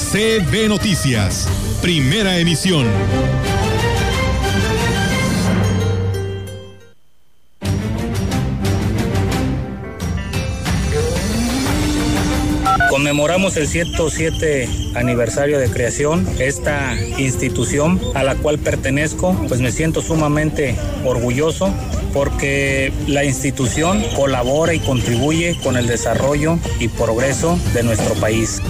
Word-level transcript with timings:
CB 0.00 0.68
Noticias, 0.68 1.46
primera 1.80 2.38
emisión. 2.38 2.84
Conmemoramos 12.88 13.56
el 13.56 13.68
107 13.68 14.68
aniversario 14.96 15.60
de 15.60 15.70
creación. 15.70 16.26
Esta 16.40 16.96
institución 17.18 18.00
a 18.14 18.24
la 18.24 18.34
cual 18.34 18.58
pertenezco, 18.58 19.36
pues 19.46 19.60
me 19.60 19.70
siento 19.70 20.02
sumamente 20.02 20.76
orgulloso 21.04 21.72
porque 22.12 22.92
la 23.06 23.24
institución 23.24 24.02
colabora 24.16 24.74
y 24.74 24.80
contribuye 24.80 25.56
con 25.62 25.76
el 25.76 25.86
desarrollo 25.86 26.58
y 26.78 26.88
progreso 26.88 27.58
de 27.74 27.82
nuestro 27.82 28.14
país. 28.14 28.60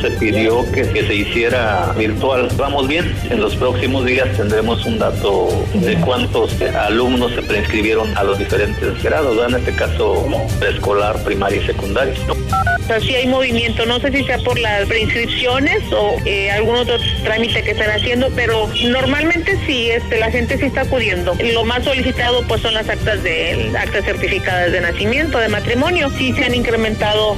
Se 0.00 0.10
pidió 0.12 0.70
que, 0.72 0.82
que, 0.90 1.06
se 1.06 1.14
hiciera 1.14 1.92
virtual. 1.96 2.48
Vamos 2.56 2.88
bien, 2.88 3.14
en 3.30 3.40
los 3.40 3.56
próximos 3.56 4.04
días 4.04 4.28
tendremos 4.36 4.84
un 4.86 4.98
dato 4.98 5.48
de 5.74 5.94
cuántos 5.96 6.60
alumnos 6.62 7.32
se 7.32 7.42
preinscribieron 7.42 8.16
a 8.16 8.24
los 8.24 8.38
diferentes 8.38 9.02
grados, 9.02 9.36
en 9.48 9.56
este 9.56 9.72
caso 9.74 10.26
preescolar, 10.58 11.22
primaria 11.24 11.62
y 11.62 11.66
secundaria. 11.66 12.14
O 12.28 12.86
sea, 12.86 13.00
sí 13.00 13.14
hay 13.14 13.26
movimiento, 13.26 13.86
no 13.86 13.98
sé 13.98 14.12
si 14.12 14.24
sea 14.24 14.38
por 14.38 14.58
las 14.58 14.86
preinscripciones 14.86 15.80
o 15.92 16.16
eh, 16.26 16.50
algún 16.50 16.76
otro 16.76 16.96
trámite 17.22 17.62
que 17.62 17.70
están 17.70 17.90
haciendo, 17.90 18.30
pero 18.36 18.68
normalmente 18.88 19.58
sí, 19.66 19.90
este, 19.90 20.18
la 20.18 20.30
gente 20.30 20.58
sí 20.58 20.66
está 20.66 20.82
acudiendo. 20.82 21.34
Lo 21.54 21.64
más 21.64 21.84
solicitado 21.84 22.46
pues 22.46 22.60
son 22.60 22.74
las 22.74 22.83
actas 22.88 23.22
de 23.22 23.72
actas 23.78 24.04
certificadas 24.04 24.72
de 24.72 24.80
nacimiento, 24.80 25.38
de 25.38 25.48
matrimonio, 25.48 26.10
sí 26.18 26.32
se 26.32 26.44
han 26.44 26.54
incrementado. 26.54 27.36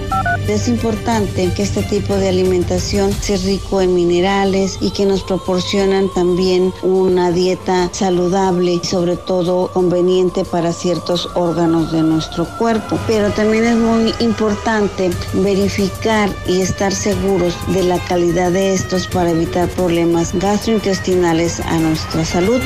Es 0.49 0.69
importante 0.69 1.53
que 1.55 1.63
este 1.63 1.83
tipo 1.83 2.17
de 2.17 2.29
alimentación 2.29 3.13
sea 3.13 3.37
rico 3.39 3.81
en 3.81 3.95
minerales 3.95 4.79
y 4.81 4.93
que 4.93 5.05
nos 5.05 5.25
proporcionan 5.25 6.09
también 6.15 6.73
una 6.83 7.33
dieta 7.33 7.89
saludable 7.93 8.75
y 8.75 8.87
sobre 8.87 9.17
todo 9.17 9.73
conveniente 9.73 10.45
para 10.45 10.73
ciertos 10.73 11.29
órganos 11.35 11.91
de 11.91 12.03
nuestro 12.03 12.45
cuerpo. 12.59 12.99
Pero 13.07 13.31
también 13.31 13.65
es 13.65 13.77
muy 13.77 14.15
importante 14.21 15.11
verificar 15.33 16.31
y 16.47 16.61
estar 16.61 16.95
seguros 16.95 17.57
de 17.69 17.83
la 17.83 17.99
calidad 18.05 18.53
de 18.53 18.73
estos 18.73 19.09
para 19.09 19.31
evitar 19.31 19.69
problemas 19.71 20.33
gastrointestinales 20.35 21.61
a 21.61 21.79
nuestra 21.79 22.25
salud. 22.25 22.61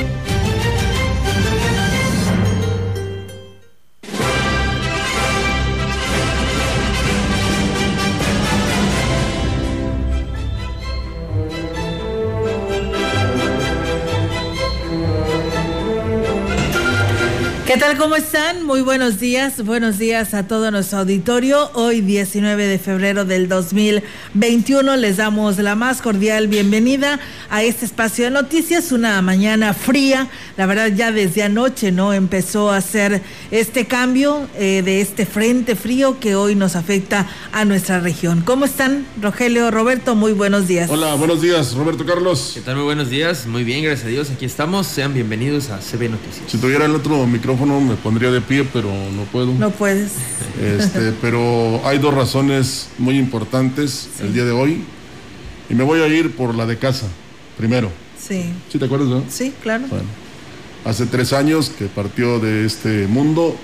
¿Qué 17.71 17.77
tal? 17.77 17.97
¿Cómo 17.97 18.17
están? 18.17 18.67
Muy 18.67 18.81
buenos 18.81 19.21
días. 19.21 19.65
Buenos 19.65 19.97
días 19.97 20.35
a 20.35 20.49
todo 20.49 20.73
nuestro 20.73 20.99
auditorio. 20.99 21.71
Hoy 21.75 22.01
19 22.01 22.67
de 22.67 22.81
febrero 22.81 23.25
del 23.25 23.49
2021 23.49 24.97
les 24.97 25.19
damos 25.19 25.57
la 25.59 25.77
más 25.77 26.03
cordial 26.03 26.49
bienvenida 26.49 27.21
a 27.49 27.63
este 27.63 27.85
espacio 27.85 28.25
de 28.25 28.33
noticias. 28.33 28.91
Una 28.91 29.23
mañana 29.23 29.73
fría. 29.73 30.29
La 30.57 30.67
verdad 30.67 30.89
ya 30.89 31.13
desde 31.13 31.45
anoche 31.45 31.93
no 31.93 32.13
empezó 32.13 32.73
a 32.73 32.79
hacer 32.79 33.23
este 33.53 33.87
cambio 33.87 34.49
eh, 34.57 34.83
de 34.85 35.01
este 35.01 35.25
frente 35.25 35.77
frío 35.77 36.19
que 36.19 36.35
hoy 36.35 36.57
nos 36.57 36.75
afecta 36.75 37.29
a 37.53 37.65
nuestra 37.65 38.01
región. 38.01 38.43
¿Cómo 38.45 38.65
están? 38.65 39.07
Rogelio, 39.23 39.71
Roberto, 39.71 40.17
muy 40.17 40.33
buenos 40.33 40.67
días. 40.67 40.91
Hola, 40.91 41.15
buenos 41.15 41.41
días, 41.41 41.75
Roberto 41.75 42.05
Carlos. 42.05 42.51
¿Qué 42.53 42.63
tal? 42.63 42.75
Muy 42.75 42.85
buenos 42.85 43.11
días. 43.11 43.47
Muy 43.47 43.63
bien, 43.63 43.85
gracias 43.85 44.07
a 44.07 44.11
Dios. 44.11 44.31
Aquí 44.31 44.45
estamos. 44.45 44.89
Sean 44.89 45.15
bienvenidos 45.15 45.71
a 45.71 45.79
CB 45.79 46.11
Noticias. 46.11 46.51
Si 46.51 46.59
tuviera 46.59 46.87
el 46.87 46.97
otro 46.97 47.25
micrófono 47.29 47.60
me 47.67 47.95
pondría 47.97 48.31
de 48.31 48.41
pie, 48.41 48.67
pero 48.73 48.89
no 48.89 49.23
puedo. 49.25 49.53
No 49.53 49.71
puedes. 49.71 50.13
Este, 50.61 51.13
pero 51.21 51.81
hay 51.85 51.99
dos 51.99 52.15
razones 52.15 52.89
muy 52.99 53.19
importantes 53.19 54.09
sí. 54.17 54.25
el 54.25 54.33
día 54.33 54.45
de 54.45 54.53
hoy. 54.53 54.83
Y 55.69 55.75
me 55.75 55.85
voy 55.85 56.01
a 56.01 56.09
ir 56.09 56.35
por 56.35 56.55
la 56.55 56.67
de 56.67 56.79
casa, 56.79 57.07
primero. 57.57 57.91
Sí. 58.19 58.53
¿Sí 58.71 58.79
te 58.79 58.87
acuerdas, 58.87 59.09
no? 59.09 59.25
Sí, 59.29 59.53
claro. 59.63 59.87
Bueno, 59.89 60.07
hace 60.85 61.07
tres 61.07 61.33
años 61.33 61.71
que 61.71 61.87
partió 61.87 62.41
de 62.41 62.67
este 62.67 63.07
mundo 63.07 63.57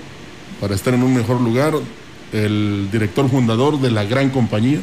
para 0.61 0.75
estar 0.75 0.93
en 0.93 1.03
un 1.03 1.13
mejor 1.13 1.41
lugar 1.41 1.73
el 2.31 2.89
director 2.91 3.29
fundador 3.29 3.79
de 3.79 3.91
la 3.91 4.05
gran 4.05 4.29
compañía, 4.29 4.79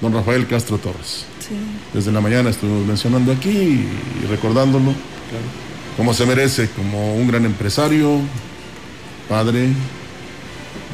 don 0.00 0.12
Rafael 0.12 0.46
Castro 0.46 0.78
Torres. 0.78 1.24
Sí. 1.40 1.54
Desde 1.94 2.12
la 2.12 2.20
mañana 2.20 2.50
estuvimos 2.50 2.86
mencionando 2.86 3.32
aquí 3.32 3.50
y 3.50 4.26
recordándolo. 4.28 4.92
Claro 5.30 5.71
como 5.96 6.14
se 6.14 6.26
merece, 6.26 6.68
como 6.70 7.14
un 7.14 7.28
gran 7.28 7.44
empresario, 7.44 8.20
padre, 9.28 9.68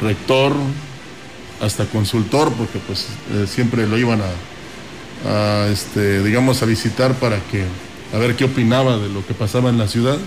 rector, 0.01 0.53
hasta 1.61 1.87
consultor, 1.87 2.53
porque 2.53 2.79
pues 2.87 3.07
eh, 3.33 3.47
siempre 3.49 3.87
lo 3.87 3.99
iban 3.99 4.21
a, 4.21 5.65
a, 5.65 5.69
este, 5.69 6.23
digamos, 6.23 6.63
a 6.63 6.67
visitar 6.67 7.15
para 7.15 7.39
que, 7.51 7.65
a 8.15 8.19
ver 8.19 8.37
qué 8.37 8.45
opinaba 8.45 8.99
de 8.99 9.09
lo 9.09 9.27
que 9.27 9.35
pasaba 9.35 9.71
en 9.71 9.79
la 9.79 9.89
ciudad. 9.89 10.19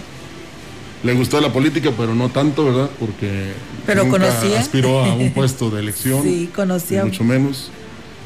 Le 1.03 1.13
gustó 1.13 1.41
la 1.41 1.51
política, 1.51 1.91
pero 1.97 2.13
no 2.13 2.29
tanto, 2.29 2.65
¿verdad? 2.65 2.89
Porque 2.99 3.53
pero 3.87 4.03
nunca 4.03 4.19
conocía. 4.19 4.59
aspiró 4.59 5.03
a 5.03 5.13
un 5.15 5.31
puesto 5.33 5.69
de 5.69 5.79
elección. 5.79 6.21
sí, 6.21 6.49
conocía. 6.53 7.03
Mucho 7.05 7.23
menos. 7.23 7.71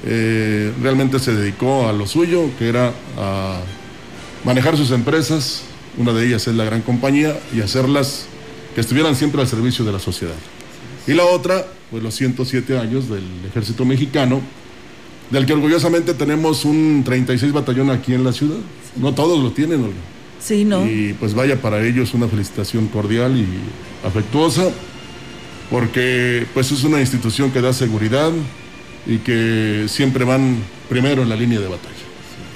Eh, 0.04 0.74
realmente 0.82 1.20
se 1.20 1.34
dedicó 1.34 1.88
a 1.88 1.94
lo 1.94 2.06
suyo, 2.06 2.50
que 2.60 2.68
era 2.68 2.92
a 3.18 3.60
manejar 4.44 4.76
sus 4.76 4.92
empresas, 4.92 5.64
una 5.98 6.14
de 6.14 6.28
ellas 6.28 6.48
es 6.48 6.56
la 6.56 6.66
gran 6.66 6.82
compañía, 6.82 7.38
y 7.54 7.62
hacerlas 7.62 8.28
que 8.74 8.82
estuvieran 8.82 9.16
siempre 9.16 9.42
al 9.42 9.48
servicio 9.48 9.86
de 9.86 9.92
la 9.92 10.00
sociedad. 10.00 10.36
Y 11.08 11.14
la 11.14 11.26
otra, 11.26 11.66
pues 11.92 12.04
los 12.04 12.16
107 12.16 12.78
años 12.78 13.10
del 13.10 13.24
ejército 13.48 13.86
mexicano, 13.86 14.42
del 15.30 15.46
que 15.46 15.54
orgullosamente 15.54 16.14
tenemos 16.14 16.66
un 16.66 17.04
36 17.04 17.52
batallón 17.52 17.90
aquí 17.90 18.14
en 18.14 18.24
la 18.24 18.32
ciudad. 18.32 18.58
No 18.96 19.14
todos 19.14 19.42
lo 19.42 19.52
tienen, 19.52 19.84
Olga. 19.84 19.96
Sí, 20.40 20.66
¿no? 20.66 20.86
Y 20.86 21.16
pues 21.20 21.34
vaya 21.34 21.62
para 21.62 21.84
ellos 21.84 22.14
una 22.14 22.28
felicitación 22.28 22.88
cordial 22.88 23.38
y 23.38 23.48
afectuosa, 24.06 24.70
porque 25.70 26.46
pues 26.54 26.72
es 26.72 26.84
una 26.84 27.00
institución 27.00 27.52
que 27.52 27.62
da 27.62 27.74
seguridad 27.74 28.32
y 29.08 29.18
que 29.20 29.86
siempre 29.88 30.26
van 30.26 30.58
primero 30.90 31.24
en 31.24 31.30
la 31.30 31.36
línea 31.36 31.60
de 31.60 31.68
batalla. 31.68 31.90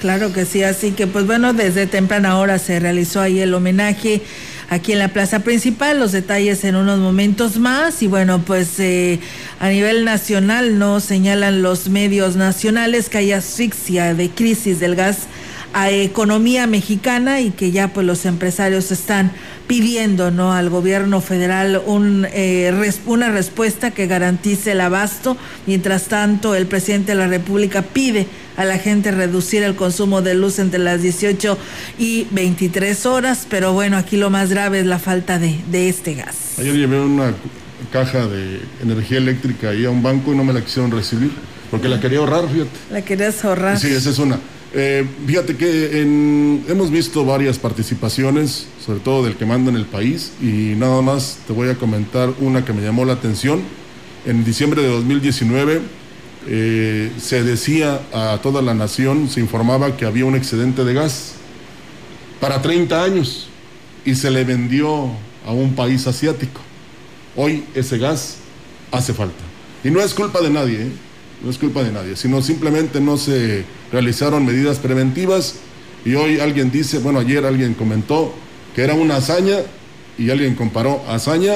Claro 0.00 0.32
que 0.32 0.46
sí, 0.46 0.62
así 0.62 0.92
que 0.92 1.06
pues 1.06 1.26
bueno, 1.26 1.52
desde 1.52 1.86
temprana 1.86 2.38
hora 2.38 2.58
se 2.58 2.80
realizó 2.80 3.20
ahí 3.20 3.38
el 3.40 3.52
homenaje 3.52 4.22
aquí 4.70 4.92
en 4.92 4.98
la 4.98 5.08
plaza 5.08 5.40
principal, 5.40 6.00
los 6.00 6.12
detalles 6.12 6.64
en 6.64 6.76
unos 6.76 6.98
momentos 7.00 7.58
más 7.58 8.02
y 8.02 8.06
bueno, 8.06 8.40
pues 8.40 8.80
eh, 8.80 9.20
a 9.58 9.68
nivel 9.68 10.06
nacional 10.06 10.78
no 10.78 11.00
señalan 11.00 11.60
los 11.60 11.90
medios 11.90 12.36
nacionales 12.36 13.10
que 13.10 13.18
hay 13.18 13.32
asfixia 13.32 14.14
de 14.14 14.30
crisis 14.30 14.80
del 14.80 14.96
gas 14.96 15.26
a 15.72 15.90
economía 15.90 16.66
mexicana 16.66 17.40
y 17.40 17.50
que 17.50 17.70
ya 17.70 17.88
pues 17.88 18.06
los 18.06 18.26
empresarios 18.26 18.90
están 18.90 19.32
pidiendo 19.66 20.32
no 20.32 20.52
al 20.52 20.68
gobierno 20.68 21.20
federal 21.20 21.80
un, 21.86 22.26
eh, 22.32 22.72
res, 22.76 23.00
una 23.06 23.30
respuesta 23.30 23.92
que 23.92 24.06
garantice 24.06 24.72
el 24.72 24.80
abasto. 24.80 25.36
Mientras 25.66 26.04
tanto, 26.04 26.54
el 26.54 26.66
presidente 26.66 27.12
de 27.12 27.18
la 27.18 27.28
República 27.28 27.82
pide 27.82 28.26
a 28.56 28.64
la 28.64 28.78
gente 28.78 29.12
reducir 29.12 29.62
el 29.62 29.76
consumo 29.76 30.22
de 30.22 30.34
luz 30.34 30.58
entre 30.58 30.80
las 30.80 31.02
18 31.02 31.56
y 31.98 32.26
23 32.32 33.06
horas, 33.06 33.46
pero 33.48 33.72
bueno, 33.72 33.96
aquí 33.96 34.16
lo 34.16 34.28
más 34.28 34.50
grave 34.50 34.80
es 34.80 34.86
la 34.86 34.98
falta 34.98 35.38
de, 35.38 35.56
de 35.70 35.88
este 35.88 36.14
gas. 36.14 36.58
Ayer 36.58 36.74
llevé 36.74 37.00
una 37.00 37.32
caja 37.92 38.26
de 38.26 38.60
energía 38.82 39.18
eléctrica 39.18 39.70
ahí 39.70 39.84
a 39.84 39.90
un 39.90 40.02
banco 40.02 40.32
y 40.32 40.36
no 40.36 40.44
me 40.44 40.52
la 40.52 40.62
quisieron 40.62 40.90
recibir, 40.90 41.30
porque 41.70 41.88
la 41.88 42.00
quería 42.00 42.18
ahorrar, 42.18 42.48
fíjate. 42.48 42.70
La 42.90 43.02
querías 43.02 43.44
ahorrar. 43.44 43.78
Sí, 43.78 43.88
esa 43.88 44.10
es 44.10 44.18
una. 44.18 44.38
Eh, 44.72 45.04
fíjate 45.26 45.56
que 45.56 46.00
hemos 46.00 46.90
visto 46.90 47.24
varias 47.24 47.58
participaciones, 47.58 48.66
sobre 48.84 49.00
todo 49.00 49.24
del 49.24 49.36
que 49.36 49.44
manda 49.44 49.70
en 49.70 49.76
el 49.76 49.86
país, 49.86 50.32
y 50.40 50.74
nada 50.76 51.02
más 51.02 51.38
te 51.46 51.52
voy 51.52 51.68
a 51.68 51.74
comentar 51.74 52.32
una 52.38 52.64
que 52.64 52.72
me 52.72 52.82
llamó 52.82 53.04
la 53.04 53.14
atención. 53.14 53.62
En 54.26 54.44
diciembre 54.44 54.82
de 54.82 54.88
2019, 54.88 55.80
eh, 56.46 57.10
se 57.20 57.42
decía 57.42 58.00
a 58.12 58.38
toda 58.42 58.62
la 58.62 58.74
nación, 58.74 59.28
se 59.28 59.40
informaba 59.40 59.96
que 59.96 60.06
había 60.06 60.24
un 60.24 60.36
excedente 60.36 60.84
de 60.84 60.94
gas 60.94 61.32
para 62.40 62.62
30 62.62 63.02
años 63.02 63.48
y 64.04 64.14
se 64.14 64.30
le 64.30 64.44
vendió 64.44 65.10
a 65.46 65.52
un 65.52 65.74
país 65.74 66.06
asiático. 66.06 66.60
Hoy 67.34 67.64
ese 67.74 67.98
gas 67.98 68.36
hace 68.92 69.12
falta. 69.14 69.42
Y 69.82 69.90
no 69.90 70.00
es 70.00 70.14
culpa 70.14 70.40
de 70.40 70.50
nadie, 70.50 70.82
¿eh? 70.82 70.90
No 71.42 71.50
es 71.50 71.58
culpa 71.58 71.82
de 71.82 71.92
nadie, 71.92 72.16
sino 72.16 72.42
simplemente 72.42 73.00
no 73.00 73.16
se 73.16 73.64
realizaron 73.92 74.44
medidas 74.44 74.78
preventivas 74.78 75.56
y 76.04 76.14
hoy 76.14 76.40
alguien 76.40 76.70
dice, 76.70 76.98
bueno, 76.98 77.18
ayer 77.18 77.44
alguien 77.44 77.74
comentó 77.74 78.34
que 78.74 78.82
era 78.82 78.94
una 78.94 79.16
hazaña 79.16 79.58
y 80.18 80.30
alguien 80.30 80.54
comparó 80.54 81.02
hazaña, 81.08 81.54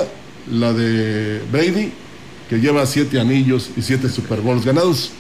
la 0.51 0.73
de 0.73 1.41
Brady, 1.51 1.93
que 2.49 2.61
lleva 2.61 2.85
siete 2.87 3.21
anillos 3.21 3.71
y 3.77 3.83
siete 3.83 4.09
Super 4.09 4.41
Bowls 4.41 4.65
ganados, 4.65 5.13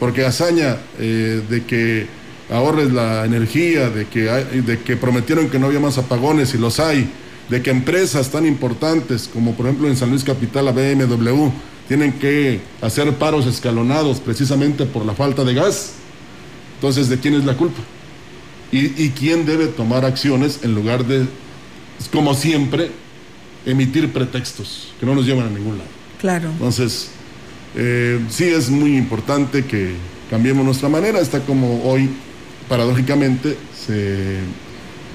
porque 0.00 0.24
hazaña 0.24 0.78
eh, 0.98 1.42
de 1.48 1.64
que 1.64 2.06
ahorres 2.50 2.92
la 2.92 3.24
energía, 3.24 3.88
de 3.90 4.06
que, 4.06 4.22
de 4.22 4.78
que 4.80 4.96
prometieron 4.96 5.48
que 5.48 5.58
no 5.58 5.66
había 5.66 5.80
más 5.80 5.98
apagones 5.98 6.54
y 6.54 6.58
los 6.58 6.80
hay, 6.80 7.08
de 7.48 7.62
que 7.62 7.70
empresas 7.70 8.30
tan 8.30 8.46
importantes 8.46 9.28
como 9.32 9.54
por 9.54 9.66
ejemplo 9.66 9.88
en 9.88 9.96
San 9.96 10.10
Luis 10.10 10.24
Capital 10.24 10.64
la 10.64 10.72
BMW 10.72 11.50
tienen 11.92 12.14
que 12.14 12.58
hacer 12.80 13.12
paros 13.16 13.44
escalonados 13.44 14.18
precisamente 14.18 14.86
por 14.86 15.04
la 15.04 15.12
falta 15.12 15.44
de 15.44 15.52
gas. 15.52 15.92
Entonces, 16.76 17.10
¿de 17.10 17.18
quién 17.18 17.34
es 17.34 17.44
la 17.44 17.54
culpa? 17.54 17.82
¿Y, 18.72 19.10
quién 19.10 19.44
debe 19.44 19.66
tomar 19.66 20.06
acciones 20.06 20.60
en 20.62 20.74
lugar 20.74 21.04
de, 21.04 21.26
como 22.10 22.32
siempre, 22.32 22.90
emitir 23.66 24.10
pretextos 24.10 24.94
que 24.98 25.04
no 25.04 25.14
nos 25.14 25.26
llevan 25.26 25.48
a 25.48 25.50
ningún 25.50 25.76
lado? 25.76 25.90
Claro. 26.18 26.48
Entonces, 26.48 27.10
eh, 27.76 28.18
sí 28.30 28.44
es 28.44 28.70
muy 28.70 28.96
importante 28.96 29.66
que 29.66 29.92
cambiemos 30.30 30.64
nuestra 30.64 30.88
manera. 30.88 31.20
Está 31.20 31.40
como 31.40 31.82
hoy, 31.84 32.08
paradójicamente, 32.70 33.58
se 33.86 34.38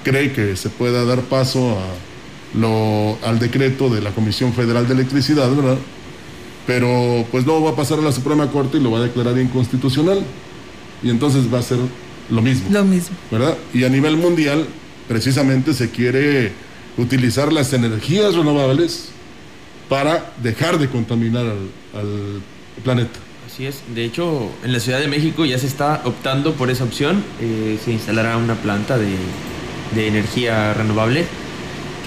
cree 0.04 0.32
que 0.32 0.54
se 0.54 0.70
pueda 0.70 1.04
dar 1.04 1.22
paso 1.22 1.76
a 1.76 2.56
lo, 2.56 3.18
al 3.24 3.40
decreto 3.40 3.90
de 3.90 4.00
la 4.00 4.12
Comisión 4.12 4.52
Federal 4.52 4.86
de 4.86 4.94
Electricidad, 4.94 5.50
¿verdad? 5.50 5.78
Pero 6.68 7.24
pues 7.30 7.46
no 7.46 7.62
va 7.62 7.70
a 7.70 7.76
pasar 7.76 7.98
a 7.98 8.02
la 8.02 8.12
Suprema 8.12 8.50
Corte 8.50 8.76
y 8.76 8.80
lo 8.82 8.90
va 8.90 8.98
a 8.98 9.02
declarar 9.04 9.38
inconstitucional. 9.38 10.22
Y 11.02 11.08
entonces 11.08 11.52
va 11.52 11.60
a 11.60 11.62
ser 11.62 11.78
lo 12.28 12.42
mismo. 12.42 12.68
Lo 12.70 12.84
mismo. 12.84 13.16
¿Verdad? 13.30 13.56
Y 13.72 13.84
a 13.84 13.88
nivel 13.88 14.18
mundial, 14.18 14.66
precisamente 15.08 15.72
se 15.72 15.90
quiere 15.90 16.52
utilizar 16.98 17.54
las 17.54 17.72
energías 17.72 18.34
renovables 18.34 19.08
para 19.88 20.34
dejar 20.42 20.78
de 20.78 20.90
contaminar 20.90 21.46
al, 21.46 22.42
planeta. 22.84 23.18
Así 23.46 23.64
es. 23.64 23.80
De 23.94 24.04
hecho, 24.04 24.50
en 24.62 24.74
la 24.74 24.80
Ciudad 24.80 25.00
de 25.00 25.08
México 25.08 25.46
ya 25.46 25.58
se 25.58 25.66
está 25.66 26.02
optando 26.04 26.52
por 26.52 26.68
esa 26.68 26.84
opción. 26.84 27.24
Eh, 27.40 27.78
se 27.82 27.92
instalará 27.92 28.36
una 28.36 28.56
planta 28.56 28.98
de, 28.98 29.16
de, 29.94 30.06
energía 30.06 30.74
renovable 30.74 31.24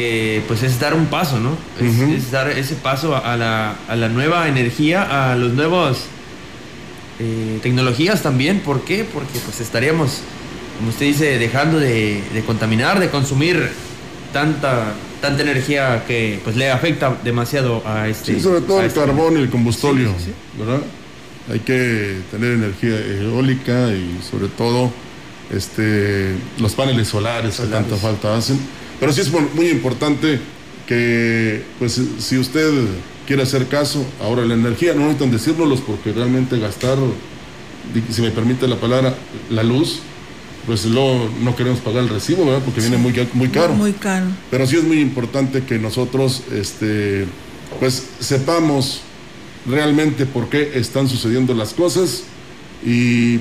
que 0.02 0.42
pues 0.48 0.64
es 0.64 0.80
dar 0.80 0.96
un 0.96 1.06
paso, 1.06 1.40
¿no? 1.40 1.56
Es, 1.80 2.32
dar 2.32 2.50
ese 2.50 2.74
paso 2.74 3.16
a 3.16 3.38
la, 3.38 3.76
a 3.88 3.96
la 3.96 4.10
nueva 4.10 4.48
energía, 4.48 5.32
a 5.32 5.36
los 5.36 5.54
nuevos 5.54 6.06
eh, 7.20 7.60
tecnologías 7.62 8.24
también. 8.24 8.62
¿Por 8.62 8.82
qué? 8.82 9.04
Porque 9.04 9.38
pues 9.46 9.62
estaríamos, 9.62 10.22
como 10.80 10.90
usted 10.90 11.06
dice, 11.06 11.38
dejando 11.38 11.78
de, 11.78 12.24
contaminar, 12.48 13.00
de 13.00 13.10
consumir 13.10 13.70
tanta 14.34 14.94
tanta 15.22 15.44
energía 15.44 16.04
que 16.08 16.40
pues 16.44 16.56
le 16.56 16.72
afecta 16.72 17.16
demasiado 17.24 17.84
a 17.86 18.08
este. 18.08 18.34
Sí, 18.34 18.42
sobre 18.42 18.62
todo 18.62 18.80
el 18.80 18.88
este 18.88 19.00
carbón 19.02 19.38
y 19.38 19.42
el 19.42 19.52
combustóleo, 19.52 20.16
¿verdad? 20.58 20.82
Hay 21.52 21.60
que 21.60 22.22
tener 22.32 22.54
energía 22.54 22.98
eólica 22.98 23.92
y 23.92 24.20
sobre 24.28 24.48
todo 24.48 24.92
este 25.52 26.34
los 26.58 26.74
paneles 26.74 27.08
solares, 27.08 27.60
que 27.60 27.68
tanta 27.68 27.98
falta 27.98 28.36
hacen. 28.36 28.81
Pero 29.02 29.12
sí 29.12 29.20
es 29.20 29.30
muy 29.32 29.68
importante 29.68 30.40
que 30.88 31.62
pues 31.78 32.00
si 32.20 32.38
usted 32.38 32.72
quiere 33.32 33.44
hacer 33.44 33.68
caso. 33.68 34.06
Ahora, 34.22 34.44
la 34.46 34.56
energía 34.56 34.94
no 34.94 35.04
necesitan 35.04 35.32
decírnoslos 35.32 35.80
porque 35.80 36.12
realmente 36.12 36.60
gastar, 36.60 36.98
si 38.10 38.22
me 38.22 38.30
permite 38.32 38.68
la 38.68 38.76
palabra, 38.76 39.16
la 39.50 39.64
luz, 39.64 40.00
pues 40.66 40.86
luego 40.86 41.30
no 41.42 41.56
queremos 41.56 41.80
pagar 41.80 42.04
el 42.04 42.10
recibo, 42.10 42.46
¿verdad? 42.46 42.62
Porque 42.64 42.82
viene 42.82 42.98
muy, 42.98 43.14
muy 43.34 43.48
caro. 43.48 43.74
Muy 43.74 43.94
caro. 43.94 44.26
Pero 44.50 44.68
sí 44.68 44.76
es 44.76 44.84
muy 44.84 45.00
importante 45.00 45.64
que 45.64 45.80
nosotros, 45.80 46.44
este, 46.52 47.26
pues 47.80 48.08
sepamos 48.20 49.02
realmente 49.66 50.26
por 50.26 50.50
qué 50.50 50.74
están 50.76 51.08
sucediendo 51.08 51.54
las 51.54 51.74
cosas 51.74 52.24
y 52.86 53.40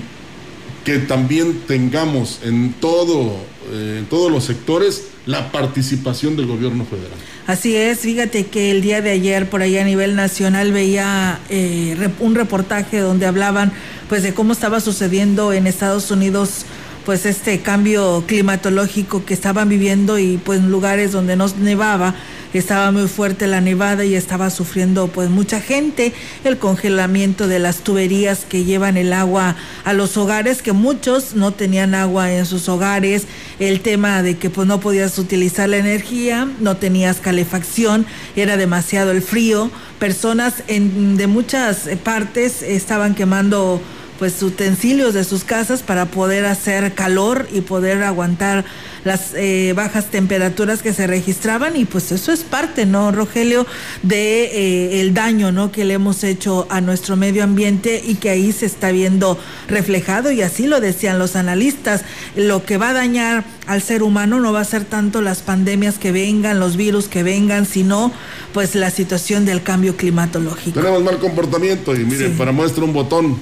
que 0.85 0.99
también 1.07 1.63
tengamos 1.67 2.39
en 2.45 2.75
todo, 2.75 3.39
eh, 3.71 3.97
en 3.99 4.07
todos 4.07 4.31
los 4.31 4.45
sectores 4.45 5.05
la 5.27 5.53
participación 5.53 6.37
del 6.37 6.47
gobierno 6.47 6.85
federal. 6.85 7.19
Así 7.47 7.77
es, 7.77 8.01
fíjate 8.01 8.47
que 8.47 8.71
el 8.71 8.83
día 8.83 9.03
de 9.03 9.11
ayer 9.11 9.49
por 9.49 9.63
ahí 9.63 9.77
a 9.79 9.85
nivel 9.85 10.15
nacional 10.15 10.73
veía 10.73 11.39
eh, 11.49 11.97
un 12.21 12.35
reportaje 12.35 12.99
donde 12.99 13.27
hablaban 13.27 13.73
pues 14.09 14.23
de 14.23 14.35
cómo 14.35 14.53
estaba 14.53 14.81
sucediendo 14.81 15.53
en 15.53 15.67
Estados 15.67 16.11
Unidos 16.11 16.65
pues 17.05 17.27
este 17.27 17.61
cambio 17.61 18.25
climatológico 18.27 19.25
que 19.25 19.35
estaban 19.35 19.69
viviendo 19.69 20.19
y 20.19 20.37
pues 20.37 20.63
lugares 20.63 21.13
donde 21.13 21.37
no 21.37 21.47
nevaba 21.61 22.15
estaba 22.59 22.91
muy 22.91 23.07
fuerte 23.09 23.47
la 23.47 23.61
nevada 23.61 24.05
y 24.05 24.15
estaba 24.15 24.51
sufriendo 24.51 25.09
pues 25.09 25.31
mucha 25.31 25.61
gente. 25.61 26.13
El 26.45 26.59
congelamiento 26.59 27.49
de 27.49 27.59
las 27.59 27.79
tuberías 27.79 28.45
que 28.49 28.65
llevan 28.65 28.97
el 28.97 29.13
agua 29.13 29.57
a 29.85 29.93
los 29.93 30.17
hogares 30.17 30.63
que 30.63 30.73
muchos 30.73 31.35
no 31.35 31.53
tenían 31.53 31.95
agua 31.95 32.33
en 32.33 32.47
sus 32.47 32.69
hogares. 32.69 33.27
El 33.59 33.81
tema 33.81 34.23
de 34.23 34.37
que 34.37 34.51
pues 34.51 34.67
no 34.67 34.81
podías 34.81 35.19
utilizar 35.19 35.69
la 35.69 35.77
energía 35.77 36.49
no 36.61 36.77
tenías 36.77 37.19
calefacción 37.19 38.07
era 38.37 38.57
demasiado 38.57 39.11
el 39.11 39.23
frío. 39.23 39.71
Personas 39.99 40.63
de 40.67 41.27
muchas 41.27 41.89
partes 42.03 42.63
estaban 42.63 43.15
quemando 43.15 43.81
pues 44.21 44.43
utensilios 44.43 45.15
de 45.15 45.25
sus 45.25 45.45
casas 45.45 45.83
para 45.83 46.05
poder 46.05 46.45
hacer 46.45 46.93
calor 46.93 47.49
y 47.53 47.63
poder 47.63 48.03
aguantar 48.03 48.67
las 49.05 49.33
eh, 49.35 49.73
bajas 49.75 50.07
temperaturas 50.07 50.83
que 50.83 50.93
se 50.93 51.07
registraban 51.07 51.77
y 51.77 51.85
pues 51.85 52.13
eso 52.13 52.33
es 52.33 52.41
parte, 52.41 52.87
¿no, 52.87 53.13
Rogelio, 53.13 53.67
de 54.03 54.45
eh, 54.45 55.01
el 55.01 55.15
daño, 55.15 55.53
¿no? 55.53 55.73
que 55.73 55.85
le 55.85 55.95
hemos 55.95 56.25
hecho 56.25 56.67
a 56.71 56.81
nuestro 56.81 57.17
medio 57.17 57.45
ambiente 57.45 58.03
y 58.05 58.17
que 58.17 58.31
ahí 58.31 58.53
se 58.53 58.67
está 58.67 58.91
viendo 58.91 59.39
reflejado 59.69 60.31
y 60.33 60.43
así 60.43 60.67
lo 60.67 60.81
decían 60.81 61.19
los 61.19 61.37
analistas, 61.37 62.05
lo 62.37 62.65
que 62.65 62.77
va 62.77 62.91
a 62.91 62.93
dañar 62.93 63.45
al 63.67 63.83
ser 63.83 64.03
humano 64.03 64.41
no 64.41 64.53
va 64.53 64.61
a 64.61 64.65
ser 64.65 64.85
tanto 64.85 65.23
las 65.23 65.43
pandemias 65.43 65.99
que 65.99 66.13
vengan, 66.13 66.61
los 66.61 66.77
virus 66.77 67.09
que 67.09 67.23
vengan, 67.23 67.67
sino 67.67 68.13
pues 68.53 68.75
la 68.75 68.91
situación 68.91 69.45
del 69.45 69.63
cambio 69.63 69.97
climatológico. 69.97 70.79
Tenemos 70.79 71.03
mal 71.03 71.19
comportamiento 71.19 71.95
y 71.95 72.05
miren, 72.05 72.37
para 72.37 72.53
muestra 72.53 72.85
un 72.85 72.93
botón 72.93 73.39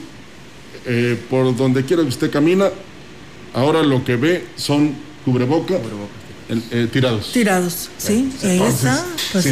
eh, 0.86 1.18
por 1.28 1.54
donde 1.56 1.84
quiera 1.84 2.02
que 2.02 2.08
usted 2.08 2.30
camina, 2.30 2.68
ahora 3.54 3.82
lo 3.82 4.04
que 4.04 4.16
ve 4.16 4.46
son 4.56 5.07
cubreboca, 5.28 5.74
eh, 6.70 6.88
tirados. 6.90 7.32
Tirados, 7.32 7.90
sí. 7.98 8.30
Pues 9.32 9.44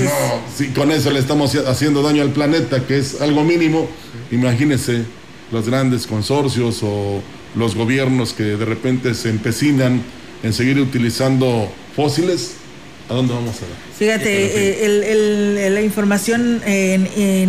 si, 0.56 0.68
con 0.68 0.90
eso 0.90 1.10
le 1.10 1.20
estamos 1.20 1.54
haciendo 1.54 2.02
daño 2.02 2.22
al 2.22 2.30
planeta, 2.30 2.86
que 2.86 2.98
es 2.98 3.20
algo 3.20 3.44
mínimo, 3.44 3.86
imagínese 4.30 5.04
los 5.52 5.66
grandes 5.66 6.06
consorcios 6.06 6.80
o 6.82 7.20
los 7.54 7.74
gobiernos 7.74 8.32
que 8.32 8.44
de 8.44 8.64
repente 8.64 9.14
se 9.14 9.28
empecinan 9.28 10.02
en 10.42 10.52
seguir 10.54 10.80
utilizando 10.80 11.70
fósiles, 11.94 12.52
¿a 13.10 13.14
dónde 13.14 13.34
vamos 13.34 13.56
a 13.56 13.60
ir? 13.60 13.86
Fíjate, 13.98 14.86
eh, 14.86 15.70
la 15.70 15.82
información 15.82 16.62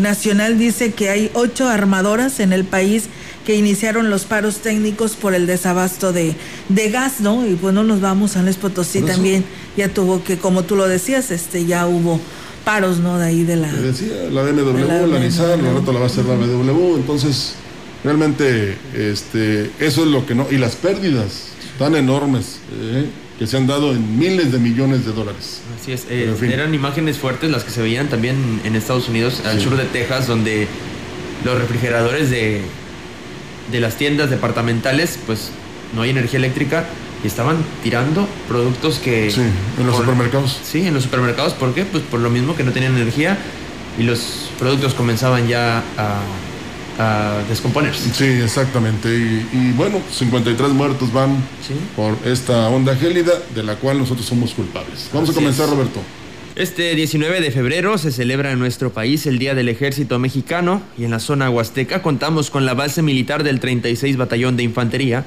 nacional 0.01 0.57
dice 0.59 0.91
que 0.91 1.09
hay 1.09 1.31
ocho 1.33 1.69
armadoras 1.69 2.41
en 2.41 2.51
el 2.51 2.65
país 2.65 3.05
que 3.47 3.55
iniciaron 3.55 4.09
los 4.09 4.25
paros 4.25 4.57
técnicos 4.57 5.15
por 5.15 5.33
el 5.33 5.47
desabasto 5.47 6.11
de, 6.11 6.35
de 6.67 6.89
gas, 6.89 7.21
¿no? 7.21 7.47
Y 7.47 7.53
bueno, 7.53 7.81
nos 7.81 8.01
vamos 8.01 8.35
a 8.35 8.43
Luis 8.43 8.57
Potosí 8.57 9.01
también, 9.03 9.45
ya 9.77 9.87
tuvo 9.87 10.21
que, 10.21 10.37
como 10.37 10.63
tú 10.63 10.75
lo 10.75 10.85
decías, 10.85 11.31
este 11.31 11.65
ya 11.65 11.87
hubo 11.87 12.19
paros, 12.65 12.99
¿no? 12.99 13.17
De 13.17 13.27
ahí 13.27 13.45
de 13.45 13.55
la... 13.55 13.71
decía, 13.71 14.27
la 14.33 14.41
BMW, 14.41 14.85
la, 14.85 15.07
la 15.07 15.19
Nissan, 15.19 15.63
la 15.63 15.71
rato 15.71 15.93
la 15.93 15.99
va 15.99 16.03
a 16.03 16.09
hacer 16.09 16.25
la 16.25 16.35
BMW, 16.35 16.97
entonces 16.97 17.53
realmente 18.03 18.77
este, 18.93 19.71
eso 19.79 20.01
es 20.01 20.07
lo 20.07 20.25
que 20.25 20.35
no... 20.35 20.45
Y 20.51 20.57
las 20.57 20.75
pérdidas 20.75 21.51
tan 21.79 21.95
enormes 21.95 22.59
eh, 22.77 23.05
que 23.39 23.47
se 23.47 23.55
han 23.55 23.65
dado 23.65 23.93
en 23.93 24.19
miles 24.19 24.51
de 24.51 24.59
millones 24.59 25.05
de 25.05 25.13
dólares. 25.13 25.61
Así 25.81 25.93
es, 25.93 26.05
eh, 26.09 26.35
eran 26.51 26.75
imágenes 26.75 27.17
fuertes 27.17 27.49
las 27.49 27.63
que 27.63 27.71
se 27.71 27.81
veían 27.81 28.09
también 28.09 28.59
en 28.65 28.75
Estados 28.75 29.07
Unidos, 29.07 29.41
al 29.45 29.61
sur 29.61 29.77
de 29.77 29.85
Texas, 29.85 30.27
donde 30.27 30.67
los 31.45 31.57
refrigeradores 31.57 32.29
de 32.29 32.63
de 33.71 33.79
las 33.79 33.95
tiendas 33.95 34.29
departamentales, 34.29 35.19
pues 35.25 35.49
no 35.95 36.01
hay 36.01 36.09
energía 36.09 36.39
eléctrica 36.39 36.85
y 37.23 37.27
estaban 37.27 37.57
tirando 37.83 38.27
productos 38.47 38.99
que... 38.99 39.31
Sí, 39.31 39.41
en 39.79 39.87
los 39.87 39.95
supermercados. 39.95 40.59
Sí, 40.63 40.87
en 40.87 40.93
los 40.93 41.03
supermercados. 41.03 41.53
¿Por 41.53 41.73
qué? 41.73 41.85
Pues 41.85 42.03
por 42.03 42.19
lo 42.19 42.29
mismo 42.29 42.55
que 42.55 42.63
no 42.63 42.71
tenían 42.71 42.95
energía 42.95 43.37
y 43.97 44.03
los 44.03 44.49
productos 44.59 44.93
comenzaban 44.93 45.47
ya 45.47 45.83
a, 45.97 46.21
a 46.99 47.43
descomponerse. 47.49 48.13
Sí, 48.13 48.25
exactamente. 48.43 49.09
Y, 49.09 49.71
bueno, 49.75 49.99
53 50.11 50.69
muertos 50.69 51.11
van 51.11 51.37
por 51.95 52.15
esta 52.25 52.67
onda 52.69 52.95
gélida 52.95 53.33
de 53.53 53.63
la 53.63 53.75
cual 53.75 53.99
nosotros 53.99 54.25
somos 54.25 54.53
culpables. 54.53 55.09
Vamos 55.13 55.29
a 55.29 55.33
comenzar, 55.33 55.69
Roberto. 55.69 55.99
Este 56.57 56.95
19 56.95 57.39
de 57.39 57.51
febrero 57.51 57.99
se 57.99 58.11
celebra 58.11 58.51
en 58.51 58.57
nuestro 58.57 58.91
país 58.91 59.27
el 59.27 59.37
Día 59.37 59.53
del 59.53 59.69
Ejército 59.69 60.17
Mexicano 60.17 60.81
y 60.97 61.03
en 61.03 61.11
la 61.11 61.19
zona 61.19 61.51
huasteca 61.51 62.01
contamos 62.01 62.49
con 62.49 62.65
la 62.65 62.73
base 62.73 63.03
militar 63.03 63.43
del 63.43 63.59
36 63.59 64.17
Batallón 64.17 64.57
de 64.57 64.63
Infantería. 64.63 65.23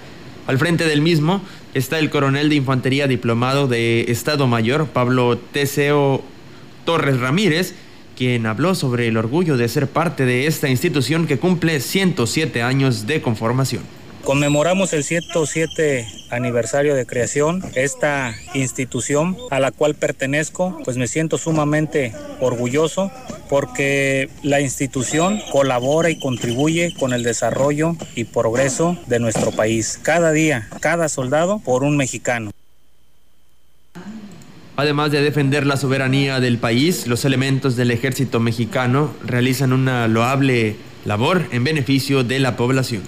Al 0.49 0.59
frente 0.59 0.89
del 0.89 1.03
mismo 1.03 1.41
está 1.73 2.01
el 2.01 2.11
coronel 2.11 2.49
de 2.49 2.57
Infantería 2.57 3.07
diplomado 3.07 3.69
de 3.69 4.07
Estado 4.09 4.49
Mayor, 4.49 4.89
Pablo 4.89 5.39
Teseo 5.39 6.25
Torres 6.85 7.21
Ramírez, 7.21 7.75
quien 8.17 8.45
habló 8.47 8.75
sobre 8.75 9.07
el 9.07 9.17
orgullo 9.17 9.57
de 9.57 9.69
ser 9.69 9.87
parte 9.87 10.27
de 10.27 10.49
esta 10.49 10.69
institución 10.69 11.29
que 11.29 11.39
cumple 11.39 11.79
107 11.79 12.61
años 12.61 13.07
de 13.07 13.23
conformación. 13.23 14.00
Conmemoramos 14.25 14.93
el 14.93 15.03
107 15.03 16.07
aniversario 16.31 16.95
de 16.95 17.07
creación, 17.07 17.63
esta 17.75 18.35
institución 18.55 19.37
a 19.51 19.61
la 19.61 19.73
cual 19.73 19.95
pertenezco, 19.95 20.79
pues 20.85 20.97
me 20.97 21.09
siento 21.09 21.39
sumamente 21.39 22.13
orgulloso 22.41 23.11
porque 23.49 24.29
la 24.43 24.61
institución 24.61 25.41
colabora 25.51 26.11
y 26.11 26.21
contribuye 26.21 26.95
con 26.99 27.13
el 27.13 27.23
desarrollo 27.23 27.97
y 28.15 28.25
progreso 28.25 28.97
de 29.07 29.19
nuestro 29.19 29.51
país. 29.51 29.99
Cada 30.03 30.33
día, 30.33 30.69
cada 30.81 31.09
soldado 31.09 31.59
por 31.59 31.83
un 31.83 31.97
mexicano. 31.97 32.53
Además 34.77 35.11
de 35.11 35.21
defender 35.21 35.67
la 35.67 35.77
soberanía 35.77 36.41
del 36.41 36.59
país, 36.59 37.07
los 37.07 37.25
elementos 37.25 37.77
del 37.77 37.91
ejército 37.91 38.39
mexicano 38.39 39.13
realizan 39.25 39.73
una 39.73 40.09
loable 40.09 40.77
labor 41.05 41.47
en 41.51 41.65
beneficio 41.65 42.23
de 42.23 42.39
la 42.39 42.57
población. 42.57 43.03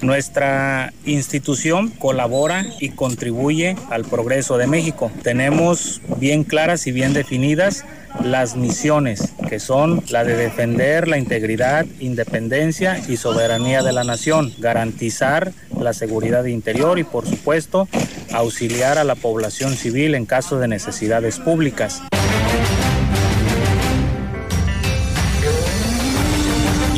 Nuestra 0.00 0.92
institución 1.04 1.88
colabora 1.88 2.64
y 2.78 2.90
contribuye 2.90 3.76
al 3.90 4.04
progreso 4.04 4.56
de 4.56 4.68
México. 4.68 5.10
Tenemos 5.22 6.00
bien 6.18 6.44
claras 6.44 6.86
y 6.86 6.92
bien 6.92 7.12
definidas 7.12 7.84
las 8.22 8.56
misiones, 8.56 9.32
que 9.48 9.58
son 9.58 10.02
la 10.10 10.24
de 10.24 10.36
defender 10.36 11.08
la 11.08 11.18
integridad, 11.18 11.84
independencia 11.98 13.00
y 13.08 13.16
soberanía 13.16 13.82
de 13.82 13.92
la 13.92 14.04
nación, 14.04 14.52
garantizar 14.58 15.52
la 15.78 15.92
seguridad 15.92 16.44
interior 16.44 16.98
y, 16.98 17.04
por 17.04 17.26
supuesto, 17.26 17.88
auxiliar 18.32 18.98
a 18.98 19.04
la 19.04 19.16
población 19.16 19.74
civil 19.74 20.14
en 20.14 20.26
caso 20.26 20.58
de 20.58 20.68
necesidades 20.68 21.38
públicas. 21.38 22.02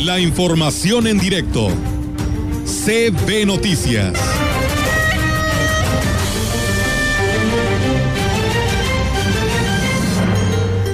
La 0.02 0.19
información 0.19 1.07
en 1.07 1.19
directo 1.19 1.71
CB 2.85 3.45
Noticias. 3.45 4.15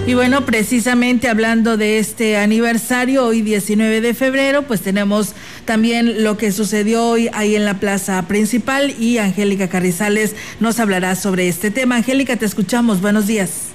Y 0.05 0.15
bueno, 0.15 0.45
precisamente 0.45 1.29
hablando 1.29 1.77
de 1.77 1.99
este 1.99 2.39
aniversario, 2.39 3.25
hoy 3.25 3.43
19 3.43 4.01
de 4.01 4.15
febrero, 4.15 4.63
pues 4.63 4.81
tenemos 4.81 5.35
también 5.65 6.25
lo 6.25 6.37
que 6.37 6.51
sucedió 6.51 7.05
hoy 7.05 7.31
ahí 7.33 7.55
en 7.55 7.65
la 7.65 7.79
plaza 7.79 8.21
principal 8.27 8.93
y 8.99 9.19
Angélica 9.19 9.69
Carrizales 9.69 10.35
nos 10.59 10.81
hablará 10.81 11.15
sobre 11.15 11.47
este 11.47 11.71
tema. 11.71 11.97
Angélica, 11.97 12.37
te 12.37 12.47
escuchamos. 12.47 13.01
Buenos 13.01 13.29
días. 13.29 13.66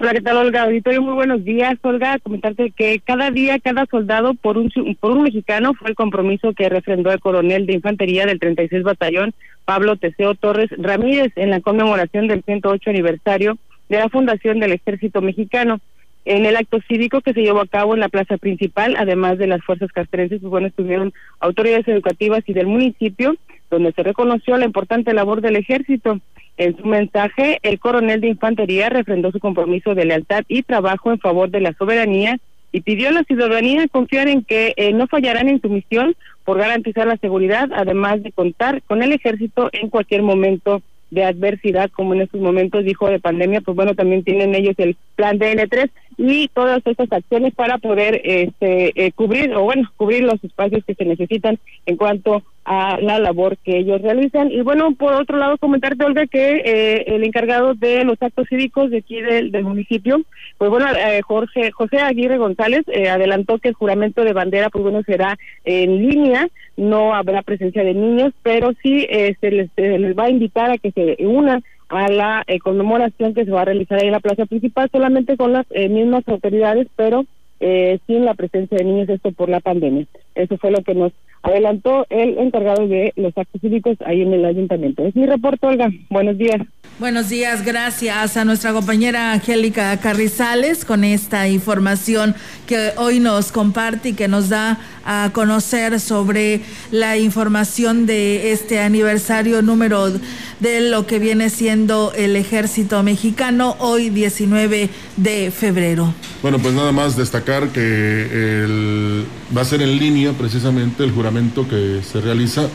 Hola, 0.00 0.12
¿qué 0.12 0.20
tal, 0.20 0.36
Olga? 0.36 0.62
Auditorio, 0.62 1.02
muy 1.02 1.14
buenos 1.14 1.44
días, 1.44 1.76
Olga. 1.82 2.20
Comentarte 2.20 2.70
que 2.70 3.00
cada 3.00 3.32
día, 3.32 3.58
cada 3.58 3.84
soldado 3.86 4.34
por 4.34 4.56
un, 4.56 4.70
por 5.00 5.10
un 5.10 5.24
mexicano 5.24 5.74
fue 5.74 5.90
el 5.90 5.96
compromiso 5.96 6.52
que 6.52 6.68
refrendó 6.68 7.10
el 7.10 7.18
coronel 7.18 7.66
de 7.66 7.72
infantería 7.72 8.24
del 8.24 8.38
36 8.38 8.84
Batallón, 8.84 9.34
Pablo 9.64 9.96
Teseo 9.96 10.36
Torres 10.36 10.70
Ramírez, 10.78 11.32
en 11.34 11.50
la 11.50 11.60
conmemoración 11.60 12.28
del 12.28 12.44
108 12.44 12.90
aniversario 12.90 13.58
de 13.88 13.98
la 13.98 14.08
fundación 14.08 14.60
del 14.60 14.74
Ejército 14.74 15.20
Mexicano. 15.20 15.80
En 16.24 16.46
el 16.46 16.54
acto 16.54 16.78
cívico 16.86 17.20
que 17.20 17.32
se 17.32 17.42
llevó 17.42 17.60
a 17.60 17.66
cabo 17.66 17.94
en 17.94 18.00
la 18.00 18.08
plaza 18.08 18.36
principal, 18.36 18.94
además 18.96 19.36
de 19.36 19.48
las 19.48 19.64
fuerzas 19.64 19.90
castrenses, 19.90 20.40
pues 20.40 20.50
bueno, 20.50 20.68
estuvieron 20.68 21.12
autoridades 21.40 21.88
educativas 21.88 22.44
y 22.46 22.52
del 22.52 22.68
municipio, 22.68 23.34
donde 23.68 23.90
se 23.90 24.04
reconoció 24.04 24.58
la 24.58 24.64
importante 24.64 25.12
labor 25.12 25.40
del 25.40 25.56
ejército. 25.56 26.20
En 26.58 26.76
su 26.76 26.84
mensaje, 26.84 27.60
el 27.62 27.78
coronel 27.78 28.20
de 28.20 28.28
infantería 28.28 28.88
refrendó 28.88 29.30
su 29.30 29.38
compromiso 29.38 29.94
de 29.94 30.04
lealtad 30.04 30.42
y 30.48 30.64
trabajo 30.64 31.12
en 31.12 31.20
favor 31.20 31.50
de 31.50 31.60
la 31.60 31.72
soberanía 31.74 32.36
y 32.72 32.80
pidió 32.80 33.08
a 33.08 33.12
la 33.12 33.22
ciudadanía 33.22 33.86
confiar 33.86 34.26
en 34.26 34.42
que 34.42 34.74
eh, 34.76 34.92
no 34.92 35.06
fallarán 35.06 35.48
en 35.48 35.60
su 35.60 35.68
misión 35.68 36.16
por 36.44 36.58
garantizar 36.58 37.06
la 37.06 37.16
seguridad, 37.16 37.70
además 37.72 38.24
de 38.24 38.32
contar 38.32 38.82
con 38.82 39.04
el 39.04 39.12
ejército 39.12 39.70
en 39.72 39.88
cualquier 39.88 40.22
momento 40.22 40.82
de 41.10 41.24
adversidad, 41.24 41.90
como 41.90 42.12
en 42.14 42.22
estos 42.22 42.40
momentos 42.40 42.84
dijo 42.84 43.08
de 43.08 43.20
pandemia, 43.20 43.60
pues 43.60 43.76
bueno, 43.76 43.94
también 43.94 44.24
tienen 44.24 44.54
ellos 44.54 44.74
el 44.78 44.96
plan 45.14 45.38
DN3 45.38 45.88
y 46.18 46.48
todas 46.48 46.82
estas 46.84 47.10
acciones 47.12 47.54
para 47.54 47.78
poder 47.78 48.20
este, 48.24 48.92
eh, 48.94 49.12
cubrir, 49.12 49.54
o 49.54 49.62
bueno, 49.62 49.90
cubrir 49.96 50.24
los 50.24 50.42
espacios 50.42 50.84
que 50.84 50.94
se 50.94 51.04
necesitan 51.04 51.58
en 51.86 51.96
cuanto 51.96 52.42
a 52.68 53.00
la 53.00 53.18
labor 53.18 53.56
que 53.64 53.78
ellos 53.78 54.02
realizan. 54.02 54.52
Y 54.52 54.60
bueno, 54.60 54.92
por 54.94 55.14
otro 55.14 55.38
lado, 55.38 55.56
comentarte, 55.56 56.04
Olga, 56.04 56.26
que 56.26 56.62
eh, 56.64 57.04
el 57.06 57.24
encargado 57.24 57.74
de 57.74 58.04
los 58.04 58.20
actos 58.20 58.46
cívicos 58.48 58.90
de 58.90 58.98
aquí 58.98 59.20
del, 59.22 59.50
municipio, 59.62 60.20
pues 60.58 60.70
bueno, 60.70 60.86
eh, 60.94 61.22
Jorge 61.22 61.70
José 61.70 61.98
Aguirre 61.98 62.36
González 62.36 62.82
eh, 62.88 63.08
adelantó 63.08 63.58
que 63.58 63.68
el 63.68 63.74
juramento 63.74 64.22
de 64.22 64.34
bandera, 64.34 64.68
pues 64.68 64.82
bueno, 64.82 65.02
será 65.04 65.38
en 65.64 66.08
línea, 66.08 66.48
no 66.76 67.14
habrá 67.14 67.42
presencia 67.42 67.82
de 67.82 67.94
niños, 67.94 68.34
pero 68.42 68.72
sí 68.82 69.06
se 69.40 69.50
les, 69.50 69.70
les 69.76 70.16
va 70.16 70.24
a 70.24 70.30
invitar 70.30 70.70
a 70.70 70.78
que 70.78 70.92
se 70.92 71.16
unan 71.26 71.64
a 71.88 72.08
la 72.08 72.44
conmemoración 72.62 73.34
que 73.34 73.44
se 73.44 73.50
va 73.50 73.62
a 73.62 73.66
realizar 73.66 73.98
ahí 73.98 74.06
en 74.06 74.12
la 74.12 74.20
plaza 74.20 74.46
principal, 74.46 74.88
solamente 74.90 75.36
con 75.36 75.52
las 75.52 75.66
mismas 75.70 76.26
autoridades, 76.28 76.86
pero 76.96 77.24
eh, 77.60 77.98
sin 78.06 78.24
la 78.24 78.34
presencia 78.34 78.78
de 78.78 78.84
niños, 78.84 79.08
esto 79.08 79.32
por 79.32 79.48
la 79.48 79.60
pandemia. 79.60 80.06
Eso 80.34 80.56
fue 80.58 80.70
lo 80.70 80.82
que 80.82 80.94
nos 80.94 81.12
adelantó 81.42 82.06
el 82.08 82.38
encargado 82.38 82.86
de 82.86 83.12
los 83.16 83.36
actos 83.36 83.60
cívicos 83.60 83.96
ahí 84.04 84.22
en 84.22 84.32
el 84.32 84.44
ayuntamiento. 84.44 85.04
Es 85.04 85.16
mi 85.16 85.26
reporte, 85.26 85.66
Olga. 85.66 85.90
Buenos 86.08 86.38
días. 86.38 86.60
Buenos 86.98 87.28
días, 87.28 87.64
gracias 87.64 88.36
a 88.36 88.44
nuestra 88.44 88.72
compañera 88.72 89.30
Angélica 89.30 89.96
Carrizales 89.98 90.84
con 90.84 91.04
esta 91.04 91.46
información 91.46 92.34
que 92.66 92.90
hoy 92.96 93.20
nos 93.20 93.52
comparte 93.52 94.08
y 94.08 94.12
que 94.14 94.26
nos 94.26 94.48
da 94.48 94.80
a 95.04 95.30
conocer 95.32 96.00
sobre 96.00 96.60
la 96.90 97.16
información 97.16 98.04
de 98.04 98.50
este 98.50 98.80
aniversario 98.80 99.62
número 99.62 100.10
de 100.58 100.80
lo 100.90 101.06
que 101.06 101.20
viene 101.20 101.50
siendo 101.50 102.12
el 102.16 102.34
ejército 102.34 103.00
mexicano 103.04 103.76
hoy 103.78 104.10
19 104.10 104.90
de 105.16 105.52
febrero. 105.52 106.12
Bueno, 106.42 106.58
pues 106.58 106.74
nada 106.74 106.90
más 106.90 107.16
destacar 107.16 107.68
que 107.68 108.64
el, 108.64 109.24
va 109.56 109.60
a 109.60 109.64
ser 109.64 109.82
en 109.82 109.96
línea 110.00 110.32
precisamente 110.32 111.04
el 111.04 111.12
juramento 111.12 111.68
que 111.68 112.00
se 112.02 112.20
realiza 112.20 112.68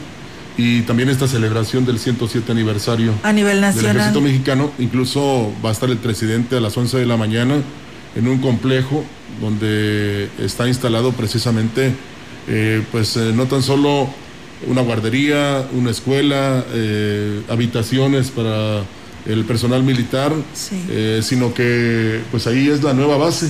y 0.58 0.82
también 0.82 1.10
esta 1.10 1.28
celebración 1.28 1.86
del 1.86 2.00
107 2.00 2.52
aniversario 2.52 3.14
a 3.24 3.34
nivel 3.34 3.62
nacional. 3.62 3.94
del 3.94 3.98
ejército 3.98 4.22
mexicano. 4.22 4.72
Incluso 4.80 5.52
va 5.64 5.70
a 5.70 5.72
estar 5.72 5.90
el 5.90 5.98
presidente 5.98 6.58
a 6.58 6.60
las 6.60 6.78
11 6.78 6.98
de 6.98 7.06
la 7.06 7.18
mañana 7.18 7.56
en 8.16 8.28
un 8.28 8.40
complejo 8.40 9.04
donde 9.42 10.30
está 10.40 10.68
instalado 10.68 11.12
precisamente, 11.12 11.94
eh, 12.48 12.84
pues 12.92 13.18
eh, 13.18 13.32
no 13.34 13.48
tan 13.48 13.64
solo 13.64 14.08
una 14.68 14.82
guardería, 14.82 15.68
una 15.74 15.92
escuela, 15.92 16.64
eh, 16.74 17.42
habitaciones 17.50 18.30
para 18.30 18.84
el 19.26 19.46
personal 19.46 19.84
militar, 19.84 20.34
sino 21.22 21.54
que 21.54 22.22
pues 22.30 22.46
ahí 22.46 22.70
es 22.70 22.84
la 22.84 22.94
nueva 22.94 23.18
base 23.18 23.50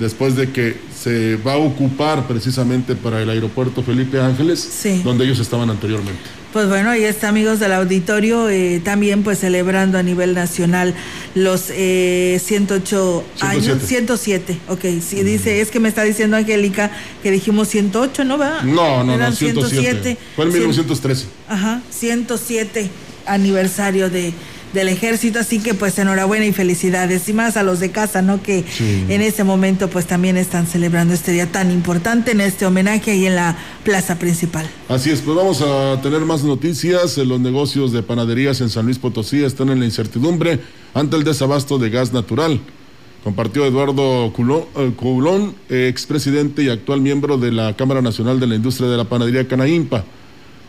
después 0.00 0.34
de 0.36 0.50
que 0.50 0.76
se 1.02 1.36
va 1.36 1.52
a 1.52 1.56
ocupar 1.58 2.26
precisamente 2.26 2.96
para 2.96 3.22
el 3.22 3.30
aeropuerto 3.30 3.82
Felipe 3.82 4.20
Ángeles, 4.20 4.84
donde 5.04 5.24
ellos 5.24 5.38
estaban 5.38 5.70
anteriormente. 5.70 6.20
Pues 6.52 6.66
bueno, 6.66 6.90
ahí 6.90 7.04
está 7.04 7.28
amigos 7.28 7.60
del 7.60 7.72
auditorio, 7.72 8.48
eh, 8.48 8.80
también 8.82 9.22
pues 9.22 9.38
celebrando 9.38 9.98
a 9.98 10.02
nivel 10.02 10.34
nacional 10.34 10.94
los 11.34 11.60
108 11.60 11.70
eh, 11.76 13.44
años, 13.44 13.82
107, 13.84 14.58
ok, 14.68 14.84
sí, 15.00 15.22
dice, 15.22 15.60
es 15.60 15.70
que 15.70 15.78
me 15.78 15.88
está 15.88 16.02
diciendo 16.02 16.36
Angélica 16.36 16.90
que 17.22 17.30
dijimos 17.30 17.68
108, 17.68 18.24
¿no 18.24 18.38
va? 18.38 18.62
No, 18.62 19.04
no, 19.04 19.16
no, 19.16 19.32
107. 19.32 20.16
Fue 20.34 20.46
en 20.46 20.52
1913. 20.52 21.26
Ajá, 21.48 21.82
107 21.90 22.90
aniversario 23.26 24.08
de 24.08 24.32
del 24.72 24.88
ejército, 24.88 25.38
así 25.38 25.60
que 25.60 25.74
pues 25.74 25.98
enhorabuena 25.98 26.46
y 26.46 26.52
felicidades 26.52 27.28
y 27.28 27.32
más 27.32 27.56
a 27.56 27.62
los 27.62 27.80
de 27.80 27.90
casa, 27.90 28.22
¿no? 28.22 28.42
Que 28.42 28.64
en 29.08 29.20
este 29.22 29.44
momento 29.44 29.88
pues 29.88 30.06
también 30.06 30.36
están 30.36 30.66
celebrando 30.66 31.14
este 31.14 31.32
día 31.32 31.50
tan 31.50 31.70
importante 31.70 32.32
en 32.32 32.40
este 32.40 32.66
homenaje 32.66 33.12
ahí 33.12 33.26
en 33.26 33.36
la 33.36 33.56
plaza 33.84 34.18
principal. 34.18 34.68
Así 34.88 35.10
es, 35.10 35.20
pues 35.20 35.36
vamos 35.36 35.62
a 35.62 36.00
tener 36.02 36.20
más 36.20 36.44
noticias. 36.44 37.16
Los 37.18 37.40
negocios 37.40 37.92
de 37.92 38.02
panaderías 38.02 38.60
en 38.60 38.70
San 38.70 38.84
Luis 38.84 38.98
Potosí 38.98 39.42
están 39.44 39.70
en 39.70 39.80
la 39.80 39.84
incertidumbre 39.84 40.60
ante 40.94 41.16
el 41.16 41.24
desabasto 41.24 41.78
de 41.78 41.90
gas 41.90 42.12
natural. 42.12 42.60
compartió 43.24 43.64
Eduardo 43.64 44.26
eh, 44.26 44.92
Coulón, 44.96 45.54
expresidente 45.68 46.62
y 46.62 46.68
actual 46.68 47.00
miembro 47.00 47.36
de 47.36 47.52
la 47.52 47.76
Cámara 47.76 48.02
Nacional 48.02 48.40
de 48.40 48.46
la 48.46 48.54
Industria 48.54 48.88
de 48.88 48.96
la 48.96 49.04
Panadería 49.04 49.46
Canaimpa. 49.46 50.04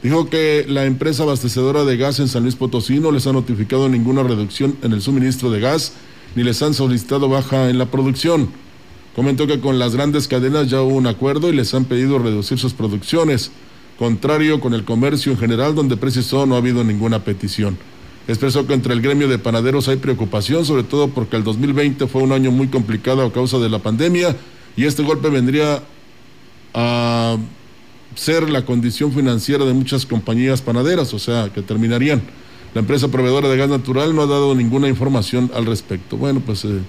Dijo 0.02 0.30
que 0.30 0.66
la 0.68 0.86
empresa 0.86 1.24
abastecedora 1.24 1.84
de 1.84 1.98
gas 1.98 2.20
en 2.20 2.30
San 2.30 2.44
Luis 2.44 2.56
Potosí 2.56 3.00
no 3.00 3.12
les 3.12 3.28
ha 3.28 3.34
notificado 3.34 3.90
ninguna 3.90 4.24
reducción 4.24 4.78
en 4.82 4.94
el 4.94 5.02
suministro 5.02 5.52
de 5.52 5.60
gas 5.60 5.94
ni 6.36 6.44
les 6.44 6.62
han 6.62 6.74
solicitado 6.74 7.28
baja 7.28 7.70
en 7.70 7.78
la 7.78 7.88
producción. 7.88 8.50
Comentó 9.16 9.48
que 9.48 9.60
con 9.60 9.80
las 9.80 9.96
grandes 9.96 10.28
cadenas 10.28 10.70
ya 10.70 10.82
hubo 10.82 10.96
un 10.96 11.08
acuerdo 11.08 11.50
y 11.50 11.56
les 11.56 11.74
han 11.74 11.86
pedido 11.86 12.20
reducir 12.20 12.58
sus 12.60 12.74
producciones, 12.74 13.52
contrario 13.98 14.62
con 14.62 14.74
el 14.74 14.86
comercio 14.86 15.34
en 15.34 15.38
general 15.38 15.76
donde 15.76 15.98
precisó 15.98 16.46
no 16.46 16.56
ha 16.56 16.60
habido 16.60 16.84
ninguna 16.86 17.26
petición. 17.26 17.78
Expresó 18.30 18.68
que 18.68 18.76
entre 18.76 18.94
el 18.94 19.02
gremio 19.02 19.28
de 19.28 19.40
panaderos 19.40 19.90
hay 19.90 19.98
preocupación, 19.98 20.64
sobre 20.64 20.84
todo 20.84 21.10
porque 21.10 21.36
el 21.36 21.44
2020 21.44 22.08
fue 22.08 22.22
un 22.22 22.32
año 22.32 22.52
muy 22.52 22.68
complicado 22.68 23.26
a 23.26 23.34
causa 23.34 23.58
de 23.58 23.70
la 23.70 23.80
pandemia 23.80 24.36
y 24.78 24.86
este 24.86 25.04
golpe 25.04 25.30
vendría 25.30 25.84
a 26.74 27.38
ser 28.20 28.50
la 28.50 28.66
condición 28.66 29.14
financiera 29.14 29.64
de 29.64 29.74
muchas 29.74 30.06
compañías 30.06 30.62
panaderas, 30.62 31.14
o 31.14 31.20
sea, 31.20 31.50
que 31.54 31.62
terminarían. 31.62 32.22
La 32.74 32.82
empresa 32.82 33.08
proveedora 33.08 33.48
de 33.48 33.56
gas 33.56 33.70
natural 33.70 34.14
no 34.14 34.24
ha 34.24 34.26
dado 34.28 34.54
ninguna 34.56 34.90
información 34.90 35.50
al 35.56 35.66
respecto. 35.66 36.18
Bueno, 36.18 36.42
pues 36.46 36.66
eh, 36.66 36.82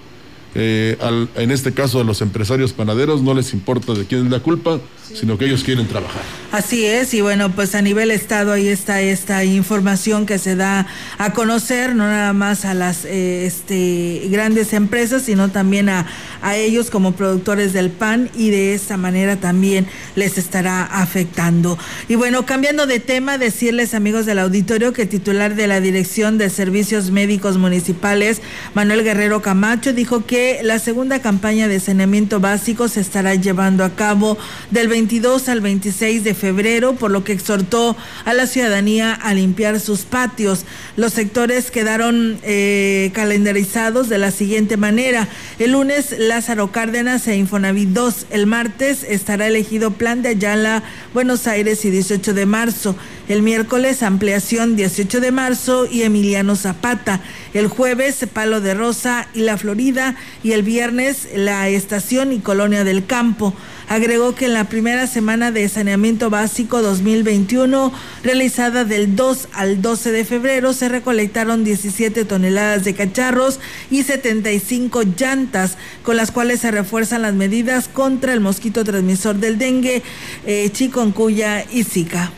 eh, 0.54 0.96
en 1.36 1.50
este 1.50 1.72
caso 1.72 2.00
a 2.00 2.04
los 2.04 2.20
empresarios 2.22 2.72
panaderos 2.72 3.22
no 3.22 3.34
les 3.34 3.52
importa 3.52 3.92
de 3.94 4.04
quién 4.04 4.26
es 4.26 4.30
la 4.30 4.40
culpa, 4.40 4.80
sino 5.12 5.38
que 5.38 5.46
ellos 5.46 5.64
quieren 5.64 5.86
trabajar. 5.88 6.22
Así 6.52 6.84
es, 6.84 7.14
y 7.14 7.20
bueno, 7.20 7.50
pues 7.50 7.74
a 7.74 7.82
nivel 7.82 8.10
Estado 8.10 8.52
ahí 8.52 8.68
está 8.68 9.00
esta 9.00 9.44
información 9.44 10.26
que 10.26 10.38
se 10.38 10.56
da 10.56 10.86
a 11.18 11.32
conocer, 11.32 11.94
no 11.94 12.06
nada 12.06 12.32
más 12.32 12.64
a 12.64 12.74
las 12.74 13.04
eh, 13.04 13.46
este, 13.46 14.28
grandes 14.30 14.72
empresas, 14.72 15.22
sino 15.22 15.50
también 15.50 15.88
a, 15.88 16.06
a 16.42 16.56
ellos 16.56 16.90
como 16.90 17.12
productores 17.12 17.72
del 17.72 17.90
pan 17.90 18.30
y 18.36 18.50
de 18.50 18.74
esta 18.74 18.96
manera 18.96 19.36
también 19.36 19.86
les 20.16 20.38
estará 20.38 20.84
afectando. 20.84 21.78
Y 22.08 22.14
bueno, 22.16 22.46
cambiando 22.46 22.86
de 22.86 23.00
tema, 23.00 23.38
decirles 23.38 23.94
amigos 23.94 24.26
del 24.26 24.38
auditorio 24.38 24.92
que 24.92 25.02
el 25.02 25.08
titular 25.08 25.54
de 25.54 25.66
la 25.66 25.80
Dirección 25.80 26.38
de 26.38 26.50
Servicios 26.50 27.10
Médicos 27.10 27.58
Municipales, 27.58 28.42
Manuel 28.74 29.04
Guerrero 29.04 29.42
Camacho, 29.42 29.92
dijo 29.92 30.24
que 30.24 30.39
la 30.62 30.78
segunda 30.78 31.20
campaña 31.20 31.68
de 31.68 31.80
saneamiento 31.80 32.40
básico 32.40 32.88
se 32.88 33.00
estará 33.00 33.34
llevando 33.34 33.84
a 33.84 33.94
cabo 33.94 34.38
del 34.70 34.88
22 34.88 35.48
al 35.48 35.60
26 35.60 36.24
de 36.24 36.34
febrero, 36.34 36.94
por 36.94 37.10
lo 37.10 37.24
que 37.24 37.32
exhortó 37.32 37.96
a 38.24 38.34
la 38.34 38.46
ciudadanía 38.46 39.12
a 39.12 39.34
limpiar 39.34 39.80
sus 39.80 40.00
patios. 40.00 40.64
Los 40.96 41.12
sectores 41.12 41.70
quedaron 41.70 42.38
eh, 42.42 43.10
calendarizados 43.14 44.08
de 44.08 44.18
la 44.18 44.30
siguiente 44.30 44.76
manera. 44.76 45.28
El 45.58 45.72
lunes 45.72 46.14
Lázaro 46.18 46.72
Cárdenas 46.72 47.26
e 47.26 47.36
Infonavit 47.36 47.90
2. 47.90 48.26
El 48.30 48.46
martes 48.46 49.04
estará 49.04 49.46
elegido 49.46 49.92
Plan 49.92 50.22
de 50.22 50.30
Ayala, 50.30 50.82
Buenos 51.14 51.46
Aires 51.46 51.84
y 51.84 51.90
18 51.90 52.34
de 52.34 52.46
marzo. 52.46 52.96
El 53.28 53.42
miércoles 53.42 54.02
ampliación 54.02 54.76
18 54.76 55.20
de 55.20 55.32
marzo 55.32 55.86
y 55.86 56.02
Emiliano 56.02 56.56
Zapata. 56.56 57.20
El 57.52 57.66
jueves 57.66 58.24
Palo 58.32 58.60
de 58.60 58.74
Rosa 58.74 59.26
y 59.34 59.40
La 59.40 59.58
Florida 59.58 60.14
y 60.44 60.52
el 60.52 60.62
viernes 60.62 61.28
la 61.34 61.68
estación 61.68 62.32
y 62.32 62.38
Colonia 62.38 62.84
del 62.84 63.06
Campo. 63.06 63.54
Agregó 63.88 64.36
que 64.36 64.44
en 64.44 64.54
la 64.54 64.68
primera 64.68 65.08
semana 65.08 65.50
de 65.50 65.68
saneamiento 65.68 66.30
básico 66.30 66.80
2021, 66.80 67.92
realizada 68.22 68.84
del 68.84 69.16
2 69.16 69.48
al 69.52 69.82
12 69.82 70.12
de 70.12 70.24
febrero, 70.24 70.72
se 70.72 70.88
recolectaron 70.88 71.64
17 71.64 72.24
toneladas 72.24 72.84
de 72.84 72.94
cacharros 72.94 73.58
y 73.90 74.04
75 74.04 75.02
llantas, 75.18 75.76
con 76.04 76.16
las 76.16 76.30
cuales 76.30 76.60
se 76.60 76.70
refuerzan 76.70 77.22
las 77.22 77.34
medidas 77.34 77.88
contra 77.88 78.32
el 78.32 78.38
mosquito 78.38 78.84
transmisor 78.84 79.36
del 79.36 79.58
dengue, 79.58 80.04
eh, 80.46 80.70
chikungunya 80.72 81.64
y 81.72 81.82
zika. 81.82 82.30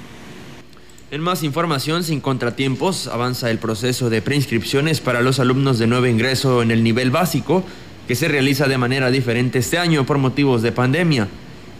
En 1.13 1.21
más 1.21 1.43
información, 1.43 2.05
sin 2.05 2.23
contratiempos, 2.23 3.07
avanza 3.07 3.51
el 3.51 3.59
proceso 3.59 4.09
de 4.09 4.23
preinscripciones 4.23 5.03
para 5.03 5.21
los 5.21 5.41
alumnos 5.41 5.79
de 5.79 5.87
nuevo 5.87 6.07
ingreso 6.07 6.63
en 6.63 6.71
el 6.71 6.83
nivel 6.83 7.11
básico, 7.11 7.65
que 8.09 8.15
se 8.15 8.29
realiza 8.29 8.67
de 8.67 8.79
manera 8.79 9.11
diferente 9.11 9.59
este 9.59 9.77
año 9.77 10.07
por 10.07 10.17
motivos 10.17 10.63
de 10.63 10.73
pandemia. 10.73 11.29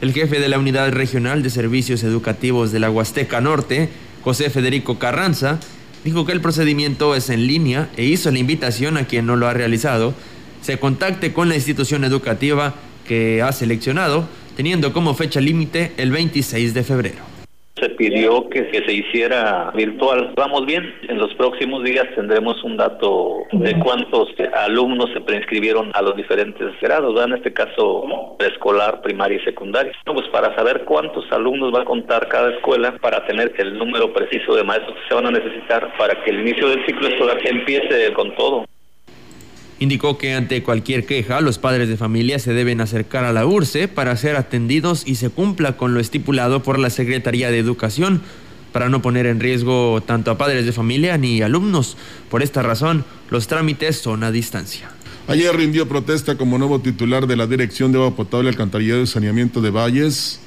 El 0.03 0.13
jefe 0.13 0.39
de 0.39 0.51
la 0.51 0.59
Unidad 0.59 0.93
Regional 0.93 1.43
de 1.43 1.49
Servicios 1.49 2.03
Educativos 2.03 2.73
de 2.73 2.81
la 2.81 2.91
Huasteca 2.91 3.41
Norte, 3.41 3.89
José 4.23 4.51
Federico 4.51 4.99
Carranza, 4.99 5.59
dijo 6.05 6.27
que 6.27 6.33
el 6.33 6.43
procedimiento 6.43 7.15
es 7.15 7.31
en 7.31 7.47
línea 7.47 7.89
e 7.97 8.05
hizo 8.05 8.31
la 8.31 8.39
invitación 8.39 8.99
a 8.99 9.07
quien 9.07 9.25
no 9.25 9.37
lo 9.37 9.49
ha 9.49 9.55
realizado, 9.55 10.13
se 10.61 10.79
contacte 10.79 11.33
con 11.33 11.49
la 11.49 11.55
institución 11.55 12.05
educativa 12.05 12.75
que 13.09 13.41
ha 13.41 13.53
seleccionado, 13.53 14.29
teniendo 14.59 14.93
como 14.93 15.15
fecha 15.15 15.41
límite 15.41 15.95
el 15.97 16.11
26 16.11 16.75
de 16.75 16.85
febrero 16.85 17.32
se 17.83 17.91
pidió 17.91 18.49
que, 18.49 18.71
se 18.73 18.93
hiciera 18.93 19.73
virtual. 19.75 20.33
Vamos 20.37 20.65
bien, 20.67 20.95
en 21.09 21.19
los 21.19 21.35
próximos 21.35 21.83
días 21.83 22.07
tendremos 22.15 22.63
un 22.63 22.77
dato 22.77 23.39
de 23.51 23.77
cuántos 23.81 24.29
alumnos 24.55 25.11
se 25.13 25.21
preinscribieron 25.21 25.91
a 25.95 26.03
los 26.03 26.17
diferentes 26.17 26.69
grados, 26.81 27.21
en 27.25 27.33
este 27.33 27.53
caso 27.53 28.37
preescolar, 28.39 29.03
primaria 29.03 29.39
y 29.39 29.45
secundaria. 29.45 29.93
Pues 30.05 30.29
para 30.29 30.55
saber 30.55 30.85
cuántos 30.85 31.31
alumnos 31.33 31.75
va 31.75 31.83
a 31.83 31.85
contar 31.85 32.29
cada 32.29 32.51
escuela 32.55 32.97
para 33.01 33.27
tener 33.27 33.53
el 33.59 33.77
número 33.77 34.13
preciso 34.13 34.55
de 34.55 34.63
maestros 34.63 34.95
que 34.95 35.09
se 35.09 35.15
van 35.15 35.27
a 35.27 35.31
necesitar 35.31 35.93
para 35.99 36.23
que 36.23 36.31
el 36.31 36.41
inicio 36.41 36.69
del 36.69 36.87
ciclo 36.87 37.09
escolar 37.09 37.39
empiece 37.45 38.13
con 38.13 38.35
todo. 38.37 38.65
Indicó 39.83 40.17
que 40.17 40.33
ante 40.33 40.63
cualquier 40.63 41.07
queja, 41.07 41.41
los 41.41 41.59
padres 41.59 41.89
de 41.89 41.97
familia 41.97 42.39
se 42.39 42.53
deben 42.53 42.81
acercar 42.81 43.25
a 43.25 43.33
la 43.33 43.45
URSE 43.45 43.89
para 43.89 44.17
ser 44.17 44.37
atendidos 44.37 45.03
y 45.05 45.17
se 45.17 45.29
cumpla 45.29 45.77
con 45.77 45.93
lo 45.93 45.99
estipulado 45.99 46.63
por 46.63 46.79
la 46.79 46.89
Secretaría 46.89 47.51
de 47.51 47.59
Educación 47.59 48.23
para 48.71 48.89
no 48.89 49.03
poner 49.03 49.27
en 49.27 49.41
riesgo 49.41 50.01
tanto 50.07 50.31
a 50.31 50.39
padres 50.39 50.67
de 50.67 50.73
familia 50.73 51.19
ni 51.19 51.43
alumnos. 51.43 51.97
Por 52.31 52.45
esta 52.45 52.63
razón, 52.63 53.05
los 53.29 53.49
trámites 53.49 53.97
son 53.97 54.23
a 54.23 54.31
distancia. 54.31 54.89
Ayer 55.27 55.53
rindió 55.57 55.89
protesta 55.89 56.37
como 56.37 56.59
nuevo 56.59 56.79
titular 56.79 57.27
de 57.27 57.35
la 57.35 57.49
Dirección 57.49 57.91
de 57.91 57.99
Agua 57.99 58.15
Potable, 58.15 58.51
Alcantarillado 58.51 59.03
y 59.03 59.09
Saneamiento 59.09 59.61
de 59.61 59.71
Valles, 59.71 60.39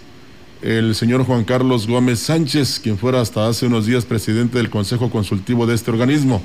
el 0.62 0.96
señor 0.96 1.26
Juan 1.26 1.44
Carlos 1.44 1.88
Gómez 1.88 2.20
Sánchez, 2.20 2.80
quien 2.82 2.98
fuera 2.98 3.20
hasta 3.20 3.50
hace 3.50 3.66
unos 3.66 3.86
días 3.86 4.06
presidente 4.06 4.60
del 4.60 4.70
Consejo 4.70 5.10
Consultivo 5.10 5.68
de 5.68 5.76
este 5.76 5.92
organismo. 5.92 6.42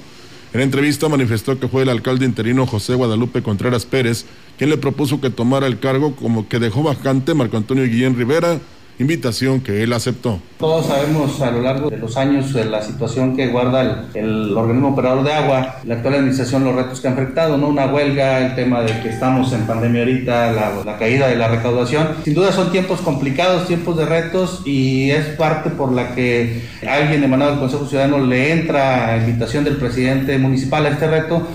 En 0.52 0.60
entrevista 0.60 1.08
manifestó 1.08 1.60
que 1.60 1.68
fue 1.68 1.82
el 1.82 1.88
alcalde 1.88 2.26
interino 2.26 2.66
José 2.66 2.94
Guadalupe 2.94 3.42
Contreras 3.42 3.86
Pérez 3.86 4.26
quien 4.58 4.70
le 4.70 4.76
propuso 4.76 5.20
que 5.20 5.30
tomara 5.30 5.66
el 5.66 5.78
cargo 5.78 6.16
como 6.16 6.48
que 6.48 6.58
dejó 6.58 6.82
vacante 6.82 7.34
Marco 7.34 7.56
Antonio 7.56 7.84
Guillén 7.84 8.16
Rivera 8.16 8.58
invitación 9.00 9.60
que 9.60 9.82
él 9.82 9.92
aceptó. 9.92 10.40
Todos 10.58 10.86
sabemos 10.86 11.40
a 11.40 11.50
lo 11.50 11.62
largo 11.62 11.88
de 11.88 11.96
los 11.96 12.16
años 12.18 12.54
la 12.54 12.82
situación 12.82 13.34
que 13.34 13.48
guarda 13.48 14.08
el, 14.12 14.56
organismo 14.56 14.90
operador 14.90 15.24
de 15.24 15.32
agua, 15.32 15.76
la 15.84 15.94
actual 15.94 16.14
administración, 16.14 16.64
los 16.64 16.74
retos 16.74 17.00
que 17.00 17.08
ha 17.08 17.10
enfrentado, 17.10 17.56
¿no? 17.56 17.68
Una 17.68 17.86
huelga, 17.86 18.46
el 18.46 18.54
tema 18.54 18.82
de 18.82 19.00
que 19.00 19.08
estamos 19.08 19.52
en 19.54 19.62
pandemia 19.62 20.00
ahorita, 20.00 20.52
la, 20.52 20.84
la 20.84 20.98
caída 20.98 21.28
de 21.28 21.36
la 21.36 21.48
recaudación. 21.48 22.08
Sin 22.24 22.34
duda 22.34 22.52
son 22.52 22.70
tiempos 22.70 23.00
complicados, 23.00 23.66
tiempos 23.66 23.96
de 23.96 24.04
retos 24.04 24.62
y 24.66 25.10
es 25.10 25.24
parte 25.36 25.70
por 25.70 25.92
la 25.92 26.14
que 26.14 26.62
alguien 26.86 27.24
emanado 27.24 27.52
del 27.52 27.60
Consejo 27.60 27.86
Ciudadano 27.86 28.18
le 28.18 28.52
entra 28.52 29.14
a 29.14 29.16
invitación 29.16 29.64
del 29.64 29.76
presidente 29.76 30.36
municipal 30.38 30.84
a 30.84 30.90
este 30.90 31.08
reto 31.08 31.46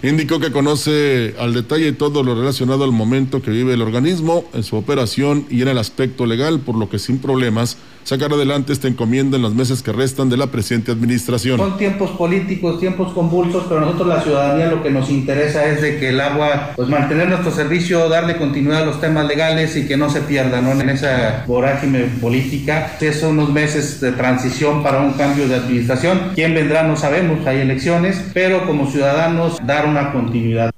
Indicó 0.00 0.38
que 0.38 0.52
conoce 0.52 1.34
al 1.40 1.54
detalle 1.54 1.90
todo 1.90 2.22
lo 2.22 2.36
relacionado 2.36 2.84
al 2.84 2.92
momento 2.92 3.42
que 3.42 3.50
vive 3.50 3.74
el 3.74 3.82
organismo 3.82 4.44
en 4.54 4.62
su 4.62 4.76
operación 4.76 5.46
y 5.50 5.62
en 5.62 5.68
el 5.68 5.78
aspecto 5.78 6.24
legal, 6.24 6.60
por 6.60 6.76
lo 6.76 6.88
que 6.88 7.00
sin 7.00 7.18
problemas 7.18 7.76
sacar 8.04 8.32
adelante 8.32 8.72
esta 8.72 8.88
encomienda 8.88 9.36
en 9.36 9.42
los 9.42 9.54
meses 9.54 9.82
que 9.82 9.92
restan 9.92 10.30
de 10.30 10.38
la 10.38 10.46
presente 10.46 10.92
administración. 10.92 11.58
Son 11.58 11.76
tiempos 11.76 12.10
políticos, 12.12 12.80
tiempos 12.80 13.12
convulsos, 13.12 13.64
pero 13.68 13.80
nosotros 13.80 14.08
la 14.08 14.22
ciudadanía 14.22 14.68
lo 14.68 14.82
que 14.82 14.90
nos 14.90 15.10
interesa 15.10 15.66
es 15.66 15.82
de 15.82 15.98
que 15.98 16.08
el 16.08 16.20
agua, 16.20 16.70
pues 16.74 16.88
mantener 16.88 17.28
nuestro 17.28 17.50
servicio, 17.50 18.08
darle 18.08 18.38
continuidad 18.38 18.84
a 18.84 18.86
los 18.86 19.00
temas 19.00 19.26
legales 19.26 19.76
y 19.76 19.86
que 19.86 19.98
no 19.98 20.08
se 20.08 20.22
pierda 20.22 20.62
¿no? 20.62 20.72
en 20.80 20.88
esa 20.88 21.44
vorágine 21.46 22.04
política. 22.20 22.96
Son 23.20 23.38
unos 23.38 23.50
meses 23.50 24.00
de 24.00 24.12
transición 24.12 24.82
para 24.82 25.00
un 25.00 25.12
cambio 25.12 25.46
de 25.46 25.56
administración. 25.56 26.30
¿Quién 26.34 26.54
vendrá? 26.54 26.84
No 26.84 26.96
sabemos, 26.96 27.46
hay 27.46 27.58
elecciones, 27.58 28.24
pero 28.32 28.64
como 28.64 28.90
ciudadanos 28.90 29.58
dar 29.66 29.87
una 29.88 30.12
continuidad. 30.12 30.70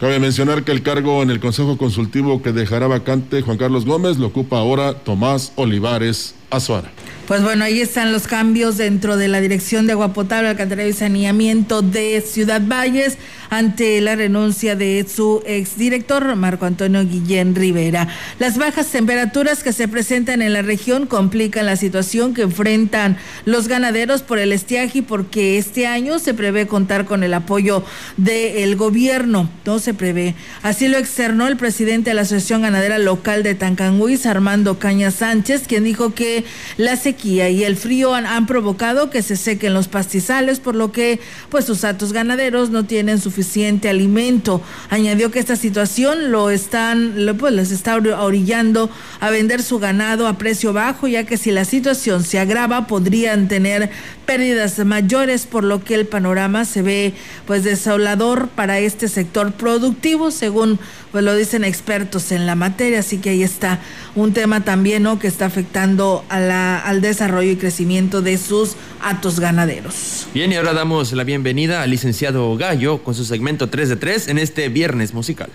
Cabe 0.00 0.20
mencionar 0.20 0.62
que 0.62 0.70
el 0.70 0.82
cargo 0.82 1.22
en 1.22 1.30
el 1.30 1.40
Consejo 1.40 1.76
Consultivo 1.76 2.40
que 2.40 2.52
dejará 2.52 2.86
vacante 2.86 3.42
Juan 3.42 3.58
Carlos 3.58 3.84
Gómez 3.84 4.18
lo 4.18 4.28
ocupa 4.28 4.58
ahora 4.58 4.94
Tomás 4.94 5.52
Olivares 5.56 6.36
Azuara. 6.50 6.92
Pues 7.28 7.42
bueno, 7.42 7.62
ahí 7.62 7.82
están 7.82 8.10
los 8.10 8.26
cambios 8.26 8.78
dentro 8.78 9.18
de 9.18 9.28
la 9.28 9.42
Dirección 9.42 9.86
de 9.86 9.92
Agua 9.92 10.14
Potable, 10.14 10.48
Alcantarillado 10.48 10.88
y 10.88 10.94
Saneamiento 10.94 11.82
de 11.82 12.22
Ciudad 12.22 12.62
Valles 12.66 13.18
ante 13.50 14.00
la 14.00 14.16
renuncia 14.16 14.76
de 14.76 15.06
su 15.06 15.42
exdirector 15.46 16.34
Marco 16.36 16.64
Antonio 16.64 17.04
Guillén 17.04 17.54
Rivera. 17.54 18.08
Las 18.38 18.56
bajas 18.56 18.86
temperaturas 18.88 19.62
que 19.62 19.74
se 19.74 19.88
presentan 19.88 20.40
en 20.40 20.54
la 20.54 20.62
región 20.62 21.06
complican 21.06 21.66
la 21.66 21.76
situación 21.76 22.32
que 22.32 22.42
enfrentan 22.42 23.18
los 23.44 23.68
ganaderos 23.68 24.22
por 24.22 24.38
el 24.38 24.52
estiaje 24.52 25.02
porque 25.02 25.58
este 25.58 25.86
año 25.86 26.18
se 26.18 26.32
prevé 26.32 26.66
contar 26.66 27.04
con 27.04 27.22
el 27.22 27.34
apoyo 27.34 27.84
del 28.16 28.74
gobierno. 28.76 29.50
No 29.66 29.78
se 29.80 29.92
prevé. 29.92 30.34
Así 30.62 30.88
lo 30.88 30.96
externó 30.96 31.46
el 31.46 31.58
presidente 31.58 32.10
de 32.10 32.14
la 32.14 32.22
Asociación 32.22 32.62
Ganadera 32.62 32.98
Local 32.98 33.42
de 33.42 33.54
Tancanguis, 33.54 34.24
Armando 34.24 34.78
Caña 34.78 35.10
Sánchez, 35.10 35.64
quien 35.68 35.84
dijo 35.84 36.14
que 36.14 36.44
la 36.78 36.96
sequía 36.96 37.17
y 37.24 37.40
el 37.40 37.76
frío 37.76 38.14
han, 38.14 38.46
provocado 38.46 39.10
que 39.10 39.22
se 39.22 39.36
sequen 39.36 39.74
los 39.74 39.88
pastizales, 39.88 40.60
por 40.60 40.74
lo 40.74 40.92
que 40.92 41.20
pues 41.48 41.64
sus 41.64 41.84
atos 41.84 42.12
ganaderos 42.12 42.70
no 42.70 42.84
tienen 42.84 43.20
suficiente 43.20 43.88
alimento. 43.88 44.62
Añadió 44.90 45.30
que 45.30 45.38
esta 45.38 45.56
situación 45.56 46.30
lo 46.30 46.50
están, 46.50 47.14
pues 47.38 47.52
les 47.52 47.70
está 47.70 47.96
orillando 47.96 48.90
a 49.20 49.30
vender 49.30 49.62
su 49.62 49.78
ganado 49.78 50.26
a 50.26 50.38
precio 50.38 50.72
bajo, 50.72 51.08
ya 51.08 51.24
que 51.24 51.36
si 51.36 51.50
la 51.50 51.64
situación 51.64 52.22
se 52.22 52.38
agrava 52.38 52.86
podrían 52.86 53.48
tener 53.48 53.90
pérdidas 54.28 54.78
mayores, 54.84 55.46
por 55.46 55.64
lo 55.64 55.82
que 55.82 55.94
el 55.94 56.06
panorama 56.06 56.66
se 56.66 56.82
ve 56.82 57.14
pues 57.46 57.64
desolador 57.64 58.48
para 58.48 58.78
este 58.78 59.08
sector 59.08 59.52
productivo, 59.52 60.30
según 60.30 60.78
pues 61.12 61.24
lo 61.24 61.34
dicen 61.34 61.64
expertos 61.64 62.30
en 62.30 62.44
la 62.44 62.54
materia, 62.54 62.98
así 62.98 63.16
que 63.16 63.30
ahí 63.30 63.42
está 63.42 63.80
un 64.14 64.34
tema 64.34 64.64
también 64.64 65.04
¿no? 65.04 65.18
que 65.18 65.28
está 65.28 65.46
afectando 65.46 66.26
a 66.28 66.40
la, 66.40 66.78
al 66.78 67.00
desarrollo 67.00 67.50
y 67.50 67.56
crecimiento 67.56 68.20
de 68.20 68.36
sus 68.36 68.76
atos 69.00 69.40
ganaderos. 69.40 70.26
Bien, 70.34 70.52
y 70.52 70.56
ahora 70.56 70.74
damos 70.74 71.10
la 71.14 71.24
bienvenida 71.24 71.80
al 71.80 71.88
licenciado 71.88 72.54
Gallo 72.58 73.02
con 73.02 73.14
su 73.14 73.24
segmento 73.24 73.70
3 73.70 73.88
de 73.88 73.96
3 73.96 74.28
en 74.28 74.38
este 74.38 74.68
viernes 74.68 75.14
musical. 75.14 75.48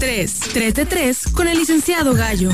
3, 0.00 0.40
3 0.52 0.74
de 0.74 0.86
3 0.86 1.18
con 1.36 1.46
el 1.46 1.56
licenciado 1.56 2.14
Gallo. 2.14 2.50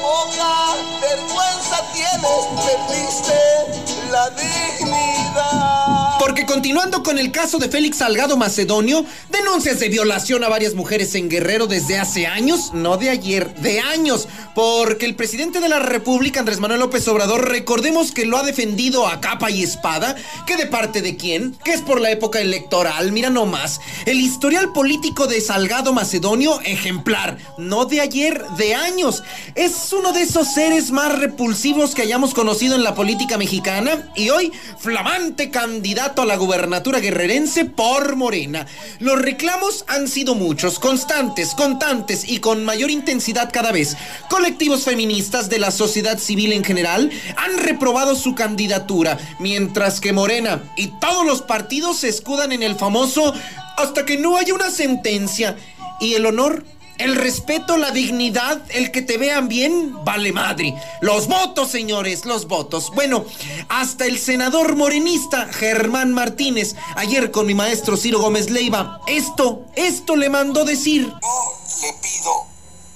Poca 0.00 0.74
vergüenza 1.00 1.78
tienes, 1.92 2.46
perdiste 2.64 4.05
la 4.10 4.30
dignidad. 4.30 6.16
Porque 6.18 6.46
continuando 6.46 7.02
con 7.02 7.18
el 7.18 7.30
caso 7.30 7.58
de 7.58 7.68
Félix 7.68 7.98
Salgado 7.98 8.36
Macedonio, 8.36 9.04
denuncias 9.30 9.78
de 9.78 9.88
violación 9.88 10.42
a 10.42 10.48
varias 10.48 10.74
mujeres 10.74 11.14
en 11.14 11.28
Guerrero 11.28 11.66
desde 11.66 11.98
hace 11.98 12.26
años, 12.26 12.72
no 12.72 12.96
de 12.96 13.10
ayer, 13.10 13.54
de 13.56 13.80
años, 13.80 14.26
porque 14.54 15.06
el 15.06 15.14
presidente 15.14 15.60
de 15.60 15.68
la 15.68 15.78
República, 15.78 16.40
Andrés 16.40 16.58
Manuel 16.58 16.80
López 16.80 17.06
Obrador, 17.06 17.48
recordemos 17.48 18.10
que 18.10 18.26
lo 18.26 18.38
ha 18.38 18.42
defendido 18.42 19.06
a 19.06 19.20
capa 19.20 19.50
y 19.50 19.62
espada, 19.62 20.16
que 20.46 20.56
de 20.56 20.66
parte 20.66 21.00
de 21.00 21.16
quién, 21.16 21.56
que 21.64 21.72
es 21.72 21.82
por 21.82 22.00
la 22.00 22.10
época 22.10 22.40
electoral, 22.40 23.12
mira 23.12 23.30
nomás, 23.30 23.80
el 24.06 24.20
historial 24.20 24.72
político 24.72 25.26
de 25.26 25.40
Salgado 25.40 25.92
Macedonio, 25.92 26.60
ejemplar, 26.62 27.38
no 27.58 27.84
de 27.84 28.00
ayer, 28.00 28.42
de 28.56 28.74
años, 28.74 29.22
es 29.54 29.92
uno 29.92 30.12
de 30.12 30.22
esos 30.22 30.52
seres 30.52 30.90
más 30.90 31.16
repulsivos 31.18 31.94
que 31.94 32.02
hayamos 32.02 32.34
conocido 32.34 32.74
en 32.74 32.82
la 32.82 32.94
política 32.94 33.38
mexicana 33.38 33.95
y 34.14 34.30
hoy 34.30 34.52
flamante 34.78 35.50
candidato 35.50 36.22
a 36.22 36.26
la 36.26 36.36
gubernatura 36.36 37.00
guerrerense 37.00 37.64
por 37.64 38.16
Morena. 38.16 38.66
Los 39.00 39.20
reclamos 39.20 39.84
han 39.88 40.08
sido 40.08 40.34
muchos, 40.34 40.78
constantes, 40.78 41.54
constantes 41.54 42.28
y 42.28 42.38
con 42.38 42.64
mayor 42.64 42.90
intensidad 42.90 43.50
cada 43.52 43.72
vez. 43.72 43.96
Colectivos 44.28 44.84
feministas 44.84 45.48
de 45.48 45.58
la 45.58 45.70
sociedad 45.70 46.18
civil 46.18 46.52
en 46.52 46.64
general 46.64 47.10
han 47.36 47.58
reprobado 47.58 48.14
su 48.14 48.34
candidatura, 48.34 49.18
mientras 49.38 50.00
que 50.00 50.12
Morena 50.12 50.62
y 50.76 50.88
todos 51.00 51.26
los 51.26 51.42
partidos 51.42 51.98
se 51.98 52.08
escudan 52.08 52.52
en 52.52 52.62
el 52.62 52.76
famoso 52.76 53.34
hasta 53.76 54.04
que 54.04 54.16
no 54.16 54.36
haya 54.36 54.54
una 54.54 54.70
sentencia 54.70 55.56
y 56.00 56.14
el 56.14 56.26
honor 56.26 56.64
el 56.98 57.16
respeto, 57.16 57.76
la 57.76 57.90
dignidad, 57.90 58.60
el 58.70 58.90
que 58.90 59.02
te 59.02 59.18
vean 59.18 59.48
bien, 59.48 60.04
vale 60.04 60.32
madre. 60.32 60.74
Los 61.00 61.28
votos, 61.28 61.70
señores, 61.70 62.24
los 62.24 62.48
votos. 62.48 62.90
Bueno, 62.94 63.24
hasta 63.68 64.06
el 64.06 64.18
senador 64.18 64.76
morenista 64.76 65.46
Germán 65.46 66.12
Martínez, 66.12 66.74
ayer 66.96 67.30
con 67.30 67.46
mi 67.46 67.54
maestro 67.54 67.96
Ciro 67.96 68.20
Gómez 68.20 68.50
Leiva, 68.50 69.00
esto, 69.06 69.64
esto 69.74 70.16
le 70.16 70.30
mandó 70.30 70.64
decir. 70.64 71.06
Yo 71.06 71.82
le 71.82 71.92
pido 71.94 72.44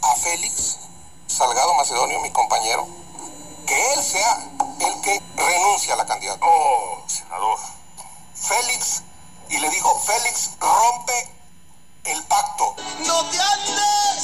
a 0.03 0.17
Félix 0.17 0.79
Salgado 1.27 1.75
Macedonio, 1.75 2.21
mi 2.21 2.31
compañero, 2.31 2.87
que 3.67 3.93
él 3.95 4.03
sea 4.03 4.51
el 4.81 5.01
que 5.03 5.23
renuncie 5.37 5.93
a 5.93 5.97
la 5.97 6.07
candidatura. 6.07 6.47
Oh, 6.51 7.03
senador. 7.07 7.59
Félix, 8.35 9.03
y 9.51 9.59
le 9.59 9.71
digo, 9.71 10.01
Félix 10.01 10.51
rompe 10.61 11.39
el 12.05 12.23
pacto. 12.25 12.75
No 13.07 13.25
te 13.31 13.39
andes 13.39 14.21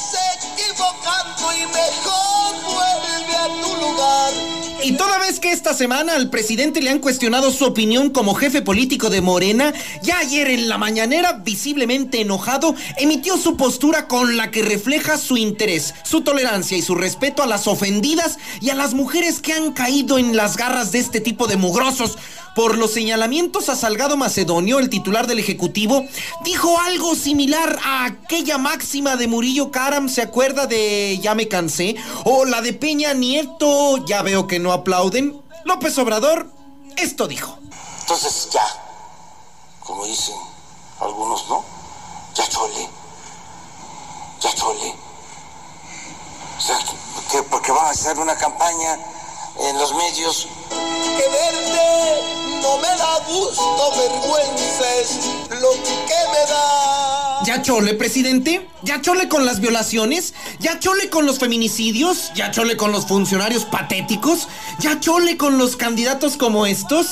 equivocando 0.57 1.53
y 1.53 1.65
mejor 1.67 2.55
vuelve 2.63 3.35
a 3.35 3.47
tu 3.61 3.75
lugar. 3.81 4.33
Y 4.83 4.93
toda 4.93 5.17
vez 5.19 5.39
que 5.39 5.51
esta 5.51 5.73
semana 5.73 6.15
al 6.15 6.29
presidente 6.29 6.81
le 6.81 6.89
han 6.89 6.99
cuestionado 6.99 7.51
su 7.51 7.65
opinión 7.65 8.09
como 8.09 8.35
jefe 8.35 8.61
político 8.61 9.09
de 9.09 9.21
Morena, 9.21 9.73
ya 10.01 10.19
ayer 10.19 10.47
en 10.47 10.69
la 10.69 10.77
mañanera, 10.77 11.33
visiblemente 11.33 12.21
enojado, 12.21 12.73
emitió 12.97 13.37
su 13.37 13.57
postura 13.57 14.07
con 14.07 14.37
la 14.37 14.49
que 14.49 14.61
refleja 14.61 15.17
su 15.17 15.35
interés, 15.35 15.93
su 16.03 16.21
tolerancia 16.21 16.77
y 16.77 16.81
su 16.81 16.95
respeto 16.95 17.43
a 17.43 17.47
las 17.47 17.67
ofendidas 17.67 18.37
y 18.61 18.69
a 18.69 18.75
las 18.75 18.93
mujeres 18.93 19.41
que 19.41 19.53
han 19.53 19.73
caído 19.73 20.17
en 20.17 20.37
las 20.37 20.55
garras 20.55 20.91
de 20.91 20.99
este 20.99 21.19
tipo 21.19 21.47
de 21.47 21.57
mugrosos. 21.57 22.17
Por 22.57 22.79
los 22.79 22.91
señalamientos 22.91 23.69
a 23.69 23.75
Salgado 23.75 24.17
Macedonio, 24.17 24.79
el 24.79 24.89
titular 24.89 25.27
del 25.27 25.37
Ejecutivo, 25.37 26.07
dijo 26.43 26.79
algo 26.79 27.13
similar 27.13 27.77
a 27.85 28.05
aquella 28.05 28.57
máxima 28.57 29.15
de 29.15 29.27
Murillo 29.27 29.69
Karam, 29.69 30.09
¿se 30.09 30.23
acuerda 30.23 30.65
de 30.65 31.19
Ya 31.21 31.35
me 31.35 31.47
cansé? 31.47 31.95
O 32.25 32.45
la 32.45 32.61
de 32.61 32.73
Peña 32.73 33.13
Nieto, 33.13 34.03
ya 34.07 34.23
veo 34.23 34.47
que 34.47 34.57
no 34.57 34.73
aplauden. 34.73 35.39
López 35.65 35.99
Obrador, 35.99 36.51
esto 36.95 37.27
dijo. 37.27 37.59
Entonces 37.99 38.49
ya, 38.51 38.65
como 39.81 40.07
dicen 40.07 40.33
algunos, 40.99 41.47
¿no? 41.49 41.63
Ya 42.33 42.49
chole. 42.49 42.89
Ya 44.41 44.51
chole. 44.55 44.95
O 46.57 46.61
sea, 46.61 46.79
que 47.31 47.43
porque 47.43 47.71
van 47.71 47.85
a 47.85 47.89
hacer 47.91 48.17
una 48.17 48.35
campaña 48.35 48.97
en 49.59 49.77
los 49.77 49.93
medios. 49.93 50.47
Que 50.71 51.29
verte 51.29 51.76
no 52.67 52.77
me 52.79 52.87
da 52.87 53.19
gusto, 53.27 53.91
vergüenza 53.97 54.95
es 55.01 55.25
lo 55.61 55.71
que 55.71 56.19
me 56.33 56.51
da. 56.51 57.43
¿Ya 57.45 57.61
chole, 57.61 57.93
presidente? 57.93 58.67
¿Ya 58.83 59.01
chole 59.01 59.29
con 59.29 59.45
las 59.45 59.59
violaciones? 59.59 60.33
¿Ya 60.59 60.79
chole 60.79 61.09
con 61.09 61.25
los 61.25 61.39
feminicidios? 61.39 62.31
¿Ya 62.35 62.51
chole 62.51 62.75
con 62.75 62.91
los 62.91 63.05
funcionarios 63.05 63.63
patéticos? 63.63 64.47
¿Ya 64.79 64.99
chole 64.99 65.37
con 65.37 65.57
los 65.57 65.77
candidatos 65.77 66.35
como 66.35 66.65
estos? 66.65 67.07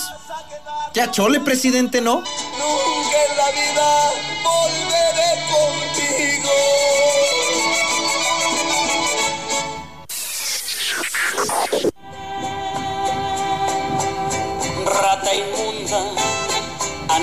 ¿Ya 0.94 1.12
chole, 1.12 1.40
presidente, 1.40 2.02
no? 2.02 2.16
Nunca 2.16 3.18
en 3.30 3.38
la 3.38 3.52
vida 3.52 4.12
volveré 4.44 5.05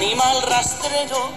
animal 0.02 0.42
rastrero, 0.48 1.30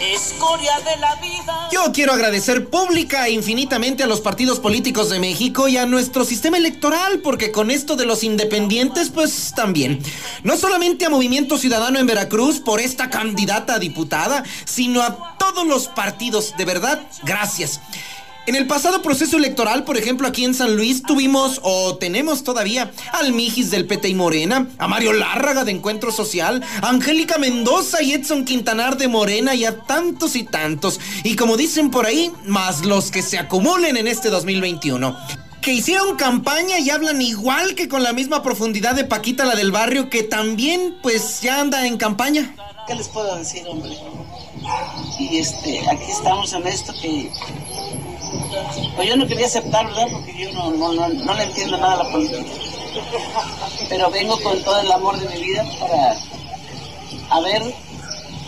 escoria 0.00 0.80
de 0.80 0.96
la 0.96 1.14
vida. 1.16 1.68
Yo 1.70 1.92
quiero 1.92 2.12
agradecer 2.12 2.68
pública 2.68 3.28
e 3.28 3.32
infinitamente 3.32 4.02
a 4.02 4.08
los 4.08 4.20
partidos 4.20 4.58
políticos 4.58 5.10
de 5.10 5.20
México 5.20 5.68
y 5.68 5.76
a 5.76 5.86
nuestro 5.86 6.24
sistema 6.24 6.56
electoral, 6.56 7.20
porque 7.20 7.52
con 7.52 7.70
esto 7.70 7.94
de 7.94 8.06
los 8.06 8.24
independientes, 8.24 9.10
pues 9.10 9.52
también. 9.54 10.02
No 10.42 10.56
solamente 10.56 11.06
a 11.06 11.10
Movimiento 11.10 11.56
Ciudadano 11.56 12.00
en 12.00 12.06
Veracruz 12.06 12.58
por 12.58 12.80
esta 12.80 13.10
candidata 13.10 13.74
a 13.74 13.78
diputada, 13.78 14.42
sino 14.64 15.02
a 15.02 15.36
todos 15.38 15.64
los 15.64 15.86
partidos. 15.86 16.56
De 16.56 16.64
verdad, 16.64 17.00
gracias. 17.22 17.80
En 18.46 18.56
el 18.56 18.66
pasado 18.66 19.02
proceso 19.02 19.36
electoral, 19.36 19.84
por 19.84 19.96
ejemplo, 19.96 20.26
aquí 20.26 20.44
en 20.44 20.54
San 20.54 20.74
Luis 20.74 21.02
tuvimos 21.02 21.60
o 21.62 21.96
tenemos 21.98 22.42
todavía 22.42 22.90
al 23.12 23.32
Mijis 23.32 23.70
del 23.70 23.86
PT 23.86 24.08
y 24.08 24.14
Morena, 24.14 24.66
a 24.78 24.88
Mario 24.88 25.12
Lárraga 25.12 25.64
de 25.64 25.72
Encuentro 25.72 26.10
Social, 26.10 26.62
a 26.82 26.88
Angélica 26.88 27.38
Mendoza 27.38 28.02
y 28.02 28.12
Edson 28.12 28.44
Quintanar 28.44 28.96
de 28.96 29.08
Morena 29.08 29.54
y 29.54 29.66
a 29.66 29.80
tantos 29.80 30.36
y 30.36 30.44
tantos. 30.44 30.98
Y 31.22 31.36
como 31.36 31.56
dicen 31.56 31.90
por 31.90 32.06
ahí, 32.06 32.32
más 32.46 32.84
los 32.84 33.10
que 33.10 33.22
se 33.22 33.38
acumulen 33.38 33.96
en 33.96 34.08
este 34.08 34.30
2021 34.30 35.16
que 35.60 35.74
hicieron 35.74 36.16
campaña 36.16 36.78
y 36.78 36.88
hablan 36.88 37.20
igual 37.20 37.74
que 37.74 37.86
con 37.86 38.02
la 38.02 38.14
misma 38.14 38.42
profundidad 38.42 38.94
de 38.94 39.04
Paquita 39.04 39.44
la 39.44 39.54
del 39.54 39.70
barrio, 39.70 40.08
que 40.08 40.22
también 40.22 40.96
pues 41.02 41.42
ya 41.42 41.60
anda 41.60 41.86
en 41.86 41.98
campaña. 41.98 42.54
¿Qué 42.86 42.94
les 42.94 43.08
puedo 43.08 43.36
decir, 43.36 43.62
hombre? 43.68 43.96
Y 45.18 45.38
este, 45.38 45.80
aquí 45.88 46.10
estamos 46.10 46.52
en 46.54 46.66
esto 46.66 46.94
que 47.00 47.30
Pues 48.96 49.08
yo 49.08 49.16
no 49.16 49.26
quería 49.26 49.46
aceptar, 49.46 49.86
¿verdad? 49.86 50.08
Porque 50.12 50.36
yo 50.36 50.52
no, 50.52 50.70
no, 50.70 50.92
no, 50.92 51.08
no 51.08 51.34
le 51.34 51.42
entiendo 51.44 51.76
nada 51.76 51.94
a 51.94 52.04
la 52.04 52.10
política. 52.10 52.44
Pero 53.88 54.10
vengo 54.10 54.40
con 54.40 54.62
todo 54.62 54.80
el 54.80 54.92
amor 54.92 55.18
de 55.18 55.28
mi 55.28 55.44
vida 55.44 55.64
para 55.78 56.16
a 57.30 57.40
ver 57.40 57.62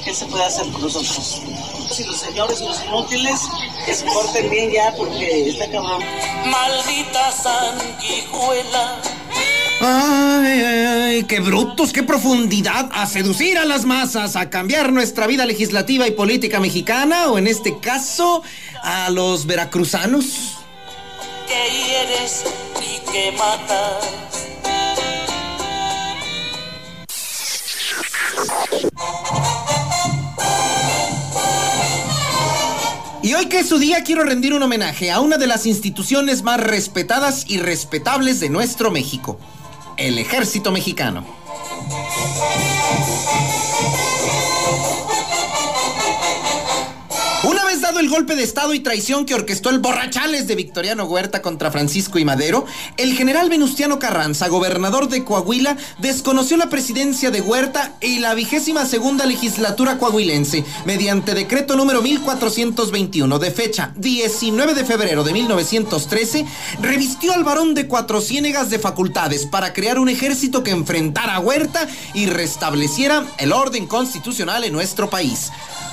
qué 0.04 0.14
se 0.14 0.26
puede 0.26 0.44
hacer 0.44 0.66
por 0.72 0.82
nosotros. 0.82 1.42
Si 1.90 2.04
los 2.04 2.16
señores 2.16 2.60
y 2.60 2.64
los 2.64 2.84
inútiles 2.84 3.40
que 3.84 3.94
se 3.94 4.04
porten 4.06 4.50
bien 4.50 4.70
ya 4.72 4.94
porque 4.96 5.48
está 5.48 5.70
cabrón. 5.70 6.02
Maldita 6.46 7.32
sanguijuela. 7.32 9.00
Ay, 9.80 10.21
ay, 11.12 11.24
qué 11.24 11.40
brutos, 11.40 11.92
qué 11.92 12.02
profundidad 12.02 12.88
a 12.92 13.06
seducir 13.06 13.58
a 13.58 13.64
las 13.64 13.84
masas, 13.84 14.36
a 14.36 14.48
cambiar 14.48 14.92
nuestra 14.92 15.26
vida 15.26 15.44
legislativa 15.44 16.06
y 16.06 16.12
política 16.12 16.58
mexicana, 16.58 17.28
o 17.28 17.38
en 17.38 17.46
este 17.46 17.78
caso, 17.80 18.42
a 18.82 19.10
los 19.10 19.46
veracruzanos. 19.46 20.58
que 21.46 21.70
hieres 21.70 22.44
y 22.80 23.10
que 23.10 23.32
matas. 23.32 24.22
Y 33.22 33.34
hoy 33.34 33.46
que 33.46 33.60
es 33.60 33.68
su 33.68 33.78
día 33.78 34.02
quiero 34.02 34.24
rendir 34.24 34.52
un 34.52 34.62
homenaje 34.62 35.10
a 35.10 35.20
una 35.20 35.36
de 35.36 35.46
las 35.46 35.66
instituciones 35.66 36.42
más 36.42 36.58
respetadas 36.58 37.44
y 37.48 37.58
respetables 37.58 38.40
de 38.40 38.48
nuestro 38.48 38.90
México, 38.90 39.38
el 39.96 40.18
Ejército 40.18 40.72
Mexicano. 40.72 41.41
El 48.02 48.08
golpe 48.08 48.34
de 48.34 48.42
Estado 48.42 48.74
y 48.74 48.80
traición 48.80 49.24
que 49.24 49.36
orquestó 49.36 49.70
el 49.70 49.78
borrachales 49.78 50.48
de 50.48 50.56
Victoriano 50.56 51.04
Huerta 51.04 51.40
contra 51.40 51.70
Francisco 51.70 52.18
y 52.18 52.24
Madero, 52.24 52.66
el 52.96 53.14
general 53.14 53.48
Venustiano 53.48 54.00
Carranza, 54.00 54.48
gobernador 54.48 55.08
de 55.08 55.22
Coahuila, 55.22 55.76
desconoció 55.98 56.56
la 56.56 56.68
presidencia 56.68 57.30
de 57.30 57.40
Huerta 57.40 57.94
y 58.00 58.18
la 58.18 58.34
vigésima 58.34 58.86
segunda 58.86 59.24
legislatura 59.24 59.98
coahuilense, 59.98 60.64
mediante 60.84 61.32
decreto 61.32 61.76
número 61.76 62.02
1421 62.02 63.38
de 63.38 63.50
fecha 63.52 63.92
19 63.94 64.74
de 64.74 64.84
febrero 64.84 65.22
de 65.22 65.32
1913, 65.32 66.44
revistió 66.80 67.32
al 67.34 67.44
varón 67.44 67.72
de 67.74 67.86
Cuatro 67.86 68.20
Ciénegas 68.20 68.68
de 68.68 68.80
facultades 68.80 69.46
para 69.46 69.72
crear 69.72 70.00
un 70.00 70.08
ejército 70.08 70.64
que 70.64 70.72
enfrentara 70.72 71.36
a 71.36 71.40
Huerta 71.40 71.86
y 72.14 72.26
restableciera 72.26 73.24
el 73.38 73.52
orden 73.52 73.86
constitucional 73.86 74.64
en 74.64 74.72
nuestro 74.72 75.08
país. 75.08 75.52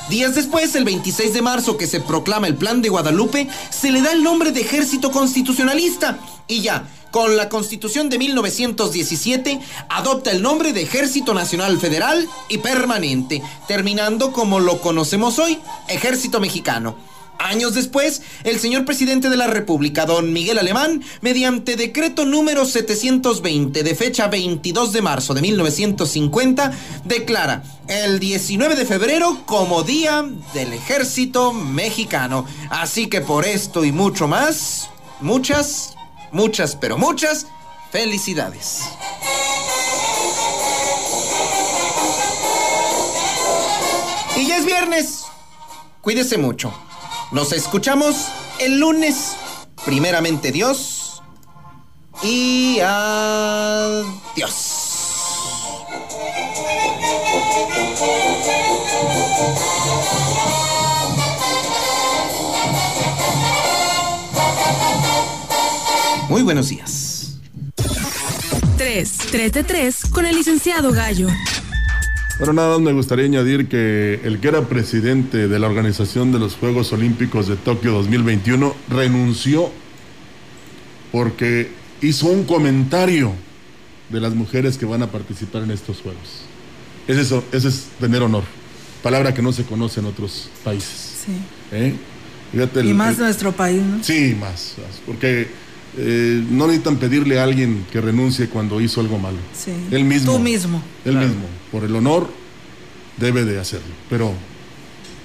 Días 0.09 0.33
después, 0.33 0.73
el 0.73 0.85
26 0.85 1.33
de 1.33 1.41
marzo, 1.43 1.77
que 1.77 1.85
se 1.85 2.01
proclama 2.01 2.47
el 2.47 2.55
Plan 2.55 2.81
de 2.81 2.89
Guadalupe, 2.89 3.47
se 3.69 3.91
le 3.91 4.01
da 4.01 4.11
el 4.11 4.23
nombre 4.23 4.51
de 4.51 4.61
Ejército 4.61 5.11
Constitucionalista. 5.11 6.17
Y 6.47 6.61
ya, 6.61 6.89
con 7.11 7.37
la 7.37 7.47
Constitución 7.47 8.09
de 8.09 8.17
1917, 8.17 9.59
adopta 9.87 10.31
el 10.31 10.41
nombre 10.41 10.73
de 10.73 10.81
Ejército 10.81 11.35
Nacional 11.35 11.77
Federal 11.77 12.27
y 12.49 12.57
Permanente, 12.57 13.43
terminando 13.67 14.31
como 14.31 14.59
lo 14.59 14.81
conocemos 14.81 15.37
hoy, 15.37 15.59
Ejército 15.87 16.39
Mexicano. 16.39 16.95
Años 17.39 17.73
después, 17.73 18.21
el 18.43 18.59
señor 18.59 18.83
presidente 18.83 19.29
de 19.29 19.37
la 19.37 19.47
República, 19.47 20.05
don 20.05 20.33
Miguel 20.33 20.59
Alemán, 20.59 21.01
mediante 21.21 21.77
decreto 21.77 22.25
número 22.25 22.65
720 22.65 23.81
de 23.81 23.95
fecha 23.95 24.27
22 24.27 24.91
de 24.91 25.01
marzo 25.01 25.33
de 25.33 25.41
1950, 25.41 26.73
declara 27.05 27.63
el 27.87 28.19
19 28.19 28.75
de 28.75 28.85
febrero 28.85 29.41
como 29.45 29.83
Día 29.83 30.29
del 30.53 30.73
Ejército 30.73 31.53
Mexicano. 31.53 32.45
Así 32.69 33.07
que 33.07 33.21
por 33.21 33.45
esto 33.45 33.85
y 33.85 33.93
mucho 33.93 34.27
más, 34.27 34.89
muchas, 35.21 35.95
muchas, 36.33 36.75
pero 36.75 36.97
muchas 36.97 37.47
felicidades. 37.89 38.81
Y 44.35 44.45
ya 44.45 44.57
es 44.57 44.65
viernes. 44.65 45.23
Cuídese 46.01 46.37
mucho. 46.37 46.73
Nos 47.31 47.53
escuchamos 47.53 48.27
el 48.59 48.79
lunes. 48.79 49.35
Primeramente 49.85 50.51
Dios. 50.51 51.21
Y 52.23 52.79
adiós. 52.81 53.59
Muy 66.29 66.41
buenos 66.41 66.69
días. 66.69 67.37
3. 68.77 69.17
3 69.31 69.51
de 69.51 69.63
3 69.63 70.05
con 70.11 70.25
el 70.25 70.35
licenciado 70.35 70.91
Gallo. 70.91 71.27
Bueno, 72.39 72.53
nada 72.53 72.69
más 72.77 72.79
me 72.79 72.93
gustaría 72.93 73.25
añadir 73.25 73.67
que 73.67 74.21
el 74.23 74.39
que 74.39 74.47
era 74.47 74.61
presidente 74.61 75.47
de 75.49 75.59
la 75.59 75.67
organización 75.67 76.31
de 76.31 76.39
los 76.39 76.55
Juegos 76.55 76.93
Olímpicos 76.93 77.47
de 77.49 77.57
Tokio 77.57 77.91
2021 77.91 78.73
renunció 78.89 79.69
porque 81.11 81.69
hizo 82.01 82.27
un 82.27 82.45
comentario 82.45 83.33
de 84.09 84.21
las 84.21 84.35
mujeres 84.35 84.77
que 84.77 84.85
van 84.85 85.03
a 85.03 85.07
participar 85.11 85.63
en 85.63 85.71
estos 85.71 85.97
Juegos. 86.01 86.43
Es 87.09 87.17
eso, 87.17 87.43
ese 87.51 87.67
es 87.67 87.87
tener 87.99 88.21
honor. 88.21 88.43
Palabra 89.03 89.33
que 89.33 89.41
no 89.41 89.51
se 89.51 89.63
conoce 89.65 89.99
en 89.99 90.05
otros 90.05 90.49
países. 90.63 91.17
Sí. 91.25 91.33
¿eh? 91.73 91.93
Fíjate 92.53 92.79
el- 92.79 92.87
Y 92.89 92.93
más 92.93 93.15
el- 93.17 93.23
nuestro 93.25 93.51
país, 93.51 93.81
¿no? 93.81 94.01
Sí, 94.03 94.35
más, 94.39 94.75
más, 94.77 95.01
porque 95.05 95.47
eh, 95.97 96.43
no 96.49 96.67
necesitan 96.67 96.97
pedirle 96.97 97.39
a 97.39 97.43
alguien 97.43 97.85
que 97.91 97.99
renuncie 97.99 98.47
cuando 98.47 98.79
hizo 98.79 99.01
algo 99.01 99.17
malo. 99.17 99.37
Sí. 99.57 99.71
Él 99.91 100.05
mismo. 100.05 100.33
Tú 100.33 100.39
mismo. 100.39 100.81
Él 101.05 101.17
mismo, 101.17 101.45
por 101.71 101.83
el 101.83 101.95
honor, 101.95 102.29
debe 103.17 103.45
de 103.45 103.59
hacerlo. 103.59 103.93
Pero 104.09 104.33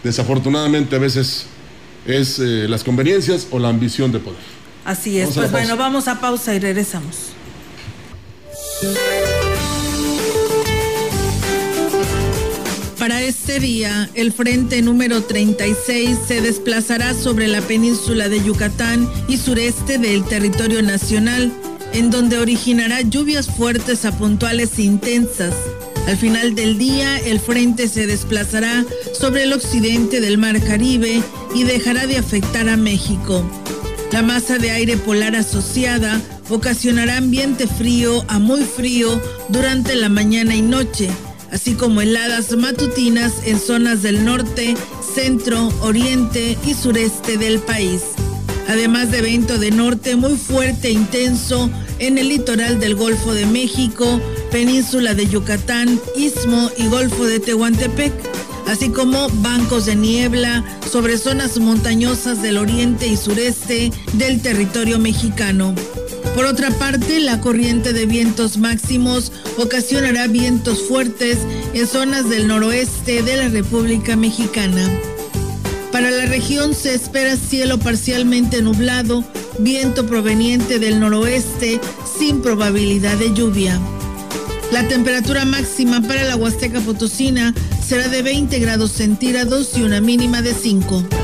desafortunadamente 0.02 0.96
a 0.96 0.98
veces 0.98 1.46
es 2.06 2.38
eh, 2.38 2.66
las 2.68 2.84
conveniencias 2.84 3.48
o 3.50 3.58
la 3.58 3.68
ambición 3.68 4.12
de 4.12 4.18
poder. 4.20 4.40
Así 4.84 5.18
es. 5.18 5.28
Vamos 5.28 5.36
Pues 5.36 5.50
bueno, 5.52 5.76
vamos 5.76 6.08
a 6.08 6.20
pausa 6.20 6.54
y 6.54 6.58
regresamos. 6.58 7.32
Para 13.04 13.20
este 13.20 13.60
día, 13.60 14.08
el 14.14 14.32
frente 14.32 14.80
número 14.80 15.22
36 15.22 16.16
se 16.26 16.40
desplazará 16.40 17.12
sobre 17.12 17.48
la 17.48 17.60
península 17.60 18.30
de 18.30 18.42
Yucatán 18.42 19.06
y 19.28 19.36
sureste 19.36 19.98
del 19.98 20.24
territorio 20.24 20.80
nacional, 20.80 21.52
en 21.92 22.10
donde 22.10 22.38
originará 22.38 23.02
lluvias 23.02 23.46
fuertes 23.46 24.06
a 24.06 24.16
puntuales 24.16 24.78
intensas. 24.78 25.52
Al 26.06 26.16
final 26.16 26.54
del 26.54 26.78
día, 26.78 27.18
el 27.18 27.40
frente 27.40 27.88
se 27.88 28.06
desplazará 28.06 28.86
sobre 29.12 29.42
el 29.42 29.52
occidente 29.52 30.22
del 30.22 30.38
Mar 30.38 30.58
Caribe 30.64 31.22
y 31.54 31.64
dejará 31.64 32.06
de 32.06 32.16
afectar 32.16 32.70
a 32.70 32.78
México. 32.78 33.44
La 34.12 34.22
masa 34.22 34.56
de 34.56 34.70
aire 34.70 34.96
polar 34.96 35.36
asociada 35.36 36.22
ocasionará 36.48 37.18
ambiente 37.18 37.66
frío 37.66 38.24
a 38.28 38.38
muy 38.38 38.62
frío 38.62 39.20
durante 39.50 39.94
la 39.94 40.08
mañana 40.08 40.56
y 40.56 40.62
noche, 40.62 41.10
así 41.54 41.74
como 41.74 42.00
heladas 42.00 42.56
matutinas 42.56 43.32
en 43.46 43.60
zonas 43.60 44.02
del 44.02 44.24
norte, 44.24 44.74
centro, 45.14 45.68
oriente 45.80 46.58
y 46.66 46.74
sureste 46.74 47.38
del 47.38 47.60
país. 47.60 48.02
Además 48.68 49.12
de 49.12 49.22
viento 49.22 49.56
de 49.58 49.70
norte 49.70 50.16
muy 50.16 50.36
fuerte 50.36 50.88
e 50.88 50.92
intenso 50.92 51.70
en 52.00 52.18
el 52.18 52.28
litoral 52.28 52.80
del 52.80 52.96
Golfo 52.96 53.32
de 53.32 53.46
México, 53.46 54.20
península 54.50 55.14
de 55.14 55.28
Yucatán, 55.28 56.00
Istmo 56.16 56.70
y 56.76 56.88
Golfo 56.88 57.24
de 57.24 57.38
Tehuantepec 57.38 58.12
así 58.66 58.88
como 58.90 59.28
bancos 59.28 59.86
de 59.86 59.94
niebla 59.94 60.64
sobre 60.90 61.18
zonas 61.18 61.58
montañosas 61.58 62.42
del 62.42 62.58
oriente 62.58 63.06
y 63.06 63.16
sureste 63.16 63.92
del 64.14 64.40
territorio 64.40 64.98
mexicano. 64.98 65.74
Por 66.34 66.46
otra 66.46 66.70
parte, 66.70 67.20
la 67.20 67.40
corriente 67.40 67.92
de 67.92 68.06
vientos 68.06 68.56
máximos 68.58 69.30
ocasionará 69.56 70.26
vientos 70.26 70.82
fuertes 70.88 71.38
en 71.74 71.86
zonas 71.86 72.28
del 72.28 72.48
noroeste 72.48 73.22
de 73.22 73.36
la 73.36 73.48
República 73.48 74.16
Mexicana. 74.16 74.90
Para 75.92 76.10
la 76.10 76.26
región 76.26 76.74
se 76.74 76.92
espera 76.92 77.36
cielo 77.36 77.78
parcialmente 77.78 78.62
nublado, 78.62 79.22
viento 79.60 80.06
proveniente 80.06 80.80
del 80.80 80.98
noroeste 80.98 81.80
sin 82.18 82.42
probabilidad 82.42 83.16
de 83.16 83.32
lluvia. 83.32 83.80
La 84.72 84.88
temperatura 84.88 85.44
máxima 85.44 86.00
para 86.02 86.24
la 86.24 86.34
Huasteca 86.34 86.80
Potosina 86.80 87.54
será 87.86 88.08
de 88.08 88.22
20 88.22 88.58
grados 88.58 88.90
centígrados 88.90 89.76
y 89.76 89.82
una 89.82 90.00
mínima 90.00 90.42
de 90.42 90.52
5. 90.52 91.23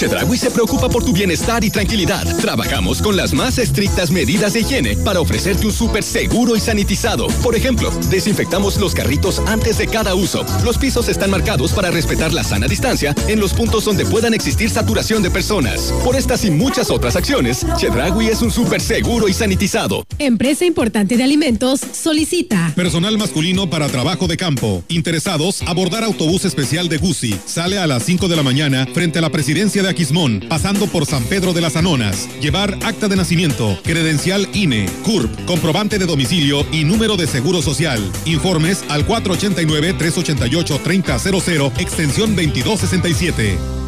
Chedragui 0.00 0.38
se 0.38 0.50
preocupa 0.50 0.88
por 0.88 1.04
tu 1.04 1.12
bienestar 1.12 1.62
y 1.62 1.68
tranquilidad. 1.68 2.24
Trabajamos 2.38 3.02
con 3.02 3.18
las 3.18 3.34
más 3.34 3.58
estrictas 3.58 4.10
medidas 4.10 4.54
de 4.54 4.60
higiene 4.60 4.96
para 4.96 5.20
ofrecerte 5.20 5.66
un 5.66 5.72
súper 5.74 6.02
seguro 6.02 6.56
y 6.56 6.60
sanitizado. 6.60 7.26
Por 7.42 7.54
ejemplo, 7.54 7.90
desinfectamos 8.08 8.78
los 8.78 8.94
carritos 8.94 9.42
antes 9.46 9.76
de 9.76 9.88
cada 9.88 10.14
uso. 10.14 10.46
Los 10.64 10.78
pisos 10.78 11.10
están 11.10 11.30
marcados 11.30 11.74
para 11.74 11.90
respetar 11.90 12.32
la 12.32 12.44
sana 12.44 12.66
distancia 12.66 13.14
en 13.28 13.40
los 13.40 13.52
puntos 13.52 13.84
donde 13.84 14.06
puedan 14.06 14.32
existir 14.32 14.70
saturación 14.70 15.22
de 15.22 15.30
personas. 15.30 15.92
Por 16.02 16.16
estas 16.16 16.46
y 16.46 16.50
muchas 16.50 16.90
otras 16.90 17.14
acciones, 17.14 17.66
Chedragui 17.76 18.28
es 18.28 18.40
un 18.40 18.50
súper 18.50 18.80
seguro 18.80 19.28
y 19.28 19.34
sanitizado. 19.34 20.06
Empresa 20.18 20.64
importante 20.64 21.18
de 21.18 21.24
alimentos 21.24 21.78
solicita. 21.92 22.72
Personal 22.74 23.18
masculino 23.18 23.68
para 23.68 23.86
trabajo 23.88 24.28
de 24.28 24.38
campo. 24.38 24.82
Interesados, 24.88 25.60
abordar 25.66 26.04
autobús 26.04 26.46
especial 26.46 26.88
de 26.88 26.96
Gucci. 26.96 27.38
Sale 27.44 27.76
a 27.76 27.86
las 27.86 28.04
5 28.04 28.28
de 28.28 28.36
la 28.36 28.42
mañana 28.42 28.86
frente 28.94 29.18
a 29.18 29.22
la 29.22 29.28
presidencia 29.28 29.82
de 29.82 29.89
Aquismón, 29.90 30.40
pasando 30.48 30.86
por 30.86 31.04
San 31.04 31.24
Pedro 31.24 31.52
de 31.52 31.60
las 31.60 31.76
Anonas. 31.76 32.30
Llevar 32.40 32.78
acta 32.82 33.08
de 33.08 33.16
nacimiento, 33.16 33.78
credencial 33.82 34.48
INE, 34.54 34.88
CURP, 35.04 35.44
comprobante 35.44 35.98
de 35.98 36.06
domicilio 36.06 36.64
y 36.72 36.84
número 36.84 37.16
de 37.16 37.26
seguro 37.26 37.60
social. 37.60 38.00
Informes 38.24 38.82
al 38.88 39.06
489-388-3000, 39.06 41.72
extensión 41.78 42.34
2267. 42.36 43.79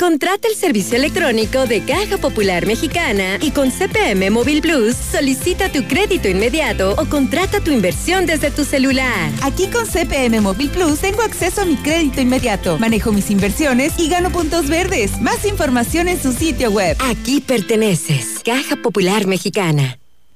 Contrata 0.00 0.48
el 0.48 0.54
servicio 0.54 0.96
electrónico 0.96 1.66
de 1.66 1.84
Caja 1.84 2.16
Popular 2.16 2.64
Mexicana 2.64 3.36
y 3.42 3.50
con 3.50 3.70
CPM 3.70 4.30
Móvil 4.30 4.62
Plus 4.62 4.96
solicita 4.96 5.70
tu 5.70 5.86
crédito 5.86 6.26
inmediato 6.26 6.94
o 6.96 7.04
contrata 7.04 7.60
tu 7.60 7.70
inversión 7.70 8.24
desde 8.24 8.50
tu 8.50 8.64
celular. 8.64 9.30
Aquí 9.42 9.66
con 9.66 9.84
CPM 9.84 10.40
Móvil 10.40 10.70
Plus 10.70 11.00
tengo 11.00 11.20
acceso 11.20 11.60
a 11.60 11.64
mi 11.66 11.76
crédito 11.76 12.22
inmediato, 12.22 12.78
manejo 12.78 13.12
mis 13.12 13.30
inversiones 13.30 13.92
y 13.98 14.08
gano 14.08 14.30
puntos 14.30 14.70
verdes. 14.70 15.20
Más 15.20 15.44
información 15.44 16.08
en 16.08 16.18
su 16.18 16.32
sitio 16.32 16.70
web. 16.70 16.96
Aquí 17.00 17.42
perteneces. 17.42 18.40
Caja 18.42 18.76
Popular 18.76 19.26
Mexicana. 19.26 19.98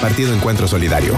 Partido 0.00 0.34
Encuentro 0.34 0.66
Solidario. 0.66 1.14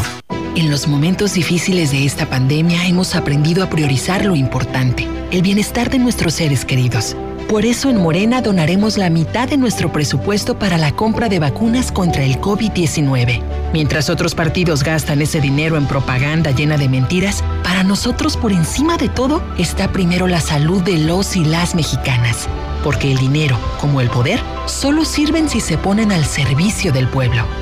En 0.56 0.70
los 0.70 0.88
momentos 0.88 1.34
difíciles 1.34 1.92
de 1.92 2.04
esta 2.04 2.26
pandemia 2.28 2.84
hemos 2.86 3.14
aprendido 3.14 3.62
a 3.62 3.70
priorizar 3.70 4.24
lo 4.24 4.34
importante, 4.34 5.06
el 5.30 5.40
bienestar 5.40 5.88
de 5.88 5.98
nuestros 5.98 6.34
seres 6.34 6.64
queridos. 6.64 7.16
Por 7.48 7.64
eso 7.64 7.90
en 7.90 7.98
Morena 7.98 8.42
donaremos 8.42 8.98
la 8.98 9.08
mitad 9.08 9.48
de 9.48 9.56
nuestro 9.56 9.92
presupuesto 9.92 10.58
para 10.58 10.78
la 10.78 10.92
compra 10.96 11.28
de 11.28 11.38
vacunas 11.38 11.92
contra 11.92 12.24
el 12.24 12.40
COVID-19. 12.40 13.40
Mientras 13.72 14.10
otros 14.10 14.34
partidos 14.34 14.82
gastan 14.82 15.22
ese 15.22 15.40
dinero 15.40 15.76
en 15.76 15.86
propaganda 15.86 16.50
llena 16.50 16.76
de 16.76 16.88
mentiras, 16.88 17.44
para 17.62 17.84
nosotros 17.84 18.36
por 18.36 18.52
encima 18.52 18.96
de 18.96 19.08
todo 19.08 19.42
está 19.58 19.92
primero 19.92 20.26
la 20.26 20.40
salud 20.40 20.82
de 20.82 20.98
los 20.98 21.36
y 21.36 21.44
las 21.44 21.74
mexicanas. 21.74 22.48
Porque 22.82 23.12
el 23.12 23.18
dinero, 23.18 23.56
como 23.80 24.00
el 24.00 24.10
poder, 24.10 24.40
solo 24.66 25.04
sirven 25.04 25.48
si 25.48 25.60
se 25.60 25.78
ponen 25.78 26.10
al 26.10 26.24
servicio 26.24 26.92
del 26.92 27.06
pueblo. 27.06 27.61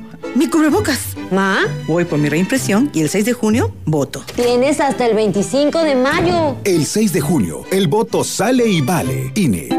¡Mi 0.35 0.47
cubrebocas! 0.47 1.15
¿Ma? 1.31 1.59
Voy 1.87 2.05
por 2.05 2.19
mi 2.19 2.29
reimpresión 2.29 2.89
y 2.93 3.01
el 3.01 3.09
6 3.09 3.25
de 3.25 3.33
junio 3.33 3.73
voto. 3.85 4.23
Tienes 4.35 4.79
hasta 4.79 5.05
el 5.05 5.15
25 5.15 5.79
de 5.83 5.95
mayo. 5.95 6.55
El 6.63 6.85
6 6.85 7.13
de 7.13 7.21
junio, 7.21 7.63
el 7.71 7.87
voto 7.87 8.23
sale 8.23 8.67
y 8.67 8.81
vale. 8.81 9.31
INE. 9.35 9.69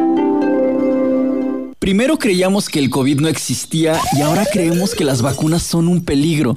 Primero 1.79 2.19
creíamos 2.19 2.69
que 2.69 2.79
el 2.79 2.91
COVID 2.91 3.21
no 3.21 3.29
existía 3.29 3.99
y 4.17 4.21
ahora 4.21 4.47
creemos 4.53 4.95
que 4.95 5.05
las 5.05 5.21
vacunas 5.21 5.63
son 5.63 5.89
un 5.89 6.05
peligro. 6.05 6.55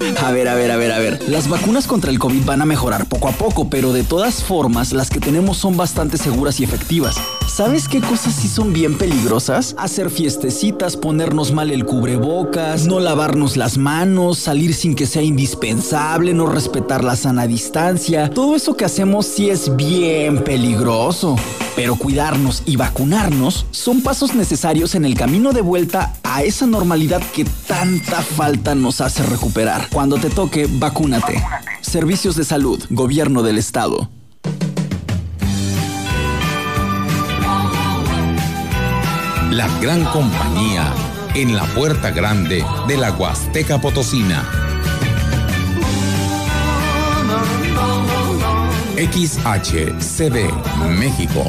A 0.00 0.32
ver, 0.32 0.48
a 0.48 0.54
ver, 0.54 0.70
a 0.70 0.76
ver, 0.76 0.92
a 0.92 0.98
ver. 0.98 1.28
Las 1.28 1.48
vacunas 1.48 1.86
contra 1.86 2.10
el 2.10 2.18
COVID 2.18 2.44
van 2.44 2.60
a 2.60 2.66
mejorar 2.66 3.06
poco 3.06 3.28
a 3.28 3.32
poco, 3.32 3.70
pero 3.70 3.92
de 3.92 4.02
todas 4.02 4.42
formas, 4.42 4.92
las 4.92 5.08
que 5.08 5.20
tenemos 5.20 5.56
son 5.56 5.76
bastante 5.76 6.18
seguras 6.18 6.58
y 6.60 6.64
efectivas. 6.64 7.16
¿Sabes 7.46 7.88
qué 7.88 8.00
cosas 8.00 8.34
sí 8.34 8.48
son 8.48 8.72
bien 8.72 8.98
peligrosas? 8.98 9.76
Hacer 9.78 10.10
fiestecitas, 10.10 10.96
ponernos 10.96 11.52
mal 11.52 11.70
el 11.70 11.84
cubrebocas, 11.84 12.86
no 12.86 13.00
lavarnos 13.00 13.56
las 13.56 13.78
manos, 13.78 14.38
salir 14.38 14.74
sin 14.74 14.94
que 14.96 15.06
sea 15.06 15.22
indispensable, 15.22 16.34
no 16.34 16.46
respetar 16.46 17.04
la 17.04 17.16
sana 17.16 17.46
distancia. 17.46 18.30
Todo 18.30 18.56
eso 18.56 18.76
que 18.76 18.84
hacemos 18.84 19.26
sí 19.26 19.50
es 19.50 19.76
bien 19.76 20.42
peligroso. 20.42 21.36
Pero 21.76 21.96
cuidarnos 21.96 22.62
y 22.66 22.76
vacunarnos 22.76 23.66
son 23.72 24.00
pasos 24.00 24.34
necesarios 24.34 24.94
en 24.94 25.04
el 25.04 25.16
camino 25.16 25.52
de 25.52 25.60
vuelta 25.60 26.14
a 26.22 26.42
esa 26.44 26.66
normalidad 26.66 27.20
que 27.32 27.44
tanta 27.66 28.22
falta 28.22 28.74
nos 28.74 29.00
hace 29.00 29.22
recuperar. 29.24 29.83
Cuando 29.92 30.18
te 30.18 30.30
toque, 30.30 30.68
vacúnate. 30.68 31.42
Servicios 31.80 32.36
de 32.36 32.44
salud, 32.44 32.82
gobierno 32.90 33.42
del 33.42 33.58
estado. 33.58 34.10
La 39.50 39.68
gran 39.80 40.04
compañía 40.06 40.92
en 41.34 41.54
la 41.54 41.64
puerta 41.74 42.10
grande 42.10 42.64
de 42.88 42.96
la 42.96 43.12
Huasteca 43.12 43.80
Potosina. 43.80 44.44
XHCD 48.96 50.50
México 50.98 51.44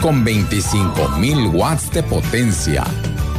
con 0.00 0.24
25.000 0.24 1.52
watts 1.52 1.90
de 1.90 2.02
potencia, 2.02 2.84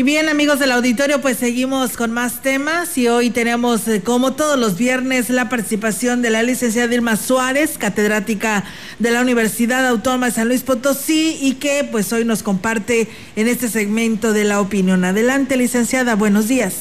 Y 0.00 0.02
bien 0.02 0.30
amigos 0.30 0.58
del 0.58 0.72
auditorio, 0.72 1.20
pues 1.20 1.36
seguimos 1.36 1.98
con 1.98 2.10
más 2.10 2.40
temas 2.40 2.96
y 2.96 3.08
hoy 3.08 3.28
tenemos 3.28 3.86
eh, 3.86 4.00
como 4.02 4.32
todos 4.32 4.58
los 4.58 4.78
viernes 4.78 5.28
la 5.28 5.50
participación 5.50 6.22
de 6.22 6.30
la 6.30 6.42
licenciada 6.42 6.94
Irma 6.94 7.16
Suárez, 7.16 7.76
catedrática 7.76 8.64
de 8.98 9.10
la 9.10 9.20
Universidad 9.20 9.86
Autónoma 9.86 10.28
de 10.28 10.32
San 10.32 10.48
Luis 10.48 10.62
Potosí 10.62 11.36
y 11.42 11.56
que 11.56 11.84
pues 11.84 12.14
hoy 12.14 12.24
nos 12.24 12.42
comparte 12.42 13.08
en 13.36 13.46
este 13.46 13.68
segmento 13.68 14.32
de 14.32 14.44
la 14.44 14.62
opinión. 14.62 15.04
Adelante 15.04 15.58
licenciada, 15.58 16.14
buenos 16.14 16.48
días. 16.48 16.76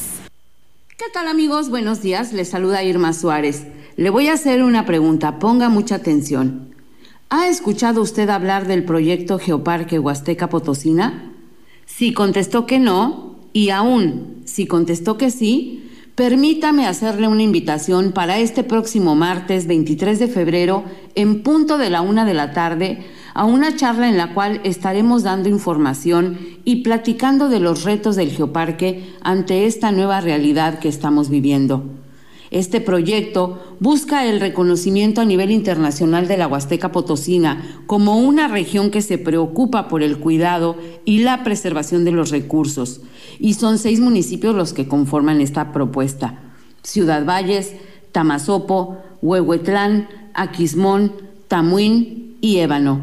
¿Qué 0.88 1.07
tal 1.13 1.28
amigos? 1.28 1.70
Buenos 1.70 2.01
días, 2.01 2.32
les 2.32 2.47
saluda 2.47 2.84
Irma 2.84 3.11
Suárez. 3.11 3.63
Le 3.97 4.11
voy 4.11 4.30
a 4.30 4.34
hacer 4.36 4.63
una 4.63 4.86
pregunta, 4.86 5.39
ponga 5.39 5.67
mucha 5.67 5.95
atención. 5.95 6.74
¿Ha 7.30 7.49
escuchado 7.49 8.01
usted 8.01 8.30
hablar 8.30 8.65
del 8.65 8.86
proyecto 8.86 9.39
Geoparque 9.39 9.99
Huasteca 9.99 10.47
Potosina? 10.47 11.34
Si 11.89 12.13
contestó 12.13 12.67
que 12.67 12.79
no, 12.79 13.35
y 13.51 13.71
aún 13.71 14.43
si 14.45 14.67
contestó 14.67 15.17
que 15.17 15.31
sí, 15.31 15.89
permítame 16.15 16.87
hacerle 16.87 17.27
una 17.27 17.43
invitación 17.43 18.13
para 18.13 18.37
este 18.37 18.63
próximo 18.63 19.15
martes 19.15 19.67
23 19.67 20.19
de 20.19 20.27
febrero, 20.27 20.83
en 21.15 21.43
punto 21.43 21.77
de 21.77 21.89
la 21.89 22.01
una 22.01 22.25
de 22.25 22.35
la 22.35 22.53
tarde, 22.53 23.05
a 23.33 23.43
una 23.43 23.75
charla 23.75 24.07
en 24.07 24.17
la 24.17 24.33
cual 24.33 24.61
estaremos 24.63 25.23
dando 25.23 25.49
información 25.49 26.37
y 26.63 26.83
platicando 26.83 27.49
de 27.49 27.59
los 27.59 27.83
retos 27.83 28.15
del 28.15 28.31
geoparque 28.31 29.15
ante 29.21 29.65
esta 29.65 29.91
nueva 29.91 30.21
realidad 30.21 30.79
que 30.79 30.89
estamos 30.89 31.29
viviendo. 31.29 31.99
Este 32.52 32.82
proyecto 32.82 33.76
busca 33.80 34.26
el 34.26 34.39
reconocimiento 34.39 35.22
a 35.22 35.26
nivel 35.26 35.52
internacional 35.52 36.28
de 36.28 36.38
la 36.38 36.47
Huasteca 36.47 36.91
Potosina 36.91 37.84
como 37.86 38.18
una 38.18 38.47
región 38.47 38.89
que 38.89 39.04
se 39.04 39.20
preocupa 39.20 39.88
por 39.88 40.02
el 40.02 40.18
cuidado 40.18 40.76
y 41.06 41.20
la 41.20 41.43
preservación 41.43 42.06
de 42.06 42.12
los 42.12 42.32
recursos. 42.32 43.02
Y 43.39 43.54
son 43.54 43.78
seis 43.78 44.00
municipios 44.00 44.56
los 44.56 44.74
que 44.74 44.88
conforman 44.88 45.41
esta 45.41 45.72
propuesta. 45.72 46.39
Ciudad 46.82 47.24
Valles, 47.24 47.74
Tamazopo, 48.12 48.97
Huehuetlán, 49.22 50.10
Aquismón, 50.34 51.14
Tamuín 51.47 52.38
y 52.41 52.58
Ébano. 52.58 53.02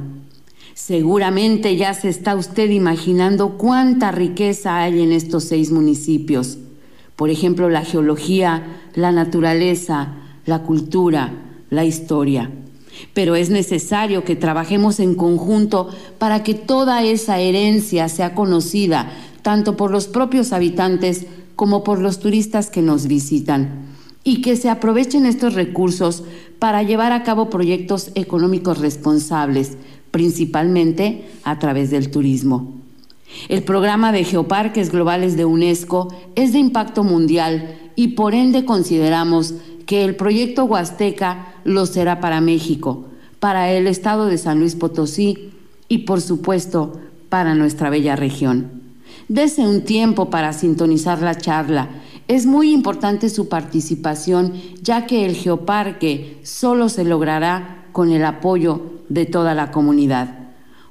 Seguramente 0.74 1.76
ya 1.76 1.94
se 1.94 2.08
está 2.08 2.34
usted 2.34 2.70
imaginando 2.70 3.56
cuánta 3.56 4.10
riqueza 4.10 4.82
hay 4.82 5.02
en 5.02 5.12
estos 5.12 5.44
seis 5.44 5.70
municipios. 5.70 6.58
Por 7.16 7.30
ejemplo, 7.30 7.68
la 7.68 7.84
geología, 7.84 8.80
la 8.94 9.10
naturaleza, 9.10 10.14
la 10.44 10.62
cultura, 10.62 11.32
la 11.70 11.84
historia. 11.84 12.50
Pero 13.14 13.34
es 13.34 13.50
necesario 13.50 14.24
que 14.24 14.36
trabajemos 14.36 15.00
en 15.00 15.14
conjunto 15.14 15.88
para 16.18 16.42
que 16.42 16.54
toda 16.54 17.02
esa 17.02 17.40
herencia 17.40 18.08
sea 18.08 18.34
conocida 18.34 19.10
tanto 19.42 19.76
por 19.76 19.90
los 19.90 20.08
propios 20.08 20.52
habitantes 20.52 21.26
como 21.54 21.84
por 21.84 22.00
los 22.00 22.18
turistas 22.20 22.68
que 22.68 22.82
nos 22.82 23.06
visitan 23.06 23.86
y 24.24 24.42
que 24.42 24.56
se 24.56 24.68
aprovechen 24.68 25.24
estos 25.24 25.54
recursos 25.54 26.24
para 26.58 26.82
llevar 26.82 27.12
a 27.12 27.22
cabo 27.22 27.48
proyectos 27.48 28.10
económicos 28.16 28.78
responsables, 28.78 29.76
principalmente 30.10 31.28
a 31.44 31.60
través 31.60 31.90
del 31.90 32.10
turismo. 32.10 32.74
El 33.48 33.62
programa 33.62 34.12
de 34.12 34.24
Geoparques 34.24 34.90
Globales 34.90 35.36
de 35.36 35.44
UNESCO 35.44 36.08
es 36.34 36.52
de 36.52 36.58
impacto 36.58 37.04
mundial 37.04 37.76
y 37.94 38.08
por 38.08 38.34
ende 38.34 38.64
consideramos 38.64 39.54
que 39.86 40.04
el 40.04 40.16
proyecto 40.16 40.64
Huasteca 40.64 41.54
lo 41.64 41.86
será 41.86 42.20
para 42.20 42.40
México, 42.40 43.06
para 43.40 43.70
el 43.72 43.86
estado 43.86 44.26
de 44.26 44.38
San 44.38 44.58
Luis 44.58 44.74
Potosí 44.74 45.50
y 45.88 45.98
por 45.98 46.20
supuesto 46.20 47.00
para 47.28 47.54
nuestra 47.54 47.90
bella 47.90 48.16
región. 48.16 48.82
Dese 49.28 49.62
un 49.62 49.82
tiempo 49.82 50.30
para 50.30 50.52
sintonizar 50.52 51.20
la 51.22 51.36
charla. 51.36 51.88
Es 52.28 52.46
muy 52.46 52.72
importante 52.72 53.28
su 53.28 53.48
participación 53.48 54.54
ya 54.82 55.06
que 55.06 55.24
el 55.24 55.34
geoparque 55.34 56.38
solo 56.42 56.88
se 56.88 57.04
logrará 57.04 57.86
con 57.92 58.10
el 58.10 58.24
apoyo 58.24 58.82
de 59.08 59.26
toda 59.26 59.54
la 59.54 59.70
comunidad. 59.70 60.46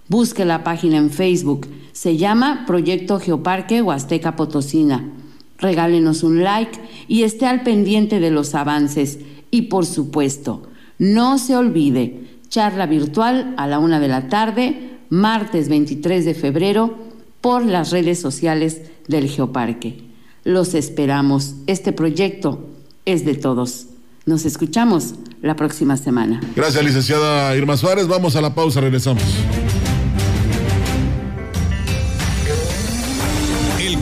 Busque 0.08 0.46
la 0.46 0.64
página 0.64 0.98
en 0.98 1.10
Facebook. 1.10 1.68
Se 1.96 2.18
llama 2.18 2.66
Proyecto 2.68 3.22
Geoparque 3.22 3.82
Huasteca 3.82 4.36
Potosina. 4.36 5.14
Regálenos 5.58 6.24
un 6.24 6.44
like 6.44 6.78
y 7.08 7.24
esté 7.24 7.46
al 7.46 7.64
pendiente 7.64 8.20
de 8.20 8.32
los 8.32 8.54
avances. 8.54 9.20
Y 9.50 9.64
por 9.64 9.86
supuesto, 9.86 10.64
no 11.00 11.38
se 11.38 11.56
olvide, 11.56 12.20
charla 12.50 12.86
virtual 12.86 13.54
a 13.56 13.66
la 13.66 13.80
una 13.80 14.02
de 14.02 14.10
la 14.10 14.28
tarde, 14.28 14.98
martes 15.10 15.70
23 15.70 16.26
de 16.26 16.34
febrero, 16.34 16.98
por 17.40 17.64
las 17.64 17.92
redes 17.92 18.20
sociales 18.20 18.82
del 19.08 19.30
Geoparque. 19.30 20.04
Los 20.44 20.74
esperamos. 20.74 21.56
Este 21.66 21.94
proyecto 21.94 22.72
es 23.06 23.24
de 23.24 23.36
todos. 23.36 23.88
Nos 24.26 24.44
escuchamos 24.44 25.16
la 25.42 25.56
próxima 25.56 25.96
semana. 25.96 26.42
Gracias, 26.58 26.84
licenciada 26.84 27.56
Irma 27.56 27.78
Suárez. 27.78 28.06
Vamos 28.10 28.36
a 28.36 28.42
la 28.42 28.54
pausa, 28.54 28.82
regresamos. 28.82 29.24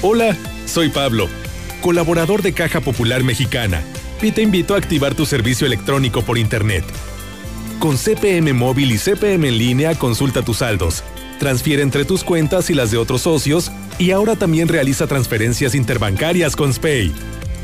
Hola, 0.00 0.36
soy 0.64 0.90
Pablo, 0.90 1.28
colaborador 1.80 2.40
de 2.40 2.52
Caja 2.52 2.80
Popular 2.80 3.24
Mexicana, 3.24 3.82
y 4.22 4.30
te 4.30 4.42
invito 4.42 4.76
a 4.76 4.78
activar 4.78 5.16
tu 5.16 5.26
servicio 5.26 5.66
electrónico 5.66 6.22
por 6.22 6.38
Internet. 6.38 6.84
Con 7.80 7.96
CPM 7.96 8.52
Móvil 8.52 8.92
y 8.92 8.98
CPM 8.98 9.48
en 9.48 9.58
línea 9.58 9.96
consulta 9.96 10.42
tus 10.42 10.58
saldos, 10.58 11.02
transfiere 11.40 11.82
entre 11.82 12.04
tus 12.04 12.22
cuentas 12.22 12.70
y 12.70 12.74
las 12.74 12.92
de 12.92 12.96
otros 12.96 13.22
socios 13.22 13.72
Y 13.98 14.12
ahora 14.12 14.36
también 14.36 14.68
realiza 14.68 15.08
transferencias 15.08 15.74
interbancarias 15.74 16.54
con 16.54 16.72
SPAY. 16.72 17.12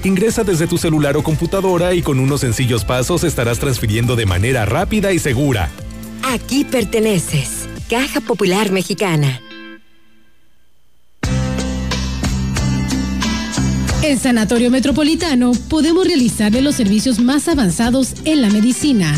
Ingresa 0.03 0.43
desde 0.43 0.67
tu 0.67 0.77
celular 0.77 1.17
o 1.17 1.23
computadora 1.23 1.95
y 1.95 2.03
con 2.03 2.19
unos 2.19 2.41
sencillos 2.41 2.85
pasos 2.85 3.23
estarás 3.23 3.61
transfiriendo 3.61 4.17
de 4.17 4.27
manera 4.27 4.67
rápida 4.67 5.13
y 5.13 5.21
segura. 5.21 5.71
Aquí 6.25 6.65
perteneces. 6.65 7.69
Caja 7.89 8.21
Popular 8.21 8.73
Mexicana. 8.73 9.41
En 14.05 14.19
Sanatorio 14.19 14.71
Metropolitano 14.71 15.53
podemos 15.71 16.07
realizarle 16.07 16.61
los 16.61 16.75
servicios 16.75 17.21
más 17.21 17.49
avanzados 17.49 18.13
en 18.27 18.43
la 18.43 18.51
medicina. 18.51 19.11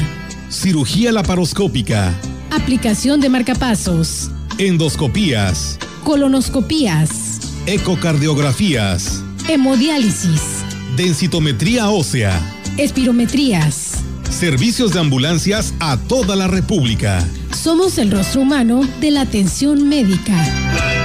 Cirugía 0.49 1.11
laparoscópica. 1.11 2.15
Aplicación 2.53 3.21
de 3.21 3.29
marcapasos. 3.29 4.31
Endoscopías. 4.59 5.81
Colonoscopías. 6.05 7.41
Ecocardiografías. 7.67 9.25
Hemodiálisis. 9.49 10.41
Densitometría 10.97 11.91
ósea. 11.91 12.41
Espirometrías. 12.79 13.95
Servicios 14.31 14.93
de 14.93 15.01
ambulancias 15.01 15.75
a 15.81 15.97
toda 15.97 16.37
la 16.37 16.47
República. 16.47 17.27
Somos 17.51 17.99
el 17.99 18.13
rostro 18.13 18.43
humano 18.43 18.89
de 19.01 19.11
la 19.11 19.23
atención 19.23 19.89
médica. 19.89 20.96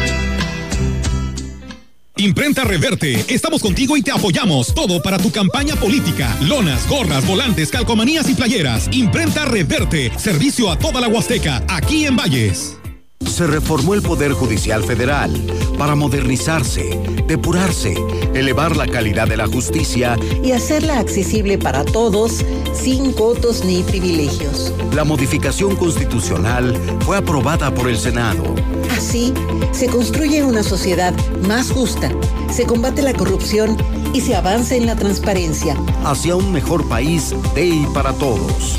Imprenta 2.22 2.64
Reverte, 2.64 3.26
estamos 3.34 3.64
contigo 3.64 3.98
y 3.98 4.04
te 4.04 4.12
apoyamos. 4.12 4.76
Todo 4.76 5.02
para 5.02 5.18
tu 5.18 5.32
campaña 5.32 5.76
política. 5.76 6.38
Lonas, 6.42 6.88
gorras, 6.88 7.26
volantes, 7.26 7.72
calcomanías 7.72 8.30
y 8.30 8.36
playeras. 8.36 8.88
Imprenta 8.92 9.46
Reverte, 9.46 10.12
servicio 10.20 10.70
a 10.70 10.78
toda 10.78 11.02
la 11.02 11.08
Huasteca, 11.08 11.64
aquí 11.68 12.06
en 12.06 12.16
Valles. 12.16 12.78
Se 13.26 13.48
reformó 13.48 13.96
el 13.96 14.04
Poder 14.04 14.34
Judicial 14.34 14.84
Federal 14.84 15.32
para 15.80 15.96
modernizarse, 15.96 16.96
depurarse, 17.28 17.96
elevar 18.36 18.78
la 18.78 18.86
calidad 18.86 19.28
de 19.28 19.38
la 19.38 19.48
justicia 19.48 20.16
y 20.44 20.52
hacerla 20.52 21.00
accesible 21.00 21.58
para 21.58 21.84
todos, 21.86 22.46
sin 22.74 23.14
cotos 23.14 23.66
ni 23.66 23.82
privilegios. 23.82 24.72
La 24.94 25.06
modificación 25.06 25.76
constitucional 25.76 26.80
fue 27.00 27.18
aprobada 27.18 27.74
por 27.74 27.90
el 27.90 27.98
Senado. 27.98 28.54
Así, 29.02 29.34
se 29.72 29.88
construye 29.88 30.44
una 30.44 30.62
sociedad 30.62 31.12
más 31.48 31.72
justa, 31.72 32.12
se 32.52 32.68
combate 32.68 33.02
la 33.02 33.14
corrupción 33.14 33.76
y 34.14 34.22
se 34.22 34.36
avanza 34.36 34.76
en 34.76 34.86
la 34.86 34.96
transparencia. 34.96 35.76
Hacia 36.04 36.36
un 36.36 36.52
mejor 36.52 36.88
país 36.88 37.34
de 37.56 37.66
y 37.66 37.86
para 37.96 38.14
todos. 38.14 38.78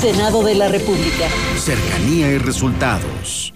Senado 0.00 0.42
de 0.42 0.54
la 0.54 0.68
República. 0.68 1.28
Cercanía 1.58 2.32
y 2.32 2.38
resultados. 2.38 3.55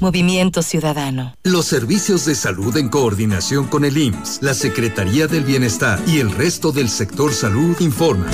Movimiento 0.00 0.62
Ciudadano. 0.62 1.34
Los 1.42 1.66
servicios 1.66 2.24
de 2.24 2.34
salud 2.34 2.76
en 2.76 2.88
coordinación 2.88 3.66
con 3.66 3.84
el 3.84 3.96
IMSS, 3.98 4.42
la 4.42 4.54
Secretaría 4.54 5.26
del 5.26 5.44
Bienestar 5.44 6.00
y 6.06 6.18
el 6.18 6.30
resto 6.30 6.72
del 6.72 6.88
sector 6.88 7.32
salud 7.32 7.76
informan. 7.80 8.30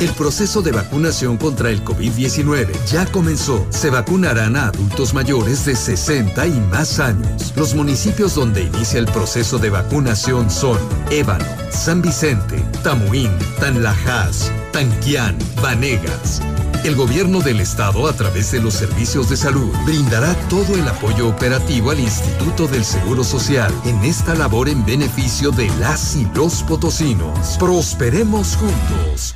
El 0.00 0.10
proceso 0.10 0.60
de 0.60 0.72
vacunación 0.72 1.38
contra 1.38 1.70
el 1.70 1.82
COVID-19 1.82 2.68
ya 2.86 3.06
comenzó. 3.06 3.66
Se 3.70 3.88
vacunarán 3.88 4.56
a 4.56 4.66
adultos 4.66 5.14
mayores 5.14 5.64
de 5.64 5.74
60 5.74 6.46
y 6.46 6.60
más 6.70 6.98
años. 6.98 7.54
Los 7.56 7.74
municipios 7.74 8.34
donde 8.34 8.64
inicia 8.64 8.98
el 8.98 9.06
proceso 9.06 9.58
de 9.58 9.70
vacunación 9.70 10.50
son 10.50 10.78
Ébano, 11.10 11.46
San 11.70 12.02
Vicente, 12.02 12.62
Tamuín, 12.82 13.30
Tanlajas, 13.58 14.52
Tanquián, 14.72 15.38
Vanegas. 15.62 16.42
El 16.84 16.94
gobierno 16.94 17.40
del 17.40 17.60
estado, 17.60 18.06
a 18.06 18.12
través 18.12 18.52
de 18.52 18.60
los 18.60 18.74
servicios 18.74 19.28
de 19.28 19.36
salud, 19.36 19.72
brindará 19.84 20.34
todo 20.48 20.74
el 20.74 20.86
apoyo 20.86 21.28
operativo 21.28 21.90
al 21.90 21.98
Instituto 21.98 22.68
del 22.68 22.84
Seguro 22.84 23.24
Social 23.24 23.72
en 23.84 24.04
esta 24.04 24.34
labor 24.34 24.68
en 24.68 24.84
beneficio 24.84 25.50
de 25.50 25.68
las 25.80 26.16
y 26.16 26.26
los 26.34 26.62
potosinos. 26.62 27.56
Prosperemos 27.58 28.56
juntos. 28.56 29.34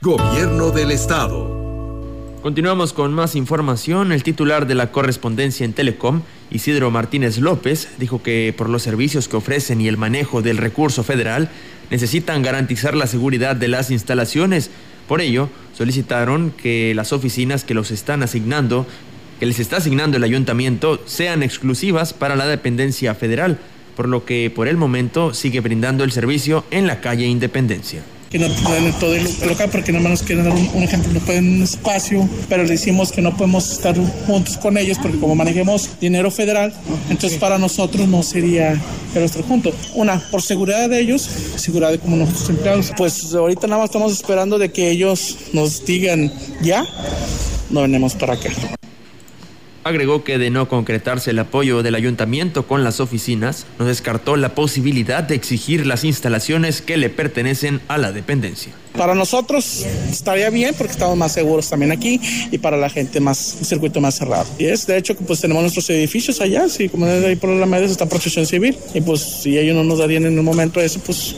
Gobierno 0.00 0.70
del 0.70 0.92
Estado. 0.92 1.62
Continuamos 2.42 2.92
con 2.92 3.12
más 3.12 3.36
información. 3.36 4.12
El 4.12 4.22
titular 4.22 4.66
de 4.66 4.74
la 4.74 4.90
correspondencia 4.90 5.64
en 5.64 5.72
Telecom, 5.72 6.22
Isidro 6.50 6.90
Martínez 6.90 7.38
López, 7.38 7.88
dijo 7.98 8.22
que 8.22 8.54
por 8.56 8.68
los 8.68 8.82
servicios 8.82 9.28
que 9.28 9.36
ofrecen 9.36 9.80
y 9.80 9.88
el 9.88 9.96
manejo 9.96 10.42
del 10.42 10.58
recurso 10.58 11.04
federal, 11.04 11.50
necesitan 11.90 12.42
garantizar 12.42 12.94
la 12.96 13.06
seguridad 13.06 13.54
de 13.54 13.68
las 13.68 13.90
instalaciones. 13.90 14.70
Por 15.06 15.20
ello, 15.20 15.50
solicitaron 15.72 16.50
que 16.50 16.94
las 16.94 17.12
oficinas 17.12 17.64
que 17.64 17.74
los 17.74 17.90
están 17.90 18.22
asignando, 18.22 18.86
que 19.40 19.46
les 19.46 19.58
está 19.58 19.78
asignando 19.78 20.16
el 20.16 20.24
ayuntamiento, 20.24 21.00
sean 21.06 21.42
exclusivas 21.42 22.12
para 22.12 22.36
la 22.36 22.46
dependencia 22.46 23.14
federal, 23.14 23.58
por 23.96 24.08
lo 24.08 24.24
que 24.24 24.50
por 24.54 24.68
el 24.68 24.76
momento 24.76 25.34
sigue 25.34 25.60
brindando 25.60 26.04
el 26.04 26.12
servicio 26.12 26.64
en 26.70 26.86
la 26.86 27.00
calle 27.00 27.26
Independencia 27.26 28.02
que 28.32 28.38
no 28.38 28.48
todo 28.98 29.14
el 29.14 29.28
local 29.46 29.68
porque 29.70 29.92
nada 29.92 30.02
más 30.02 30.20
nos 30.20 30.22
quieren 30.22 30.44
dar 30.44 30.54
un, 30.54 30.82
ejemplo, 30.82 31.12
no 31.12 31.20
pueden 31.20 31.56
un 31.56 31.62
espacio, 31.62 32.26
pero 32.48 32.62
le 32.62 32.70
decimos 32.70 33.12
que 33.12 33.20
no 33.20 33.36
podemos 33.36 33.70
estar 33.70 33.94
juntos 34.26 34.56
con 34.56 34.78
ellos 34.78 34.96
porque 35.00 35.18
como 35.18 35.34
manejemos 35.34 35.90
dinero 36.00 36.30
federal, 36.30 36.72
entonces 37.10 37.38
para 37.38 37.58
nosotros 37.58 38.08
no 38.08 38.22
sería 38.22 38.80
que 39.12 39.22
estar 39.22 39.42
juntos. 39.42 39.74
Una, 39.94 40.18
por 40.30 40.40
seguridad 40.40 40.88
de 40.88 41.00
ellos, 41.00 41.28
seguridad 41.56 41.90
de 41.90 41.98
como 41.98 42.16
nuestros 42.16 42.48
empleados. 42.48 42.90
Pues 42.96 43.34
ahorita 43.34 43.66
nada 43.66 43.82
más 43.82 43.90
estamos 43.90 44.12
esperando 44.12 44.58
de 44.58 44.72
que 44.72 44.88
ellos 44.88 45.36
nos 45.52 45.84
digan 45.84 46.32
ya, 46.62 46.86
no 47.68 47.82
venimos 47.82 48.14
para 48.14 48.34
acá. 48.34 48.50
Agregó 49.84 50.22
que 50.22 50.38
de 50.38 50.50
no 50.50 50.68
concretarse 50.68 51.30
el 51.30 51.38
apoyo 51.38 51.82
del 51.82 51.94
ayuntamiento 51.94 52.66
con 52.66 52.84
las 52.84 53.00
oficinas, 53.00 53.66
no 53.78 53.84
descartó 53.84 54.36
la 54.36 54.54
posibilidad 54.54 55.24
de 55.24 55.34
exigir 55.34 55.86
las 55.86 56.04
instalaciones 56.04 56.82
que 56.82 56.96
le 56.96 57.10
pertenecen 57.10 57.80
a 57.88 57.98
la 57.98 58.12
dependencia. 58.12 58.72
Para 58.96 59.14
nosotros 59.14 59.86
estaría 60.10 60.50
bien 60.50 60.74
porque 60.76 60.92
estamos 60.92 61.16
más 61.16 61.32
seguros 61.32 61.68
también 61.68 61.92
aquí 61.92 62.20
y 62.50 62.58
para 62.58 62.76
la 62.76 62.90
gente 62.90 63.20
más, 63.20 63.56
un 63.58 63.64
circuito 63.64 64.00
más 64.00 64.14
cerrado. 64.14 64.46
Y 64.58 64.66
es 64.66 64.86
de 64.86 64.96
hecho 64.96 65.16
que 65.16 65.24
pues 65.24 65.40
tenemos 65.40 65.62
nuestros 65.62 65.88
edificios 65.90 66.40
allá, 66.40 66.68
sí, 66.68 66.88
como 66.88 67.06
hay 67.06 67.36
por 67.36 67.50
la 67.50 67.66
media 67.66 67.86
está 67.86 68.06
protección 68.06 68.46
civil 68.46 68.76
y 68.94 69.00
pues 69.00 69.20
si 69.20 69.58
ellos 69.58 69.74
no 69.74 69.84
nos 69.84 69.98
darían 69.98 70.26
en 70.26 70.38
un 70.38 70.44
momento 70.44 70.80
eso, 70.80 71.00
pues 71.00 71.34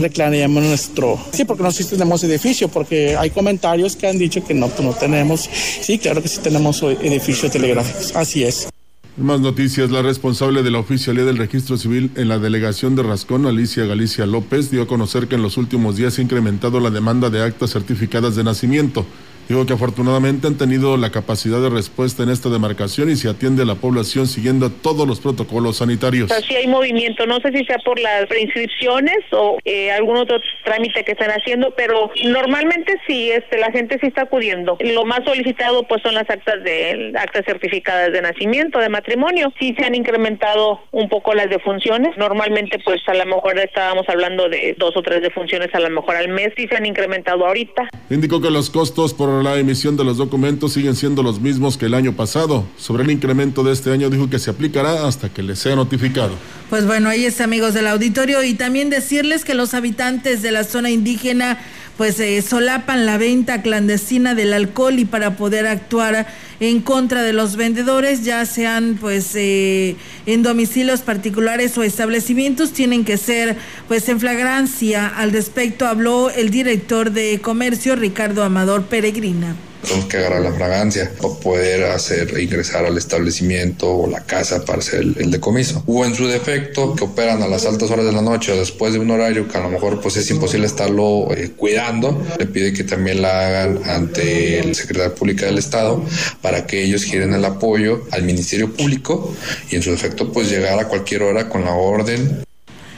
reclamaríamos 0.00 0.62
nuestro... 0.62 1.18
Sí, 1.32 1.44
porque 1.44 1.62
no 1.62 1.70
sí 1.70 1.84
tenemos 1.84 2.24
edificio, 2.24 2.68
porque 2.68 3.16
hay 3.16 3.30
comentarios 3.30 3.96
que 3.96 4.06
han 4.06 4.18
dicho 4.18 4.44
que 4.44 4.54
no, 4.54 4.68
pues 4.68 4.82
no 4.82 4.94
tenemos. 4.94 5.48
Sí, 5.80 5.98
claro 5.98 6.22
que 6.22 6.28
sí 6.28 6.38
tenemos 6.42 6.82
edificios 6.82 7.52
telegráficos, 7.52 8.14
así 8.16 8.44
es. 8.44 8.68
Más 9.16 9.40
noticias. 9.40 9.92
La 9.92 10.02
responsable 10.02 10.64
de 10.64 10.72
la 10.72 10.80
oficialía 10.80 11.24
del 11.24 11.36
registro 11.36 11.76
civil 11.76 12.10
en 12.16 12.26
la 12.26 12.40
delegación 12.40 12.96
de 12.96 13.04
Rascón, 13.04 13.46
Alicia 13.46 13.84
Galicia 13.84 14.26
López, 14.26 14.72
dio 14.72 14.82
a 14.82 14.86
conocer 14.88 15.28
que 15.28 15.36
en 15.36 15.42
los 15.42 15.56
últimos 15.56 15.96
días 15.96 16.18
ha 16.18 16.22
incrementado 16.22 16.80
la 16.80 16.90
demanda 16.90 17.30
de 17.30 17.40
actas 17.40 17.70
certificadas 17.70 18.34
de 18.34 18.42
nacimiento. 18.42 19.06
Digo 19.48 19.66
que 19.66 19.74
afortunadamente 19.74 20.46
han 20.46 20.56
tenido 20.56 20.96
la 20.96 21.10
capacidad 21.10 21.60
de 21.60 21.68
respuesta 21.68 22.22
en 22.22 22.30
esta 22.30 22.48
demarcación 22.48 23.10
y 23.10 23.16
se 23.16 23.28
atiende 23.28 23.62
a 23.62 23.66
la 23.66 23.74
población 23.74 24.26
siguiendo 24.26 24.70
todos 24.70 25.06
los 25.06 25.20
protocolos 25.20 25.78
sanitarios. 25.78 26.30
Hay 26.32 26.66
movimiento, 26.66 27.26
no 27.26 27.40
sé 27.40 27.52
si 27.52 27.64
sea 27.64 27.78
por 27.84 27.98
las 27.98 28.26
preinscripciones 28.26 29.18
o 29.32 29.58
eh, 29.64 29.90
algún 29.90 30.16
otro 30.16 30.38
trámite 30.64 31.04
que 31.04 31.12
están 31.12 31.30
haciendo, 31.30 31.74
pero 31.76 32.10
normalmente 32.24 32.94
sí, 33.06 33.30
este, 33.30 33.58
la 33.58 33.70
gente 33.70 33.98
sí 34.00 34.06
está 34.06 34.22
acudiendo. 34.22 34.78
Lo 34.80 35.04
más 35.04 35.20
solicitado 35.24 35.82
pues 35.82 36.00
son 36.02 36.14
las 36.14 36.28
actas 36.30 36.62
de 36.64 37.12
actas 37.18 37.44
certificadas 37.44 38.12
de 38.12 38.22
nacimiento, 38.22 38.78
de 38.78 38.88
matrimonio. 38.88 39.52
Sí 39.58 39.74
se 39.78 39.84
han 39.84 39.94
incrementado 39.94 40.80
un 40.92 41.08
poco 41.08 41.34
las 41.34 41.50
defunciones. 41.50 42.16
Normalmente 42.16 42.78
pues 42.84 43.00
a 43.08 43.14
lo 43.14 43.26
mejor 43.26 43.58
estábamos 43.58 44.08
hablando 44.08 44.48
de 44.48 44.74
dos 44.78 44.96
o 44.96 45.02
tres 45.02 45.20
defunciones 45.20 45.74
a 45.74 45.80
lo 45.80 45.90
mejor 45.90 46.16
al 46.16 46.28
mes, 46.28 46.52
sí 46.56 46.66
se 46.68 46.76
han 46.76 46.86
incrementado 46.86 47.46
ahorita. 47.46 47.88
Indicó 48.10 48.40
que 48.40 48.50
los 48.50 48.70
costos 48.70 49.12
por 49.12 49.33
la 49.42 49.56
emisión 49.56 49.96
de 49.96 50.04
los 50.04 50.16
documentos 50.16 50.72
siguen 50.72 50.96
siendo 50.96 51.22
los 51.22 51.40
mismos 51.40 51.76
que 51.76 51.86
el 51.86 51.94
año 51.94 52.14
pasado. 52.14 52.64
Sobre 52.76 53.04
el 53.04 53.10
incremento 53.10 53.62
de 53.62 53.72
este 53.72 53.92
año 53.92 54.10
dijo 54.10 54.30
que 54.30 54.38
se 54.38 54.50
aplicará 54.50 55.06
hasta 55.06 55.28
que 55.28 55.42
les 55.42 55.58
sea 55.58 55.76
notificado. 55.76 56.32
Pues 56.70 56.86
bueno, 56.86 57.08
ahí 57.08 57.24
es 57.24 57.40
amigos 57.40 57.74
del 57.74 57.86
auditorio 57.86 58.42
y 58.42 58.54
también 58.54 58.90
decirles 58.90 59.44
que 59.44 59.54
los 59.54 59.74
habitantes 59.74 60.42
de 60.42 60.52
la 60.52 60.64
zona 60.64 60.90
indígena 60.90 61.58
pues 61.96 62.18
eh, 62.18 62.42
solapan 62.42 63.06
la 63.06 63.18
venta 63.18 63.62
clandestina 63.62 64.34
del 64.34 64.52
alcohol 64.52 64.98
y 64.98 65.04
para 65.04 65.36
poder 65.36 65.66
actuar 65.66 66.26
en 66.64 66.80
contra 66.80 67.22
de 67.22 67.32
los 67.32 67.56
vendedores, 67.56 68.24
ya 68.24 68.44
sean 68.46 68.96
pues 69.00 69.32
eh, 69.34 69.96
en 70.26 70.42
domicilios 70.42 71.02
particulares 71.02 71.76
o 71.76 71.82
establecimientos, 71.82 72.72
tienen 72.72 73.04
que 73.04 73.18
ser 73.18 73.56
pues 73.86 74.08
en 74.08 74.18
flagrancia. 74.18 75.06
Al 75.06 75.32
respecto 75.32 75.86
habló 75.86 76.30
el 76.30 76.50
director 76.50 77.10
de 77.10 77.40
comercio 77.40 77.96
Ricardo 77.96 78.42
Amador 78.42 78.84
Peregrina 78.84 79.54
tenemos 79.84 80.06
que 80.06 80.16
agarrar 80.16 80.42
la 80.42 80.52
fragancia 80.52 81.12
o 81.20 81.38
poder 81.38 81.84
hacer 81.84 82.38
ingresar 82.40 82.86
al 82.86 82.96
establecimiento 82.96 83.90
o 83.90 84.10
la 84.10 84.24
casa 84.24 84.64
para 84.64 84.78
hacer 84.78 85.00
el, 85.00 85.30
decomiso. 85.30 85.82
O 85.86 86.04
en 86.04 86.14
su 86.14 86.26
defecto, 86.26 86.94
que 86.94 87.04
operan 87.04 87.42
a 87.42 87.48
las 87.48 87.66
altas 87.66 87.90
horas 87.90 88.06
de 88.06 88.12
la 88.12 88.22
noche 88.22 88.52
o 88.52 88.56
después 88.56 88.92
de 88.92 88.98
un 88.98 89.10
horario 89.10 89.48
que 89.48 89.58
a 89.58 89.60
lo 89.60 89.70
mejor 89.70 90.00
pues 90.00 90.16
es 90.16 90.30
imposible 90.30 90.66
estarlo 90.66 91.32
eh, 91.34 91.52
cuidando, 91.56 92.22
le 92.38 92.46
pide 92.46 92.72
que 92.72 92.84
también 92.84 93.22
la 93.22 93.46
hagan 93.46 93.80
ante 93.84 94.60
el 94.60 94.74
secretario 94.74 95.14
pública 95.14 95.46
del 95.46 95.58
Estado 95.58 96.02
para 96.40 96.53
que 96.66 96.82
ellos 96.84 97.04
giren 97.04 97.34
el 97.34 97.44
apoyo 97.44 98.04
al 98.12 98.22
Ministerio 98.22 98.72
Público 98.72 99.34
y 99.70 99.76
en 99.76 99.82
su 99.82 99.90
defecto 99.90 100.32
pues 100.32 100.50
llegar 100.50 100.78
a 100.78 100.88
cualquier 100.88 101.22
hora 101.22 101.48
con 101.48 101.64
la 101.64 101.72
orden 101.72 102.44